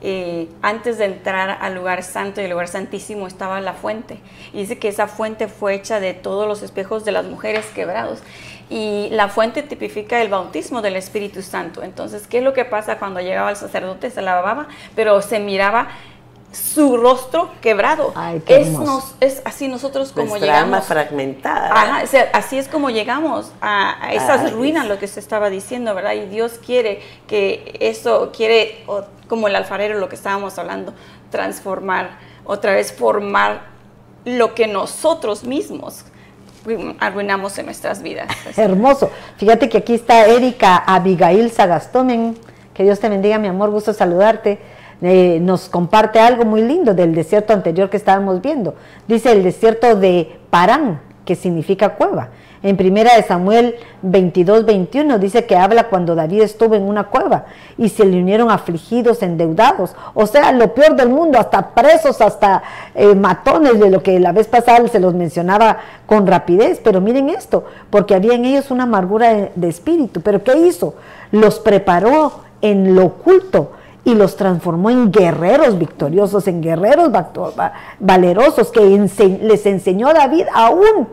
Eh, 0.05 0.47
antes 0.61 0.97
de 0.97 1.05
entrar 1.05 1.57
al 1.61 1.75
lugar 1.75 2.03
santo 2.03 2.41
y 2.41 2.45
el 2.45 2.51
lugar 2.51 2.69
santísimo 2.69 3.27
estaba 3.27 3.59
la 3.59 3.73
fuente. 3.73 4.17
Y 4.53 4.59
dice 4.59 4.79
que 4.79 4.87
esa 4.87 5.07
fuente 5.07 5.49
fue 5.49 5.75
hecha 5.75 5.99
de 5.99 6.13
todos 6.13 6.47
los 6.47 6.63
espejos 6.63 7.03
de 7.03 7.11
las 7.11 7.25
mujeres 7.25 7.65
quebrados. 7.75 8.19
Y 8.69 9.09
la 9.11 9.27
fuente 9.27 9.61
tipifica 9.61 10.21
el 10.21 10.29
bautismo 10.29 10.81
del 10.81 10.95
Espíritu 10.95 11.41
Santo. 11.41 11.83
Entonces, 11.83 12.27
¿qué 12.27 12.37
es 12.37 12.43
lo 12.45 12.53
que 12.53 12.63
pasa 12.63 12.97
cuando 12.97 13.19
llegaba 13.19 13.49
el 13.49 13.57
sacerdote? 13.57 14.09
Se 14.09 14.21
lavaba, 14.21 14.69
pero 14.95 15.21
se 15.21 15.39
miraba 15.41 15.89
su 16.53 16.97
rostro 16.97 17.49
quebrado. 17.61 18.13
es, 18.45 18.69
es, 19.19 19.41
así 19.43 19.67
nosotros 19.67 20.11
como 20.11 20.27
Nuestra 20.27 20.47
llegamos. 20.47 20.63
alma 20.63 20.81
fragmentada. 20.81 22.03
así 22.33 22.57
es 22.57 22.67
como 22.67 22.89
llegamos 22.89 23.51
a, 23.61 24.11
esas 24.13 24.53
ruinas, 24.53 24.87
lo 24.87 24.99
que 24.99 25.07
se 25.07 25.19
estaba 25.19 25.49
diciendo, 25.49 25.93
¿verdad? 25.95 26.13
Y 26.13 26.27
Dios 26.27 26.59
quiere 26.63 27.01
que 27.27 27.77
eso, 27.79 28.31
quiere, 28.35 28.85
como 29.27 29.47
el 29.47 29.55
alfarero, 29.55 29.99
lo 29.99 30.09
que 30.09 30.15
estábamos 30.15 30.57
hablando, 30.59 30.93
transformar, 31.31 32.19
otra 32.45 32.73
vez 32.73 32.93
formar 32.93 33.63
lo 34.25 34.53
que 34.53 34.67
nosotros 34.67 35.43
mismos 35.43 36.05
arruinamos 36.99 37.57
en 37.57 37.65
nuestras 37.65 38.01
vidas. 38.01 38.27
Hermoso. 38.57 39.09
Fíjate 39.37 39.67
que 39.69 39.79
aquí 39.79 39.95
está 39.95 40.27
Erika 40.27 40.77
Abigail 40.77 41.51
Sagastomen 41.51 42.37
Que 42.73 42.83
Dios 42.83 42.99
te 42.99 43.09
bendiga, 43.09 43.37
mi 43.37 43.47
amor, 43.47 43.69
gusto 43.69 43.91
saludarte. 43.93 44.59
Eh, 45.05 45.39
nos 45.41 45.67
comparte 45.67 46.21
algo 46.21 46.45
muy 46.45 46.61
lindo 46.61 46.93
del 46.93 47.13
desierto 47.13 47.51
anterior 47.51 47.89
que 47.89 47.97
estábamos 47.97 48.41
viendo. 48.41 48.75
Dice 49.05 49.33
el 49.33 49.43
desierto 49.43 49.97
de 49.97 50.39
Parán, 50.49 51.01
que 51.25 51.35
significa 51.35 51.95
cueva. 51.95 52.29
En 52.63 52.77
primera 52.77 53.17
de 53.17 53.23
Samuel 53.23 53.75
22, 54.03 54.65
21 54.65 55.19
dice 55.19 55.45
que 55.45 55.57
habla 55.57 55.89
cuando 55.89 56.15
David 56.15 56.43
estuvo 56.43 56.75
en 56.75 56.83
una 56.83 57.03
cueva 57.09 57.43
y 57.77 57.89
se 57.89 58.05
le 58.05 58.17
unieron 58.17 58.49
afligidos, 58.49 59.21
endeudados. 59.21 59.93
O 60.13 60.25
sea, 60.25 60.53
lo 60.53 60.73
peor 60.73 60.95
del 60.95 61.09
mundo, 61.09 61.37
hasta 61.37 61.71
presos, 61.71 62.21
hasta 62.21 62.63
eh, 62.95 63.13
matones 63.13 63.81
de 63.81 63.89
lo 63.89 64.01
que 64.01 64.17
la 64.21 64.31
vez 64.31 64.47
pasada 64.47 64.87
se 64.87 65.01
los 65.01 65.13
mencionaba 65.13 65.79
con 66.05 66.25
rapidez. 66.25 66.79
Pero 66.81 67.01
miren 67.01 67.27
esto, 67.27 67.65
porque 67.89 68.15
había 68.15 68.35
en 68.35 68.45
ellos 68.45 68.71
una 68.71 68.83
amargura 68.83 69.33
de, 69.33 69.51
de 69.53 69.67
espíritu. 69.67 70.21
¿Pero 70.21 70.45
qué 70.45 70.57
hizo? 70.59 70.95
Los 71.31 71.59
preparó 71.59 72.43
en 72.61 72.95
lo 72.95 73.07
oculto 73.07 73.71
y 74.05 74.15
los 74.15 74.35
transformó 74.35 74.89
en 74.89 75.11
guerreros 75.11 75.77
victoriosos, 75.79 76.47
en 76.47 76.61
guerreros 76.61 77.09
valerosos, 77.99 78.71
que 78.71 78.81
les 79.41 79.65
enseñó 79.65 80.09
a 80.09 80.13
David 80.13 80.45
aún 80.53 81.07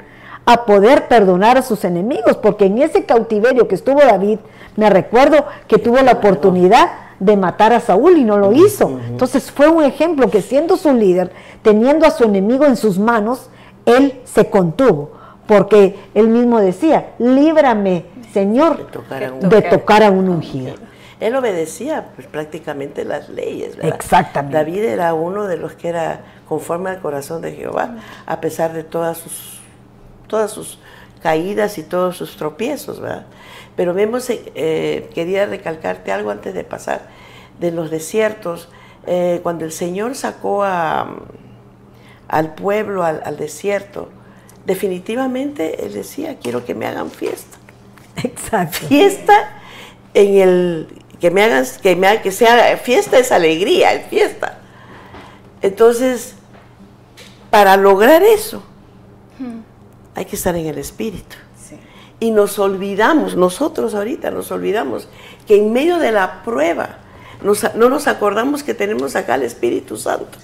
a 0.44 0.64
poder 0.64 1.06
perdonar 1.06 1.58
a 1.58 1.62
sus 1.62 1.84
enemigos, 1.84 2.36
porque 2.36 2.66
en 2.66 2.78
ese 2.78 3.04
cautiverio 3.04 3.68
que 3.68 3.76
estuvo 3.76 4.00
David, 4.00 4.38
me 4.76 4.90
recuerdo 4.90 5.44
que 5.68 5.78
tuvo 5.78 5.98
la 5.98 6.12
oportunidad 6.12 6.90
de 7.20 7.36
matar 7.36 7.72
a 7.72 7.80
Saúl 7.80 8.16
y 8.16 8.24
no 8.24 8.38
lo 8.38 8.52
hizo. 8.52 8.98
Entonces 9.08 9.50
fue 9.50 9.68
un 9.68 9.84
ejemplo 9.84 10.30
que 10.30 10.42
siendo 10.42 10.76
su 10.76 10.92
líder, 10.92 11.30
teniendo 11.62 12.06
a 12.06 12.10
su 12.10 12.24
enemigo 12.24 12.64
en 12.64 12.76
sus 12.76 12.98
manos, 12.98 13.50
él 13.86 14.20
se 14.24 14.50
contuvo, 14.50 15.12
porque 15.46 15.98
él 16.14 16.28
mismo 16.28 16.58
decía, 16.60 17.10
líbrame, 17.18 18.06
Señor, 18.32 18.86
de 19.40 19.62
tocar 19.62 20.02
a 20.02 20.10
un, 20.10 20.28
ungido. 20.28 20.74
Él 21.20 21.36
obedecía 21.36 22.08
pues, 22.14 22.26
prácticamente 22.26 23.04
las 23.04 23.28
leyes, 23.28 23.76
¿verdad? 23.76 23.94
Exactamente. 23.94 24.56
David 24.56 24.84
era 24.84 25.14
uno 25.14 25.46
de 25.46 25.58
los 25.58 25.74
que 25.74 25.88
era 25.88 26.22
conforme 26.48 26.90
al 26.90 27.00
corazón 27.00 27.42
de 27.42 27.52
Jehová, 27.52 27.96
a 28.26 28.40
pesar 28.40 28.72
de 28.72 28.82
todas 28.82 29.18
sus 29.18 29.60
todas 30.30 30.52
sus 30.52 30.78
caídas 31.22 31.76
y 31.76 31.82
todos 31.82 32.16
sus 32.16 32.36
tropiezos, 32.36 33.00
¿verdad? 33.00 33.26
Pero 33.76 33.92
vemos, 33.92 34.26
eh, 34.30 35.10
quería 35.14 35.44
recalcarte 35.44 36.12
algo 36.12 36.30
antes 36.30 36.54
de 36.54 36.64
pasar, 36.64 37.02
de 37.58 37.72
los 37.72 37.90
desiertos, 37.90 38.68
eh, 39.06 39.40
cuando 39.42 39.64
el 39.64 39.72
Señor 39.72 40.14
sacó 40.14 40.62
a, 40.62 41.16
al 42.28 42.54
pueblo 42.54 43.04
al, 43.04 43.36
desierto, 43.36 44.08
definitivamente 44.64 45.84
Él 45.84 45.92
decía, 45.92 46.36
quiero 46.40 46.64
que 46.64 46.74
me 46.74 46.86
hagan 46.86 47.10
fiesta. 47.10 47.58
Exacto. 48.22 48.86
Fiesta 48.86 49.60
en 50.14 50.36
el, 50.36 50.99
que 51.20 51.30
me 51.30 51.42
hagan, 51.42 51.64
que, 51.82 51.96
me, 51.96 52.22
que 52.22 52.32
sea, 52.32 52.76
fiesta 52.78 53.18
es 53.18 53.30
alegría, 53.30 53.92
es 53.92 54.06
fiesta. 54.08 54.58
Entonces, 55.62 56.34
para 57.50 57.76
lograr 57.76 58.22
eso, 58.22 58.62
hmm 59.38 59.70
hay 60.14 60.26
que 60.26 60.36
estar 60.36 60.54
en 60.56 60.66
el 60.66 60.78
espíritu. 60.78 61.36
Y 62.18 62.30
nos 62.32 62.58
olvidamos, 62.58 63.36
nosotros 63.36 63.94
ahorita 63.94 64.30
nos 64.30 64.50
olvidamos 64.50 65.08
que 65.46 65.56
en 65.56 65.72
medio 65.72 65.98
de 65.98 66.12
la 66.12 66.42
prueba 66.42 66.98
no 67.42 67.88
nos 67.88 68.06
acordamos 68.06 68.62
que 68.62 68.74
tenemos 68.74 69.16
acá 69.16 69.36
el 69.36 69.44
Espíritu 69.44 69.96
Santo. 69.96 70.38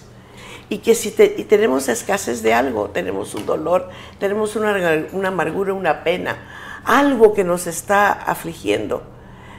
Y 0.70 0.79
que 0.79 0.95
si 0.95 1.11
tenemos 1.11 1.89
escasez 1.89 2.43
de 2.43 2.55
algo, 2.55 2.89
tenemos 2.89 3.35
un 3.35 3.45
dolor, 3.45 3.91
tenemos 4.18 4.57
una, 4.57 5.07
una 5.12 5.29
amargura, 5.29 5.74
una 5.74 6.03
pena, 6.03 6.39
algo 6.85 7.35
que 7.35 7.45
nos 7.45 7.66
está 7.66 8.11
afligiendo, 8.11 9.03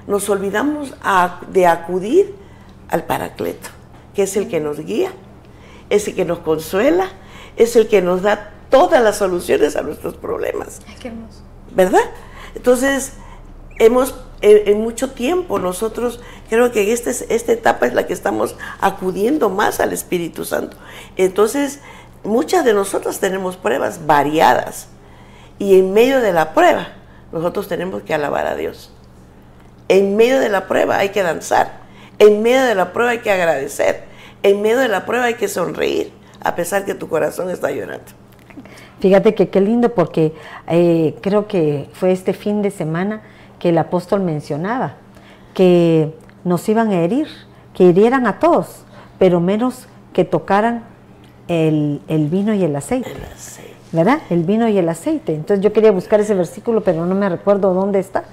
nos 0.07 0.29
olvidamos 0.29 0.93
de 1.51 1.67
acudir 1.67 2.33
al 2.89 3.03
Paracleto, 3.03 3.69
que 4.15 4.23
es 4.23 4.37
el 4.37 4.47
que 4.47 4.59
nos 4.59 4.79
guía, 4.79 5.11
es 5.89 6.07
el 6.07 6.15
que 6.15 6.25
nos 6.25 6.39
consuela, 6.39 7.09
es 7.57 7.75
el 7.75 7.87
que 7.87 8.01
nos 8.01 8.21
da 8.21 8.53
todas 8.69 9.03
las 9.03 9.17
soluciones 9.17 9.75
a 9.75 9.81
nuestros 9.81 10.15
problemas. 10.15 10.81
Ay, 10.87 10.95
qué 10.99 11.07
hermoso. 11.09 11.41
¿Verdad? 11.75 12.03
Entonces, 12.55 13.13
hemos, 13.79 14.15
en, 14.41 14.81
mucho 14.81 15.11
tiempo, 15.11 15.59
nosotros 15.59 16.21
creo 16.49 16.71
que 16.71 16.91
este, 16.93 17.11
esta 17.33 17.51
etapa 17.51 17.85
es 17.85 17.93
la 17.93 18.07
que 18.07 18.13
estamos 18.13 18.55
acudiendo 18.79 19.49
más 19.49 19.79
al 19.79 19.93
Espíritu 19.93 20.45
Santo. 20.45 20.77
Entonces, 21.17 21.81
muchas 22.23 22.65
de 22.65 22.73
nosotros 22.73 23.19
tenemos 23.19 23.57
pruebas 23.57 24.05
variadas. 24.05 24.87
Y 25.59 25.79
en 25.79 25.93
medio 25.93 26.21
de 26.21 26.33
la 26.33 26.53
prueba, 26.53 26.89
nosotros 27.31 27.67
tenemos 27.67 28.03
que 28.03 28.13
alabar 28.13 28.45
a 28.45 28.55
Dios. 28.55 28.91
En 29.89 30.15
medio 30.15 30.39
de 30.39 30.49
la 30.49 30.67
prueba 30.67 30.97
hay 30.97 31.09
que 31.09 31.23
danzar. 31.23 31.71
En 32.19 32.41
medio 32.41 32.63
de 32.63 32.75
la 32.75 32.93
prueba 32.93 33.11
hay 33.11 33.19
que 33.19 33.31
agradecer. 33.31 34.03
En 34.43 34.61
medio 34.61 34.79
de 34.79 34.87
la 34.87 35.05
prueba 35.05 35.25
hay 35.25 35.35
que 35.35 35.47
sonreír, 35.47 36.11
a 36.41 36.55
pesar 36.55 36.85
que 36.85 36.93
tu 36.93 37.07
corazón 37.09 37.49
está 37.49 37.71
llorando. 37.71 38.05
Fíjate 38.99 39.35
que 39.35 39.49
qué 39.49 39.61
lindo 39.61 39.93
porque 39.93 40.33
eh, 40.67 41.15
creo 41.21 41.47
que 41.47 41.89
fue 41.93 42.11
este 42.11 42.33
fin 42.33 42.61
de 42.61 42.71
semana 42.71 43.21
que 43.59 43.69
el 43.69 43.77
apóstol 43.77 44.21
mencionaba 44.21 44.95
que 45.53 46.13
nos 46.43 46.69
iban 46.69 46.91
a 46.91 47.01
herir, 47.01 47.27
que 47.73 47.85
hirieran 47.85 48.27
a 48.27 48.39
todos, 48.39 48.83
pero 49.17 49.39
menos 49.39 49.87
que 50.13 50.23
tocaran 50.23 50.83
el, 51.47 51.99
vino 52.29 52.53
y 52.53 52.63
el 52.63 52.75
aceite. 52.75 53.11
¿Verdad? 53.91 54.19
El 54.29 54.43
vino 54.43 54.67
y 54.67 54.77
el 54.77 54.87
aceite. 54.89 55.33
Entonces 55.33 55.63
yo 55.63 55.73
quería 55.73 55.91
buscar 55.91 56.19
ese 56.19 56.35
versículo, 56.35 56.81
pero 56.81 57.05
no 57.05 57.15
me 57.15 57.27
recuerdo 57.29 57.73
dónde 57.73 57.99
está. 57.99 58.25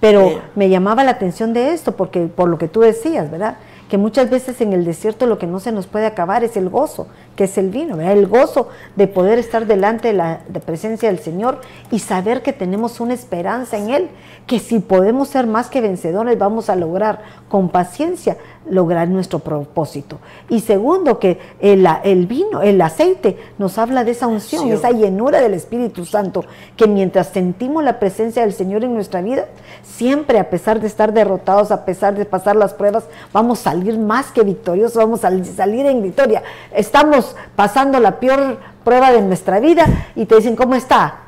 Pero 0.00 0.40
me 0.54 0.68
llamaba 0.68 1.04
la 1.04 1.12
atención 1.12 1.52
de 1.52 1.72
esto, 1.72 1.96
porque 1.96 2.26
por 2.26 2.48
lo 2.48 2.58
que 2.58 2.68
tú 2.68 2.80
decías, 2.80 3.30
¿verdad? 3.30 3.56
que 3.88 3.98
muchas 3.98 4.28
veces 4.30 4.60
en 4.60 4.72
el 4.72 4.84
desierto 4.84 5.26
lo 5.26 5.38
que 5.38 5.46
no 5.46 5.60
se 5.60 5.72
nos 5.72 5.86
puede 5.86 6.06
acabar 6.06 6.44
es 6.44 6.56
el 6.56 6.68
gozo, 6.68 7.06
que 7.36 7.44
es 7.44 7.56
el 7.56 7.70
vino, 7.70 8.00
el 8.00 8.26
gozo 8.26 8.68
de 8.96 9.08
poder 9.08 9.38
estar 9.38 9.66
delante 9.66 10.08
de 10.08 10.14
la 10.14 10.40
presencia 10.66 11.08
del 11.08 11.20
Señor 11.20 11.60
y 11.90 12.00
saber 12.00 12.42
que 12.42 12.52
tenemos 12.52 13.00
una 13.00 13.14
esperanza 13.14 13.78
en 13.78 13.90
Él, 13.90 14.08
que 14.46 14.58
si 14.58 14.80
podemos 14.80 15.28
ser 15.28 15.46
más 15.46 15.68
que 15.68 15.80
vencedores 15.80 16.38
vamos 16.38 16.68
a 16.68 16.76
lograr 16.76 17.22
con 17.48 17.70
paciencia 17.70 18.36
lograr 18.70 19.08
nuestro 19.08 19.38
propósito. 19.38 20.18
Y 20.48 20.60
segundo, 20.60 21.18
que 21.18 21.38
el, 21.60 21.86
el 22.04 22.26
vino, 22.26 22.62
el 22.62 22.80
aceite, 22.80 23.36
nos 23.58 23.78
habla 23.78 24.04
de 24.04 24.12
esa 24.12 24.26
unción, 24.26 24.68
esa 24.70 24.90
llenura 24.90 25.40
del 25.40 25.54
Espíritu 25.54 26.04
Santo, 26.04 26.44
que 26.76 26.86
mientras 26.86 27.28
sentimos 27.28 27.84
la 27.84 27.98
presencia 27.98 28.42
del 28.42 28.52
Señor 28.52 28.84
en 28.84 28.94
nuestra 28.94 29.20
vida, 29.20 29.46
siempre 29.82 30.38
a 30.38 30.50
pesar 30.50 30.80
de 30.80 30.86
estar 30.86 31.12
derrotados, 31.12 31.70
a 31.70 31.84
pesar 31.84 32.14
de 32.14 32.24
pasar 32.24 32.56
las 32.56 32.74
pruebas, 32.74 33.04
vamos 33.32 33.60
a 33.60 33.70
salir 33.70 33.98
más 33.98 34.30
que 34.32 34.42
victoriosos, 34.42 34.96
vamos 34.96 35.24
a 35.24 35.44
salir 35.44 35.86
en 35.86 36.02
victoria. 36.02 36.42
Estamos 36.72 37.36
pasando 37.56 38.00
la 38.00 38.20
peor 38.20 38.58
prueba 38.84 39.12
de 39.12 39.22
nuestra 39.22 39.60
vida 39.60 39.84
y 40.14 40.26
te 40.26 40.36
dicen, 40.36 40.56
¿cómo 40.56 40.74
está? 40.74 41.20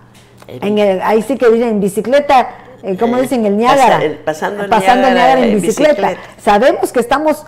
En 0.46 0.78
ahí 1.02 1.22
sí 1.22 1.36
que 1.36 1.48
dicen, 1.48 1.68
en 1.68 1.80
bicicleta 1.80 2.48
eh, 2.82 2.96
¿cómo 2.98 3.18
eh, 3.18 3.22
dicen? 3.22 3.44
El 3.46 3.56
Niágara. 3.56 4.00
pasando 4.24 4.64
el 4.64 4.70
Niágara, 4.70 5.44
en, 5.44 5.60
bicicleta. 5.60 6.16
Sabemos 6.38 6.92
que 6.92 7.00
estamos 7.00 7.44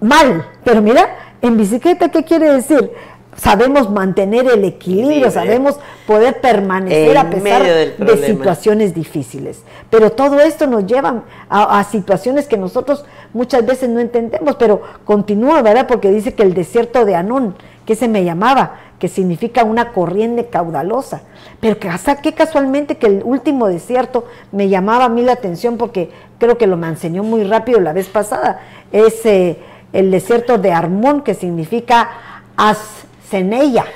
mal, 0.00 0.46
pero 0.64 0.82
mira, 0.82 1.16
en 1.40 1.56
bicicleta, 1.56 2.08
¿qué 2.10 2.24
quiere 2.24 2.52
decir? 2.52 2.90
Sabemos 3.34 3.90
mantener 3.90 4.46
el 4.46 4.62
equilibrio, 4.64 5.30
sabemos 5.30 5.78
poder 6.06 6.40
permanecer 6.42 7.16
a 7.16 7.30
pesar 7.30 7.62
de 7.62 8.26
situaciones 8.26 8.94
difíciles. 8.94 9.62
Pero 9.88 10.12
todo 10.12 10.38
esto 10.40 10.66
nos 10.66 10.86
lleva 10.86 11.22
a, 11.48 11.78
a, 11.78 11.84
situaciones 11.84 12.46
que 12.46 12.58
nosotros 12.58 13.06
muchas 13.32 13.64
veces 13.64 13.88
no 13.88 14.00
entendemos, 14.00 14.56
pero 14.56 14.82
continúa, 15.06 15.62
¿verdad? 15.62 15.86
Porque 15.86 16.10
dice 16.10 16.34
que 16.34 16.42
el 16.42 16.52
desierto 16.52 17.06
de 17.06 17.14
Anón, 17.14 17.56
que 17.86 17.96
se 17.96 18.06
me 18.06 18.22
llamaba, 18.22 18.80
que 19.02 19.08
significa 19.08 19.64
una 19.64 19.90
corriente 19.90 20.46
caudalosa. 20.46 21.22
Pero 21.58 21.76
que 21.80 21.88
hasta 21.88 22.22
que 22.22 22.34
casualmente 22.34 22.98
que 22.98 23.08
el 23.08 23.22
último 23.24 23.66
desierto 23.66 24.26
me 24.52 24.68
llamaba 24.68 25.06
a 25.06 25.08
mí 25.08 25.22
la 25.22 25.32
atención 25.32 25.76
porque 25.76 26.12
creo 26.38 26.56
que 26.56 26.68
lo 26.68 26.76
me 26.76 26.86
enseñó 26.86 27.24
muy 27.24 27.42
rápido 27.42 27.80
la 27.80 27.92
vez 27.92 28.06
pasada. 28.06 28.60
Es 28.92 29.26
eh, 29.26 29.58
el 29.92 30.12
desierto 30.12 30.56
de 30.56 30.70
Armón, 30.70 31.22
que 31.22 31.34
significa 31.34 32.10
Asceneia. 32.56 33.86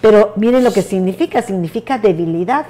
Pero 0.00 0.32
miren 0.36 0.62
lo 0.62 0.72
que 0.72 0.82
significa, 0.82 1.42
significa 1.42 1.98
debilidad. 1.98 2.66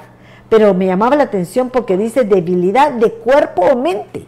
Pero 0.49 0.73
me 0.73 0.87
llamaba 0.87 1.15
la 1.15 1.25
atención 1.25 1.69
porque 1.69 1.95
dice 1.95 2.23
debilidad 2.23 2.91
de 2.91 3.11
cuerpo 3.11 3.61
o 3.61 3.75
mente. 3.75 4.25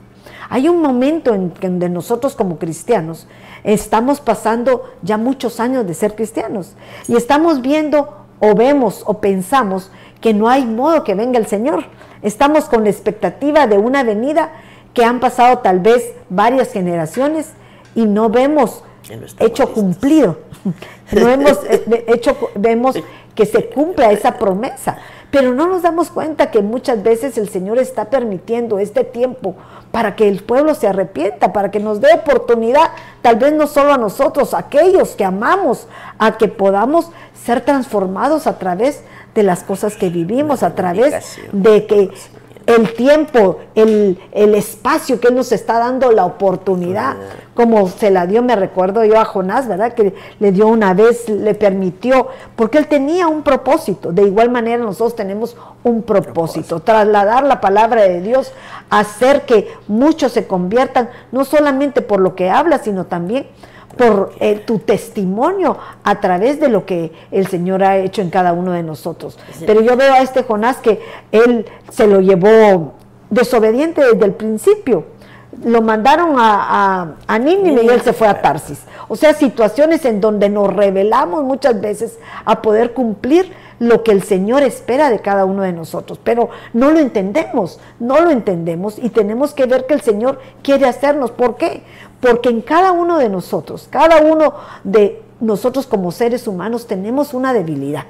Hay 0.49 0.70
un 0.70 0.84
momento 0.84 1.34
en 1.34 1.49
que 1.49 1.68
nosotros 1.68 2.36
como 2.36 2.59
cristianos 2.59 3.28
estamos 3.64 4.20
pasando 4.22 4.84
ya 5.01 5.18
muchos 5.18 5.60
años 5.60 5.86
de 5.86 5.93
ser 5.93 6.16
cristianos 6.16 6.76
y 7.08 7.16
estamos 7.16 7.62
viendo 7.62 8.26
o 8.39 8.53
vemos 8.53 9.03
o 9.05 9.20
pensamos 9.20 9.91
que 10.22 10.34
no 10.34 10.49
hay 10.49 10.66
modo 10.66 11.03
que 11.03 11.16
venga 11.16 11.39
el 11.39 11.47
Señor. 11.47 11.86
Estamos 12.22 12.66
con 12.66 12.84
la 12.84 12.89
expectativa 12.89 13.68
de 13.68 13.78
una 13.78 14.03
venida 14.03 14.51
que 14.93 15.03
han 15.03 15.20
pasado 15.20 15.60
tal 15.60 15.80
vez 15.80 16.14
varias 16.30 16.72
generaciones 16.72 17.51
y 17.95 18.05
no 18.05 18.30
vemos 18.30 18.84
hecho 19.39 19.72
cumplido. 19.74 20.39
No 21.10 21.30
hemos 21.30 21.64
eh, 21.70 22.03
hecho, 22.10 22.36
vemos 22.55 22.97
que 23.34 23.45
se 23.45 23.70
cumpla 23.70 24.12
esa 24.12 24.38
promesa. 24.38 24.97
Pero 25.32 25.53
no 25.53 25.67
nos 25.67 25.82
damos 25.82 26.09
cuenta 26.09 26.51
que 26.51 26.61
muchas 26.61 27.03
veces 27.03 27.38
el 27.38 27.49
Señor 27.49 27.78
está 27.80 28.05
permitiendo 28.05 28.80
este 28.80 29.03
tiempo 29.03 29.55
para 29.91 30.15
que 30.15 30.28
el 30.28 30.43
pueblo 30.43 30.75
se 30.75 30.88
arrepienta, 30.88 31.53
para 31.53 31.71
que 31.71 31.80
nos 31.80 32.01
dé 32.01 32.13
oportunidad, 32.13 32.91
tal 33.21 33.38
vez 33.38 33.53
no 33.53 33.67
solo 33.67 33.93
a 33.93 33.97
nosotros, 33.97 34.53
a 34.53 34.59
aquellos 34.59 35.15
que 35.15 35.25
amamos, 35.25 35.88
a 36.17 36.38
que 36.38 36.47
podamos 36.47 37.11
ser 37.34 37.61
transformados 37.61 38.47
a 38.47 38.57
través 38.57 39.01
de 39.36 39.43
las 39.43 39.63
cosas 39.63 39.95
que 39.95 40.09
vivimos, 40.09 40.63
a 40.63 40.75
través 40.75 41.38
de 41.51 41.86
que 41.86 42.11
el 42.67 42.93
tiempo, 42.93 43.59
el, 43.75 44.19
espacio 44.34 45.19
que 45.19 45.30
Él 45.30 45.36
nos 45.36 45.51
está 45.51 45.80
dando, 45.80 46.11
la 46.11 46.25
oportunidad, 46.25 47.15
como 47.58 47.88
se 47.88 48.12
la 48.12 48.28
dio, 48.28 48.43
me 48.43 48.55
recuerdo 48.55 49.03
yo 49.03 49.20
a 49.20 49.26
Jonás, 49.26 49.68
¿verdad? 49.68 49.93
Que 49.93 50.14
le 50.39 50.51
dio 50.51 50.68
una 50.68 50.93
vez, 50.93 51.28
le 51.28 51.55
permitió, 51.55 52.28
porque 52.55 52.78
Él 52.78 52.86
tenía 52.86 53.28
un 53.28 53.41
propósito. 53.41 54.12
De 54.12 54.22
igual 54.22 54.51
manera 54.51 54.84
nosotros 54.84 55.16
tenemos 55.16 55.58
un 55.84 56.03
propósito, 56.03 56.82
trasladar 56.82 57.43
la 57.43 57.60
palabra 57.60 58.03
de 58.03 58.22
Dios, 58.22 58.53
hacer 58.91 59.47
que 59.47 59.74
muchos 59.88 60.34
se 60.34 60.45
conviertan, 60.45 61.10
no 61.32 61.45
solamente 61.45 62.03
por 62.03 62.20
lo 62.20 62.36
que 62.36 62.51
habla, 62.51 62.78
sino 62.78 63.08
también 63.08 63.47
por 63.97 64.34
eh, 64.39 64.62
tu 64.64 64.78
testimonio 64.78 65.80
a 66.03 66.22
través 66.22 66.60
de 66.60 66.70
lo 66.70 66.86
que 66.86 67.12
el 67.32 67.47
Señor 67.47 67.84
ha 67.84 67.97
hecho 67.97 68.22
en 68.22 68.30
cada 68.30 68.53
uno 68.53 68.74
de 68.74 68.84
nosotros. 68.84 69.39
Pero 69.66 69.82
yo 69.82 69.97
veo 69.97 70.14
a 70.14 70.20
este 70.20 70.43
Jonás 70.43 70.78
que 70.78 71.01
él 71.32 71.66
se 71.89 72.05
lo 72.05 72.22
llevó 72.22 72.93
desobediente 73.32 74.05
desde 74.05 74.26
el 74.26 74.34
principio. 74.34 75.16
Lo 75.64 75.82
mandaron 75.82 76.39
a, 76.39 77.01
a, 77.01 77.16
a 77.28 77.39
Nínive 77.39 77.84
y 77.84 77.88
él 77.88 78.01
se 78.01 78.14
fue 78.14 78.28
a 78.28 78.41
Tarsis. 78.41 78.82
O 79.08 79.16
sea, 79.16 79.34
situaciones 79.34 80.05
en 80.05 80.22
donde 80.22 80.49
nos 80.49 80.74
revelamos 80.74 81.43
muchas 81.43 81.80
veces 81.82 82.20
a 82.45 82.62
poder 82.62 82.93
cumplir 82.93 83.51
lo 83.80 84.03
que 84.03 84.12
el 84.12 84.24
Señor 84.24 84.64
espera 84.64 85.10
de 85.10 85.20
cada 85.20 85.45
uno 85.45 85.62
de 85.62 85.72
nosotros, 85.72 86.20
pero 86.24 86.49
no 86.74 86.91
lo 86.91 86.99
entendemos, 86.99 87.80
no 87.99 88.20
lo 88.22 88.32
entendemos 88.32 88.97
y 88.97 89.10
tenemos 89.10 89.53
que 89.53 89.66
ver 89.66 89.86
que 89.86 89.93
el 89.93 90.01
Señor 90.01 90.39
quiere 90.64 90.88
hacernos. 90.88 91.32
¿Por 91.32 91.58
qué? 91.58 91.84
Porque 92.20 92.49
en 92.49 92.62
cada 92.62 92.91
uno 92.91 93.18
de 93.18 93.30
nosotros, 93.30 93.88
cada 93.89 94.22
uno 94.22 94.55
de 94.84 95.22
nosotros 95.39 95.86
como 95.86 96.12
seres 96.12 96.47
humanos 96.47 96.88
tenemos 96.88 97.34
una 97.34 97.53
debilidad. 97.53 98.05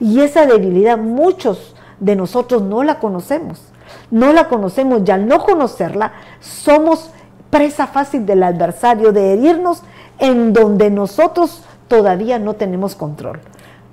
Y 0.00 0.20
esa 0.20 0.46
debilidad 0.46 0.98
muchos 0.98 1.74
de 1.98 2.14
nosotros 2.14 2.62
no 2.62 2.84
la 2.84 3.00
conocemos. 3.00 3.60
No 4.10 4.32
la 4.32 4.48
conocemos 4.48 5.02
y 5.06 5.10
al 5.10 5.26
no 5.26 5.44
conocerla 5.44 6.12
somos 6.40 7.10
presa 7.50 7.86
fácil 7.86 8.26
del 8.26 8.42
adversario 8.42 9.12
de 9.12 9.32
herirnos 9.32 9.82
en 10.18 10.52
donde 10.52 10.90
nosotros 10.90 11.62
todavía 11.88 12.38
no 12.38 12.54
tenemos 12.54 12.94
control. 12.94 13.40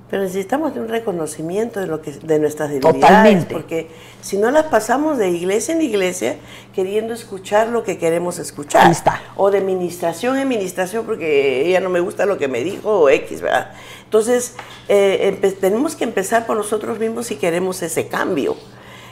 Pero 0.09 0.21
necesitamos 0.21 0.75
de 0.75 0.81
un 0.81 0.87
reconocimiento 0.87 1.79
de 1.79 1.87
lo 1.87 2.01
que 2.01 2.11
de 2.11 2.37
nuestras 2.37 2.69
debilidades, 2.69 3.01
Totalmente. 3.01 3.53
porque 3.53 3.89
si 4.21 4.37
no 4.37 4.51
las 4.51 4.65
pasamos 4.65 5.17
de 5.17 5.29
iglesia 5.29 5.73
en 5.73 5.81
iglesia 5.81 6.37
queriendo 6.75 7.13
escuchar 7.13 7.69
lo 7.69 7.83
que 7.83 7.97
queremos 7.97 8.37
escuchar, 8.37 8.91
está. 8.91 9.19
o 9.35 9.49
de 9.49 9.61
ministración 9.61 10.37
en 10.37 10.47
ministración 10.47 11.05
porque 11.07 11.67
ella 11.67 11.79
no 11.79 11.89
me 11.89 12.01
gusta 12.01 12.27
lo 12.27 12.37
que 12.37 12.47
me 12.47 12.63
dijo 12.63 12.99
o 12.99 13.09
X, 13.09 13.41
¿verdad? 13.41 13.71
Entonces 14.03 14.55
eh, 14.89 15.55
tenemos 15.59 15.95
que 15.95 16.03
empezar 16.03 16.45
por 16.45 16.55
nosotros 16.55 16.99
mismos 16.99 17.25
si 17.25 17.37
queremos 17.37 17.81
ese 17.81 18.07
cambio. 18.07 18.55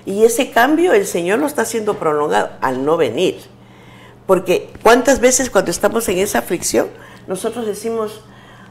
Y 0.06 0.26
ese 0.26 0.51
cambio 0.51 0.93
el 0.93 1.06
Señor 1.06 1.39
lo 1.39 1.47
está 1.47 1.64
haciendo 1.64 1.95
prolongado 1.95 2.51
al 2.62 2.86
no 2.86 2.97
venir. 2.97 3.41
Porque 4.28 4.72
cuántas 4.82 5.20
veces 5.20 5.49
cuando 5.49 5.72
estamos 5.72 6.08
en 6.10 6.18
esa 6.20 6.39
aflicción, 6.39 6.88
nosotros 7.28 7.66
decimos, 7.66 8.22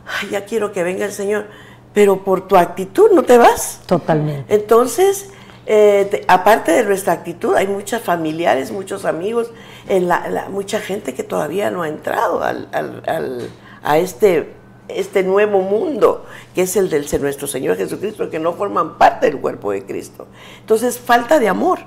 Ay, 0.05 0.31
ya 0.31 0.45
quiero 0.45 0.73
que 0.73 0.83
venga 0.83 1.05
el 1.05 1.13
Señor 1.13 1.47
pero 1.93 2.25
por 2.25 2.47
tu 2.49 2.57
actitud 2.57 3.11
no 3.13 3.23
te 3.23 3.39
vas. 3.39 3.81
Totalmente. 3.87 4.55
Entonces, 4.55 5.31
eh, 5.67 6.25
aparte 6.29 6.73
de 6.73 6.85
nuestra 6.85 7.13
actitud, 7.13 7.55
hay 7.55 7.67
muchos 7.67 8.03
familiares, 8.03 8.73
muchos 8.73 9.05
amigos, 9.05 9.51
en 9.89 10.09
la, 10.09 10.47
mucha 10.51 10.81
gente 10.81 11.15
que 11.15 11.23
todavía 11.23 11.71
no 11.71 11.83
ha 11.83 11.89
entrado 11.89 12.43
al, 12.43 12.69
a 13.83 13.99
este, 13.99 14.55
este 14.97 15.23
nuevo 15.23 15.61
mundo, 15.61 16.25
que 16.55 16.63
es 16.63 16.77
el 16.77 16.91
del 16.91 17.07
nuestro 17.21 17.47
Señor 17.47 17.77
Jesucristo, 17.77 18.31
que 18.31 18.39
no 18.39 18.55
forman 18.55 18.99
parte 18.99 19.27
del 19.27 19.41
cuerpo 19.41 19.73
de 19.73 19.85
Cristo. 19.85 20.27
Entonces, 20.61 20.99
falta 20.99 21.39
de 21.39 21.49
amor, 21.49 21.81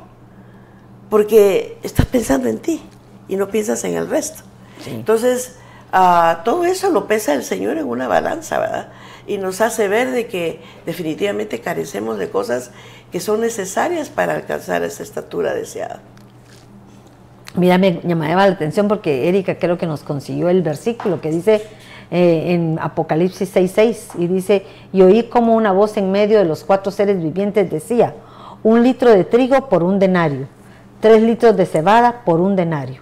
porque 1.10 1.78
estás 1.84 2.06
pensando 2.06 2.50
en 2.50 2.60
ti 2.60 2.82
y 3.28 3.36
no 3.36 3.50
piensas 3.50 3.84
en 3.84 3.96
el 3.96 4.10
resto. 4.10 4.44
Entonces, 4.88 5.56
ah, 5.92 6.42
todo 6.44 6.66
eso 6.66 6.90
lo 6.90 7.08
pesa 7.08 7.34
el 7.34 7.44
Señor 7.44 7.78
en 7.78 7.86
una 7.86 8.08
balanza, 8.08 8.60
¿verdad? 8.60 8.92
y 9.28 9.38
nos 9.38 9.62
hace 9.62 9.88
ver 9.88 10.12
de 10.12 10.28
que 10.28 10.60
definitivamente 10.86 11.60
carecemos 11.60 12.18
de 12.18 12.30
cosas 12.30 12.72
que 13.12 13.20
son 13.20 13.42
necesarias 13.42 14.10
para 14.10 14.36
alcanzar 14.36 14.84
esa 14.84 15.04
estatura 15.04 15.54
deseada. 15.54 16.02
Mira, 17.56 17.78
me 17.78 18.02
llamaba 18.04 18.48
la 18.48 18.54
atención 18.54 18.88
porque 18.88 19.30
Erika 19.30 19.58
creo 19.58 19.78
que 19.78 19.88
nos 19.88 20.04
consiguió 20.04 20.50
el 20.50 20.62
versículo 20.62 21.22
que 21.22 21.32
dice 21.32 21.64
eh, 22.12 22.54
en 22.54 22.80
Apocalipsis 22.82 23.56
6:6 23.56 24.20
y 24.20 24.28
dice, 24.28 24.66
y 24.94 25.02
oí 25.02 25.24
como 25.24 25.56
una 25.56 25.72
voz 25.72 25.98
en 25.98 26.12
medio 26.12 26.38
de 26.38 26.46
los 26.46 26.64
cuatro 26.64 26.92
seres 26.92 27.22
vivientes 27.22 27.70
decía, 27.70 28.16
un 28.64 28.84
litro 28.84 29.12
de 29.12 29.24
trigo 29.24 29.70
por 29.70 29.84
un 29.84 30.00
denario, 30.00 30.48
tres 31.00 31.22
litros 31.22 31.58
de 31.58 31.66
cebada 31.66 32.24
por 32.26 32.40
un 32.40 32.56
denario, 32.56 33.02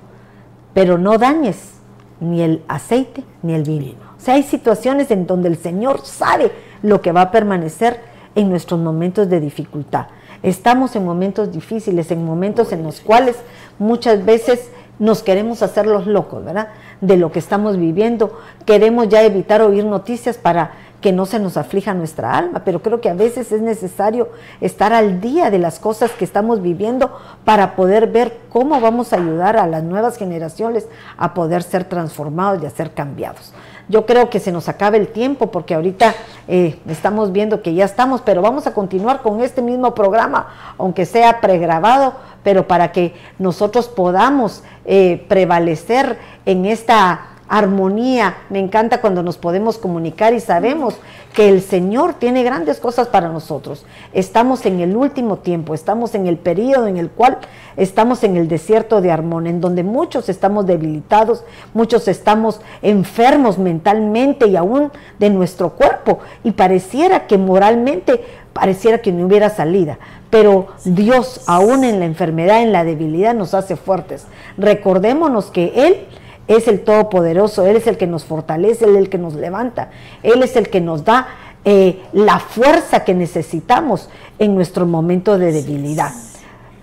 pero 0.73 0.97
no 0.97 1.17
dañes 1.17 1.73
ni 2.19 2.41
el 2.41 2.63
aceite 2.67 3.23
ni 3.41 3.53
el 3.53 3.63
vino. 3.63 3.93
O 4.17 4.19
sea, 4.19 4.35
hay 4.35 4.43
situaciones 4.43 5.11
en 5.11 5.27
donde 5.27 5.49
el 5.49 5.57
Señor 5.57 6.05
sabe 6.05 6.51
lo 6.81 7.01
que 7.01 7.11
va 7.11 7.21
a 7.23 7.31
permanecer 7.31 7.99
en 8.35 8.49
nuestros 8.49 8.79
momentos 8.79 9.29
de 9.29 9.39
dificultad. 9.39 10.07
Estamos 10.41 10.95
en 10.95 11.05
momentos 11.05 11.51
difíciles, 11.51 12.11
en 12.11 12.25
momentos 12.25 12.71
en 12.71 12.83
los 12.83 13.01
cuales 13.01 13.37
muchas 13.79 14.25
veces 14.25 14.71
nos 14.99 15.23
queremos 15.23 15.61
hacer 15.63 15.85
los 15.87 16.07
locos, 16.07 16.43
¿verdad? 16.43 16.69
De 17.03 17.17
lo 17.17 17.31
que 17.31 17.39
estamos 17.39 17.77
viviendo. 17.77 18.39
Queremos 18.65 19.09
ya 19.09 19.23
evitar 19.23 19.61
oír 19.61 19.83
noticias 19.83 20.37
para 20.37 20.71
que 21.01 21.11
no 21.11 21.25
se 21.25 21.37
nos 21.37 21.57
aflija 21.57 21.93
nuestra 21.93 22.37
alma, 22.37 22.61
pero 22.63 22.81
creo 22.81 23.01
que 23.01 23.09
a 23.09 23.13
veces 23.13 23.51
es 23.51 23.61
necesario 23.61 24.29
estar 24.61 24.93
al 24.93 25.19
día 25.19 25.51
de 25.51 25.59
las 25.59 25.77
cosas 25.77 26.11
que 26.11 26.23
estamos 26.23 26.61
viviendo 26.61 27.11
para 27.43 27.75
poder 27.75 28.07
ver 28.07 28.37
cómo 28.49 28.79
vamos 28.79 29.11
a 29.11 29.17
ayudar 29.17 29.57
a 29.57 29.67
las 29.67 29.83
nuevas 29.83 30.17
generaciones 30.17 30.87
a 31.17 31.33
poder 31.33 31.61
ser 31.61 31.83
transformados 31.83 32.63
y 32.63 32.67
a 32.67 32.69
ser 32.69 32.93
cambiados. 32.93 33.53
Yo 33.89 34.05
creo 34.05 34.29
que 34.29 34.39
se 34.39 34.51
nos 34.51 34.69
acabe 34.69 34.97
el 34.97 35.09
tiempo 35.09 35.51
porque 35.51 35.75
ahorita 35.75 36.15
eh, 36.47 36.79
estamos 36.87 37.31
viendo 37.31 37.61
que 37.61 37.73
ya 37.73 37.85
estamos, 37.85 38.21
pero 38.21 38.41
vamos 38.41 38.65
a 38.65 38.73
continuar 38.73 39.21
con 39.21 39.41
este 39.41 39.61
mismo 39.61 39.93
programa, 39.93 40.73
aunque 40.77 41.05
sea 41.05 41.41
pregrabado, 41.41 42.13
pero 42.43 42.67
para 42.67 42.91
que 42.91 43.13
nosotros 43.39 43.87
podamos 43.89 44.63
eh, 44.85 45.25
prevalecer 45.27 46.17
en 46.45 46.65
esta 46.65 47.32
armonía. 47.53 48.37
Me 48.49 48.57
encanta 48.57 48.99
cuando 48.99 49.21
nos 49.21 49.37
podemos 49.37 49.77
comunicar 49.77 50.33
y 50.33 50.39
sabemos 50.39 50.95
que 51.35 51.49
el 51.49 51.61
Señor 51.61 52.15
tiene 52.15 52.43
grandes 52.43 52.79
cosas 52.79 53.07
para 53.09 53.29
nosotros. 53.29 53.85
Estamos 54.11 54.65
en 54.65 54.79
el 54.79 54.95
último 54.95 55.37
tiempo, 55.37 55.75
estamos 55.75 56.15
en 56.15 56.25
el 56.25 56.37
periodo 56.37 56.87
en 56.87 56.97
el 56.97 57.11
cual 57.11 57.37
estamos 57.77 58.23
en 58.23 58.37
el 58.37 58.47
desierto 58.47 59.01
de 59.01 59.11
Armón, 59.11 59.45
en 59.45 59.61
donde 59.61 59.83
muchos 59.83 60.29
estamos 60.29 60.65
debilitados, 60.65 61.43
muchos 61.75 62.07
estamos 62.07 62.59
enfermos 62.81 63.59
mentalmente 63.59 64.47
y 64.47 64.55
aún 64.55 64.91
de 65.19 65.29
nuestro 65.29 65.73
cuerpo 65.73 66.21
y 66.43 66.51
pareciera 66.51 67.27
que 67.27 67.37
moralmente 67.37 68.19
pareciera 68.53 68.97
que 68.97 69.11
no 69.11 69.27
hubiera 69.27 69.51
salida. 69.51 69.99
Pero 70.31 70.69
Dios, 70.85 71.41
aún 71.45 71.83
en 71.83 71.99
la 71.99 72.05
enfermedad, 72.05 72.63
en 72.63 72.71
la 72.71 72.83
debilidad, 72.83 73.35
nos 73.35 73.53
hace 73.53 73.75
fuertes. 73.75 74.25
Recordémonos 74.57 75.51
que 75.51 75.73
Él 75.75 76.07
es 76.47 76.67
el 76.67 76.81
Todopoderoso, 76.81 77.65
Él 77.65 77.77
es 77.77 77.87
el 77.87 77.97
que 77.97 78.07
nos 78.07 78.25
fortalece, 78.25 78.85
Él 78.85 78.91
es 78.91 78.97
el 78.97 79.09
que 79.09 79.17
nos 79.17 79.35
levanta, 79.35 79.89
Él 80.23 80.43
es 80.43 80.55
el 80.55 80.69
que 80.69 80.81
nos 80.81 81.03
da 81.05 81.27
eh, 81.65 82.01
la 82.11 82.39
fuerza 82.39 83.03
que 83.05 83.13
necesitamos 83.13 84.09
en 84.39 84.55
nuestro 84.55 84.85
momento 84.85 85.37
de 85.37 85.51
debilidad. 85.51 86.11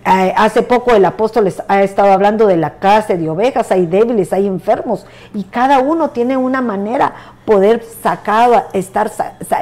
Eh, 0.06 0.32
hace 0.34 0.62
poco 0.62 0.94
el 0.94 1.04
apóstol 1.04 1.52
ha 1.68 1.82
estado 1.82 2.10
hablando 2.10 2.46
de 2.46 2.56
la 2.56 2.78
clase 2.78 3.18
de 3.18 3.28
ovejas, 3.28 3.70
hay 3.70 3.84
débiles, 3.84 4.32
hay 4.32 4.46
enfermos, 4.46 5.04
y 5.34 5.44
cada 5.44 5.80
uno 5.80 6.08
tiene 6.10 6.38
una 6.38 6.62
manera 6.62 7.12
poder 7.44 7.84
sacar, 8.02 8.68
estar, 8.72 9.10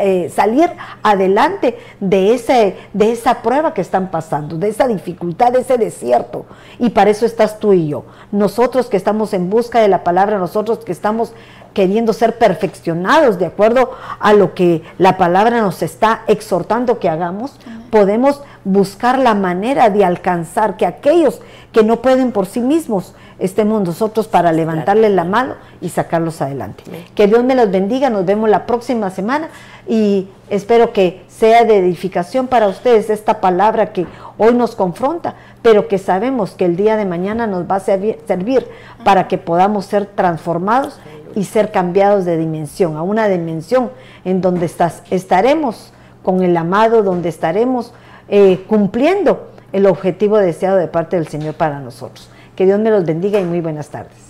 eh, 0.01 0.31
salir 0.33 0.71
adelante 1.03 1.79
de, 1.99 2.35
ese, 2.35 2.77
de 2.93 3.11
esa 3.11 3.43
prueba 3.43 3.75
que 3.75 3.81
están 3.81 4.13
pasando, 4.13 4.57
de 4.59 4.69
esa 4.69 4.87
dificultad, 4.87 5.53
de 5.53 5.61
ese 5.61 5.77
desierto. 5.77 6.47
Y 6.79 6.91
para 6.91 7.11
eso 7.11 7.27
estás 7.27 7.59
tú 7.59 7.73
y 7.73 7.89
yo. 7.89 8.05
Nosotros 8.31 8.87
que 8.87 8.97
estamos 8.97 9.33
en 9.33 9.51
busca 9.51 9.81
de 9.81 9.89
la 9.89 10.05
palabra, 10.05 10.39
nosotros 10.39 10.79
que 10.85 10.93
estamos 10.93 11.33
queriendo 11.79 12.13
ser 12.13 12.39
perfeccionados 12.39 13.39
de 13.39 13.47
acuerdo 13.47 13.93
a 14.19 14.33
lo 14.33 14.53
que 14.53 14.83
la 14.99 15.17
palabra 15.17 15.61
nos 15.61 15.81
está 15.83 16.23
exhortando 16.27 16.99
que 16.99 17.09
hagamos, 17.09 17.53
podemos 17.93 18.43
buscar 18.65 19.17
la 19.17 19.35
manera 19.35 19.89
de 19.89 20.05
alcanzar 20.05 20.77
que 20.77 20.87
aquellos 20.87 21.41
que 21.71 21.85
no 21.85 22.03
pueden 22.03 22.33
por 22.33 22.47
sí 22.47 22.59
mismos 22.59 23.15
estemos 23.39 23.81
nosotros 23.83 24.27
para 24.27 24.51
levantarles 24.51 25.13
la 25.13 25.23
mano 25.23 25.55
y 25.81 25.91
sacarlos 25.91 26.43
adelante. 26.43 26.83
Que 27.15 27.29
Dios 27.29 27.45
me 27.45 27.55
los 27.55 27.71
bendiga, 27.71 28.11
nos 28.11 28.27
vemos 28.27 28.51
la 28.51 28.67
próxima 28.67 29.11
semana 29.11 29.49
y 29.87 30.27
espero 30.51 30.93
que 30.93 31.25
sea 31.29 31.65
de 31.65 31.79
edificación 31.79 32.49
para 32.49 32.67
ustedes 32.67 33.09
esta 33.09 33.41
palabra 33.41 33.93
que 33.93 34.07
hoy 34.37 34.55
nos 34.55 34.75
confronta, 34.75 35.37
pero 35.63 35.87
que 35.87 35.99
sabemos 35.99 36.53
que 36.53 36.65
el 36.65 36.77
día 36.77 36.97
de 36.97 37.05
mañana 37.05 37.47
nos 37.47 37.71
va 37.71 37.77
a 37.77 37.81
servir, 37.81 38.67
para 39.05 39.29
que 39.29 39.39
podamos 39.39 39.87
ser 39.87 40.07
transformados 40.07 40.99
y 41.39 41.45
ser 41.45 41.71
cambiados 41.71 42.25
de 42.25 42.37
dimensión, 42.37 42.97
a 42.97 43.03
una 43.03 43.29
dimensión 43.29 43.93
en 44.25 44.41
donde 44.41 44.67
estás, 44.67 45.05
estaremos 45.09 45.93
con 46.25 46.43
el 46.43 46.57
amado, 46.57 47.05
donde 47.05 47.29
estaremos 47.29 47.95
eh, 48.29 48.65
cumpliendo 48.67 49.49
el 49.73 49.87
objetivo 49.87 50.37
deseado 50.39 50.79
de 50.79 50.89
parte 50.89 51.15
del 51.15 51.29
Señor 51.29 51.55
para 51.55 51.79
nosotros. 51.79 52.29
Que 52.57 52.65
Dios 52.67 52.81
me 52.81 52.91
los 52.91 53.05
bendiga 53.05 53.39
y 53.39 53.45
muy 53.45 53.61
buenas 53.61 53.89
tardes. 53.89 54.28